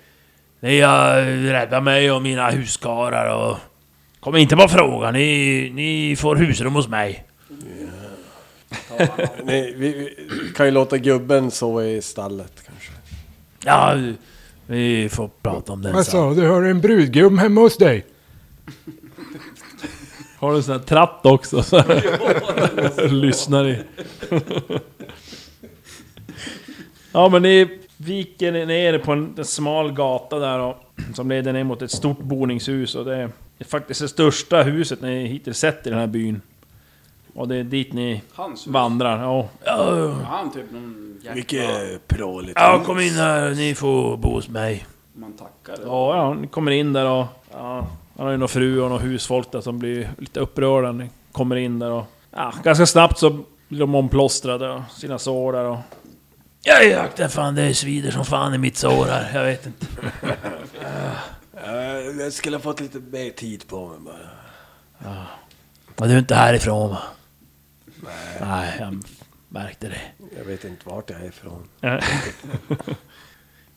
Ni 0.60 0.80
har 0.80 1.22
räddat 1.52 1.82
mig 1.82 2.12
och 2.12 2.22
mina 2.22 2.50
huskarlar 2.50 3.34
och... 3.34 3.56
Kom 4.24 4.36
inte 4.36 4.56
på 4.56 4.68
fråga, 4.68 5.10
ni, 5.10 5.70
ni 5.74 6.16
får 6.16 6.36
husrum 6.36 6.74
hos 6.74 6.88
mig. 6.88 7.24
Nej, 9.44 9.74
vi, 9.76 10.14
vi 10.30 10.52
kan 10.56 10.66
ju 10.66 10.72
låta 10.72 10.98
gubben 10.98 11.50
sova 11.50 11.84
i 11.84 12.02
stallet 12.02 12.52
kanske. 12.66 12.92
Ja, 13.64 13.96
vi 14.66 15.08
får 15.08 15.30
prata 15.42 15.72
om 15.72 15.82
den 15.82 15.92
Vad 15.92 16.04
sen. 16.04 16.12
sa 16.12 16.34
du, 16.34 16.48
har 16.48 16.62
du 16.62 16.70
en 16.70 16.80
brudgum 16.80 17.38
hemma 17.38 17.60
hos 17.60 17.76
dig? 17.76 18.04
Har 20.38 20.50
du 20.50 20.56
en 20.56 20.62
sån 20.62 20.72
här 20.78 20.84
tratt 20.84 21.26
också? 21.26 21.62
Så 21.62 21.82
Lyssnar 23.08 23.68
i. 23.68 23.78
ja 27.12 27.28
men 27.28 27.42
ni 27.42 27.78
viker 27.96 28.66
ner 28.66 28.98
på 28.98 29.12
en, 29.12 29.34
en 29.38 29.44
smal 29.44 29.92
gata 29.92 30.38
där 30.38 30.58
och, 30.58 30.76
som 31.14 31.28
leder 31.28 31.52
ner 31.52 31.64
mot 31.64 31.82
ett 31.82 31.90
stort 31.90 32.18
boningshus 32.18 32.94
och 32.94 33.04
det 33.04 33.30
är 33.58 33.64
faktiskt 33.64 34.00
det 34.00 34.08
största 34.08 34.62
huset 34.62 35.00
ni 35.00 35.26
hittills 35.26 35.58
sett 35.58 35.86
i 35.86 35.90
den 35.90 35.98
här 35.98 36.06
byn. 36.06 36.40
Och 37.34 37.48
det 37.48 37.56
är 37.56 37.64
dit 37.64 37.92
ni 37.92 38.22
Hans 38.34 38.60
hus. 38.60 38.66
vandrar. 38.66 39.22
Ja, 39.22 39.48
ja, 39.64 39.96
Ja, 39.98 40.12
Han 40.12 40.52
typ 40.52 40.70
någon 40.72 41.14
jäkla... 41.22 41.34
Mycket 41.34 42.08
pråligt. 42.08 42.52
ja 42.56 42.82
kom 42.86 43.00
in 43.00 43.14
här, 43.14 43.50
ni 43.50 43.74
får 43.74 44.16
bo 44.16 44.30
hos 44.30 44.48
mig. 44.48 44.86
Man 45.12 45.32
tackar. 45.32 45.84
Ja, 45.84 46.16
ja, 46.16 46.34
ni 46.34 46.46
kommer 46.46 46.70
in 46.70 46.92
där 46.92 47.06
och... 47.10 47.26
Ja, 47.52 47.86
han 48.16 48.26
har 48.26 48.30
ju 48.30 48.36
någon 48.38 48.48
fru 48.48 48.80
och 48.80 48.90
någon 48.90 49.00
husfolk 49.00 49.52
där 49.52 49.60
som 49.60 49.78
blir 49.78 50.10
lite 50.18 50.40
upprörda. 50.40 50.92
Ni 50.92 51.10
kommer 51.32 51.56
in 51.56 51.78
där 51.78 51.90
och... 51.90 52.04
Ja, 52.30 52.52
ganska 52.64 52.86
snabbt 52.86 53.18
så 53.18 53.30
blir 53.68 53.80
de 53.80 53.94
omplåstrade 53.94 54.70
och 54.70 54.82
sina 54.90 55.18
sår 55.18 55.52
där 55.52 55.64
och... 55.64 55.78
Jag 56.66 56.88
jaktar 56.88 57.28
fan, 57.28 57.54
det 57.54 57.74
svider 57.74 58.10
som 58.10 58.24
fan 58.24 58.54
i 58.54 58.58
mitt 58.58 58.76
sår 58.76 59.04
här. 59.06 59.30
Jag 59.38 59.44
vet 59.44 59.66
inte. 59.66 59.86
Eh, 61.64 62.20
Jag 62.20 62.32
skulle 62.32 62.56
ha 62.56 62.62
fått 62.62 62.80
lite 62.80 62.98
mer 62.98 63.30
tid 63.30 63.68
på 63.68 63.88
mig 63.88 63.98
bara. 64.00 65.26
Och 65.96 66.08
du 66.08 66.14
är 66.14 66.18
inte 66.18 66.34
härifrån 66.34 66.90
va? 66.90 67.02
Nej. 68.40 68.76
jag 68.80 69.02
märkte 69.48 69.88
det. 69.88 70.00
Jag 70.38 70.44
vet 70.44 70.64
inte 70.64 70.88
vart 70.88 71.10
jag 71.10 71.20
är 71.20 71.24
ifrån. 71.28 71.68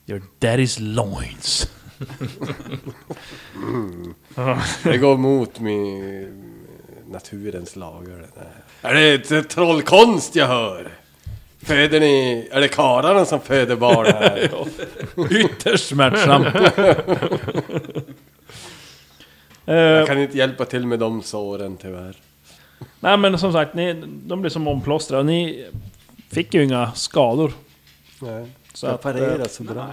Your 0.05 0.21
daddy's 0.39 0.79
loins. 0.79 1.71
Det 4.83 4.97
går 4.97 5.13
emot 5.13 5.59
min 5.59 6.53
naturens 7.07 7.75
lagar 7.75 8.17
det. 8.17 8.87
Är 8.87 8.93
det 8.93 9.15
inte 9.15 9.43
trollkonst 9.43 10.35
jag 10.35 10.47
hör? 10.47 10.91
Föder 11.67 11.99
ni... 11.99 12.47
Är 12.51 12.61
det 12.61 12.67
karlarna 12.67 13.25
som 13.25 13.39
föder 13.41 13.75
barn 13.75 14.05
här? 14.05 14.49
Ytterst 15.31 15.87
smärtsamt. 15.87 16.47
Eh, 19.65 19.75
Jag 19.75 20.07
kan 20.07 20.19
inte 20.19 20.37
hjälpa 20.37 20.65
till 20.65 20.87
med 20.87 20.99
de 20.99 21.21
såren 21.23 21.77
tyvärr. 21.81 22.15
nej 22.99 23.17
men 23.17 23.39
som 23.39 23.53
sagt, 23.53 23.73
ni, 23.73 23.93
de 24.07 24.41
blir 24.41 24.49
som 24.51 24.67
omplåstrade 24.67 25.23
ni 25.23 25.65
fick 26.31 26.53
ju 26.53 26.63
inga 26.63 26.91
skador. 26.91 27.51
Nej. 28.21 28.45
Så 28.73 28.97
parerar 28.97 29.39
eh, 29.39 29.45
så 29.45 29.63
bra. 29.63 29.87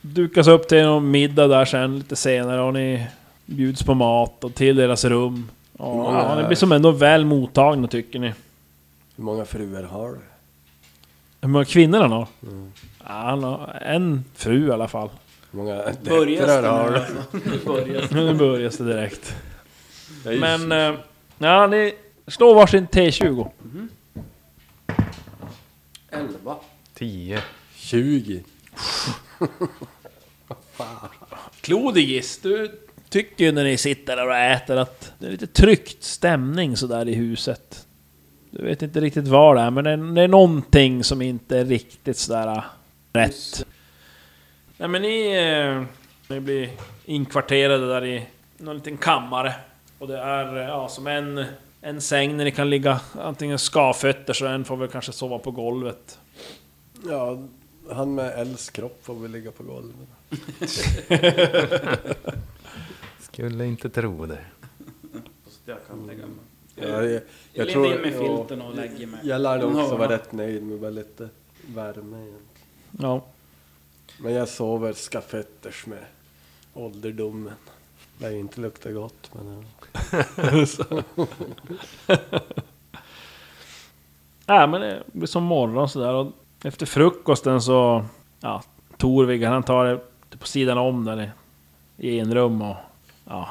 dukas 0.00 0.46
upp 0.48 0.68
till 0.68 0.82
någon 0.82 1.10
middag 1.10 1.46
där 1.46 1.64
sen 1.64 1.98
lite 1.98 2.16
senare 2.16 2.60
och 2.60 2.72
ni 2.74 3.06
bjuds 3.46 3.82
på 3.82 3.94
mat 3.94 4.44
och 4.44 4.54
till 4.54 4.76
deras 4.76 5.04
rum. 5.04 5.50
Ja, 5.78 6.34
ni 6.36 6.42
är- 6.42 6.46
blir 6.46 6.56
som 6.56 6.72
ändå 6.72 6.90
väl 6.90 7.24
mottagna 7.24 7.88
tycker 7.88 8.18
ni. 8.18 8.32
Hur 9.16 9.24
många 9.24 9.44
fruar 9.44 9.82
har 9.82 10.08
du? 10.08 10.18
Hur 11.46 11.50
många 11.52 11.64
kvinnor 11.64 12.00
han 12.00 12.12
har? 12.12 12.28
Ja, 12.98 13.12
han 13.12 13.42
har 13.42 13.78
en 13.84 14.24
fru 14.34 14.68
i 14.68 14.70
alla 14.70 14.88
fall. 14.88 15.08
Hur 15.50 15.58
många 15.58 15.82
döttrar 16.02 16.62
har 16.62 16.90
nu 16.90 17.04
du? 17.32 17.50
Nu 17.50 17.58
börjas 17.64 18.08
det. 18.08 18.14
Nu 18.24 18.34
börjar 18.34 18.70
det 18.78 18.84
direkt. 18.84 19.36
Men... 20.24 20.72
eh, 20.72 20.94
Ja, 21.38 21.66
ni 21.66 21.94
slår 22.26 22.54
varsin 22.54 22.86
T20. 22.86 23.48
11. 26.10 26.56
10. 26.94 27.40
20. 27.74 28.44
Klodigis, 31.60 32.38
du 32.42 32.80
tycker 33.08 33.44
ju 33.44 33.52
när 33.52 33.64
ni 33.64 33.76
sitter 33.76 34.16
där 34.16 34.26
och 34.28 34.36
äter 34.36 34.76
att 34.76 35.12
det 35.18 35.26
är 35.26 35.30
lite 35.30 35.46
tryckt 35.46 36.02
stämning 36.02 36.76
sådär 36.76 37.08
i 37.08 37.14
huset. 37.14 37.85
Du 38.58 38.64
vet 38.64 38.82
inte 38.82 39.00
riktigt 39.00 39.28
vad 39.28 39.56
det 39.56 39.60
är, 39.62 39.70
men 39.70 39.84
det 39.84 39.90
är, 39.90 39.96
det 39.96 40.22
är 40.22 40.28
någonting 40.28 41.04
som 41.04 41.22
inte 41.22 41.58
är 41.58 41.64
riktigt 41.64 42.16
sådär 42.16 42.56
äh, 42.56 42.62
rätt. 43.12 43.66
Nej 44.76 44.88
men 44.88 45.02
ni, 45.02 45.36
eh, 45.36 45.82
ni 46.28 46.40
blir 46.40 46.70
inkvarterade 47.04 47.88
där 47.88 48.04
i 48.04 48.26
någon 48.56 48.74
liten 48.74 48.96
kammare. 48.96 49.54
Och 49.98 50.08
det 50.08 50.18
är 50.18 50.56
eh, 50.56 50.62
ja, 50.62 50.88
som 50.88 51.06
en, 51.06 51.44
en 51.80 52.00
säng 52.00 52.36
där 52.38 52.44
ni 52.44 52.50
kan 52.50 52.70
ligga 52.70 53.00
antingen 53.20 53.58
skavfötter 53.58 54.32
så 54.32 54.46
en 54.46 54.64
får 54.64 54.76
väl 54.76 54.88
kanske 54.88 55.12
sova 55.12 55.38
på 55.38 55.50
golvet. 55.50 56.18
Ja, 57.08 57.38
han 57.90 58.14
med 58.14 58.38
Els 58.38 58.70
kropp 58.70 58.98
får 59.02 59.14
väl 59.14 59.30
ligga 59.30 59.50
på 59.50 59.62
golvet. 59.62 60.08
Skulle 63.20 63.66
inte 63.66 63.90
tro 63.90 64.26
det. 64.26 64.38
Jag 65.64 65.78
kan 65.88 66.06
lägga 66.06 66.26
mig. 66.26 66.55
Ja, 66.76 66.86
jag, 66.86 67.04
Jag, 67.12 67.22
jag 67.52 67.68
tror... 67.68 67.86
in 67.86 68.00
med 68.00 68.12
filten 68.12 68.62
och 68.62 68.74
lägger 68.74 69.06
mig. 69.06 69.20
Jag 69.22 69.40
lär 69.40 69.58
nog 69.58 69.70
En 69.70 69.80
också 69.80 69.96
vara 69.96 70.08
rätt 70.12 70.32
nöjd 70.32 70.62
med 70.62 70.80
bara 70.80 70.90
lite 70.90 71.28
värme 71.74 72.16
igen. 72.22 72.38
Ja. 73.00 73.20
Men 74.20 74.32
jag 74.32 74.48
sover 74.48 74.92
skafetters 74.92 75.86
med 75.86 76.04
ålderdomen. 76.74 77.52
Det 78.18 78.38
inte 78.38 78.60
luktar 78.60 78.90
gott 78.90 79.30
men... 79.34 79.64
Ja. 80.10 81.02
Ja, 84.46 84.66
men 84.66 84.80
det 84.80 85.02
blir 85.12 85.26
som 85.26 85.42
morgon 85.42 85.88
sådär. 85.88 86.12
Och 86.14 86.32
efter 86.64 86.86
frukosten 86.86 87.62
så... 87.62 88.04
Ja, 88.40 88.62
Torvig 88.96 89.44
han 89.44 89.62
tar 89.62 90.00
det 90.30 90.36
på 90.38 90.46
sidan 90.46 90.78
om 90.78 91.04
där 91.04 91.22
i- 91.98 92.08
i 92.08 92.18
enrum 92.20 92.62
och... 92.62 92.76
Ja. 93.24 93.48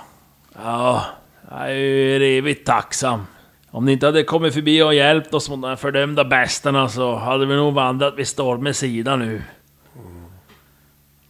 Ja, 0.55 1.05
jag 1.49 1.71
är 1.71 1.75
ju 1.75 2.37
evigt 2.37 2.65
tacksam. 2.65 3.21
Om 3.69 3.85
ni 3.85 3.91
inte 3.91 4.05
hade 4.05 4.23
kommit 4.23 4.53
förbi 4.53 4.81
och 4.81 4.95
hjälpt 4.95 5.33
oss 5.33 5.49
mot 5.49 5.61
de 5.61 5.67
här 5.67 5.75
fördömda 5.75 6.23
bästarna 6.23 6.89
så 6.89 7.15
hade 7.15 7.45
vi 7.45 7.55
nog 7.55 7.73
vandrat 7.73 8.17
vid 8.17 8.27
stormens 8.27 8.77
sida 8.77 9.15
nu. 9.15 9.41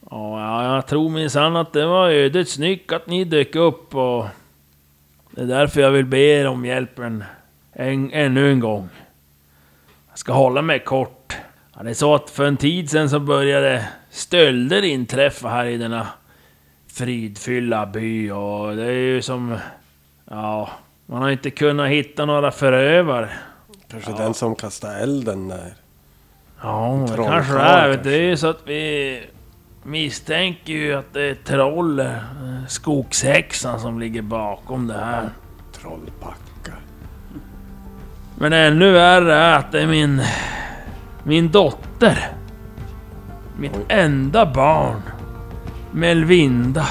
Ja, 0.10 0.42
ja, 0.42 0.76
jag 0.76 0.88
tror 0.88 1.10
minsann 1.10 1.56
att 1.56 1.74
det 1.74 1.86
var 1.86 2.10
ödets 2.10 2.58
nyck 2.58 2.92
att 2.92 3.08
ni 3.08 3.24
dök 3.24 3.56
upp 3.56 3.96
och... 3.96 4.26
Det 5.32 5.42
är 5.42 5.46
därför 5.46 5.82
jag 5.82 5.92
vill 5.92 6.06
be 6.06 6.18
er 6.18 6.48
om 6.48 6.66
hjälpen 6.66 7.24
en, 7.74 8.12
ännu 8.12 8.52
en 8.52 8.60
gång. 8.60 8.90
Jag 10.10 10.20
ska 10.20 10.34
hålla 10.34 10.62
mig 10.62 10.80
kort. 10.80 11.38
Ja, 11.76 11.84
det 11.84 11.90
är 11.90 11.94
så 11.94 12.16
att 12.16 12.30
för 12.30 12.46
en 12.46 12.58
tid 12.58 12.90
sedan 12.90 13.10
så 13.10 13.20
började 13.20 13.88
stölder 14.10 14.82
inträffa 14.82 15.50
här 15.50 15.66
i 15.66 15.78
denna 15.78 16.08
fridfylla 16.88 17.86
by 17.86 18.32
och 18.32 18.76
det 18.76 18.86
är 18.86 18.92
ju 18.92 19.22
som... 19.22 19.58
Ja, 20.30 20.70
man 21.06 21.22
har 21.22 21.30
inte 21.30 21.50
kunnat 21.50 21.90
hitta 21.90 22.26
några 22.26 22.52
förövare. 22.52 23.30
Kanske 23.88 24.12
den 24.12 24.34
som 24.34 24.56
kastade 24.56 25.00
elden 25.00 25.48
där. 25.48 25.74
Ja, 26.62 27.06
det 27.10 27.16
kanske 27.16 27.54
det 27.54 27.60
är. 27.60 27.94
kanske. 27.94 28.10
Det 28.10 28.16
är 28.16 28.22
ju 28.22 28.38
så 28.38 28.48
att 28.48 28.62
vi 28.66 29.24
misstänker 29.84 30.74
ju 30.74 30.94
att 30.94 31.14
det 31.14 31.22
är 31.22 31.36
troll, 31.36 32.00
eh, 32.00 32.08
skogshäxan 32.68 33.80
som 33.80 34.00
ligger 34.00 34.22
bakom 34.22 34.88
det 34.88 34.94
här. 34.94 35.30
Trollbackar. 35.74 36.80
Men 38.38 38.54
ännu 38.54 38.92
värre 38.92 39.36
är 39.36 39.54
att 39.54 39.72
det 39.72 39.82
är 39.82 39.88
min... 39.88 40.22
Min 41.24 41.52
dotter. 41.52 42.30
Mitt 43.58 43.76
Oj. 43.76 43.86
enda 43.88 44.46
barn. 44.46 45.02
Melvinda. 45.92 46.88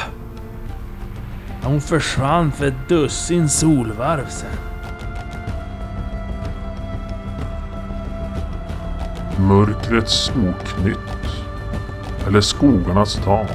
Hon 1.65 1.81
försvann 1.81 2.53
för 2.53 2.67
ett 2.67 2.89
dussin 2.89 3.49
solvarv 3.49 4.27
sen. 4.29 4.51
Mörkrets 9.39 10.31
oknytt. 10.31 10.99
Eller 12.27 12.41
skogarnas 12.41 13.21
dam. 13.25 13.47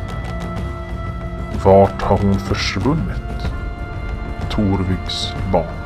Vart 1.64 2.02
har 2.02 2.18
hon 2.18 2.40
försvunnit? 2.40 3.52
Torviks 4.50 5.34
barn. 5.52 5.80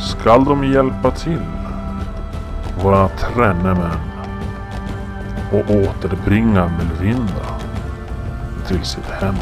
Skall 0.00 0.44
de 0.44 0.64
hjälpa 0.64 1.10
till? 1.10 1.42
Våra 2.82 3.08
trännemän. 3.08 4.00
Och 5.52 5.70
återbringa 5.70 6.72
Melvinda 6.78 7.60
till 8.66 8.84
sitt 8.84 9.10
hem. 9.10 9.34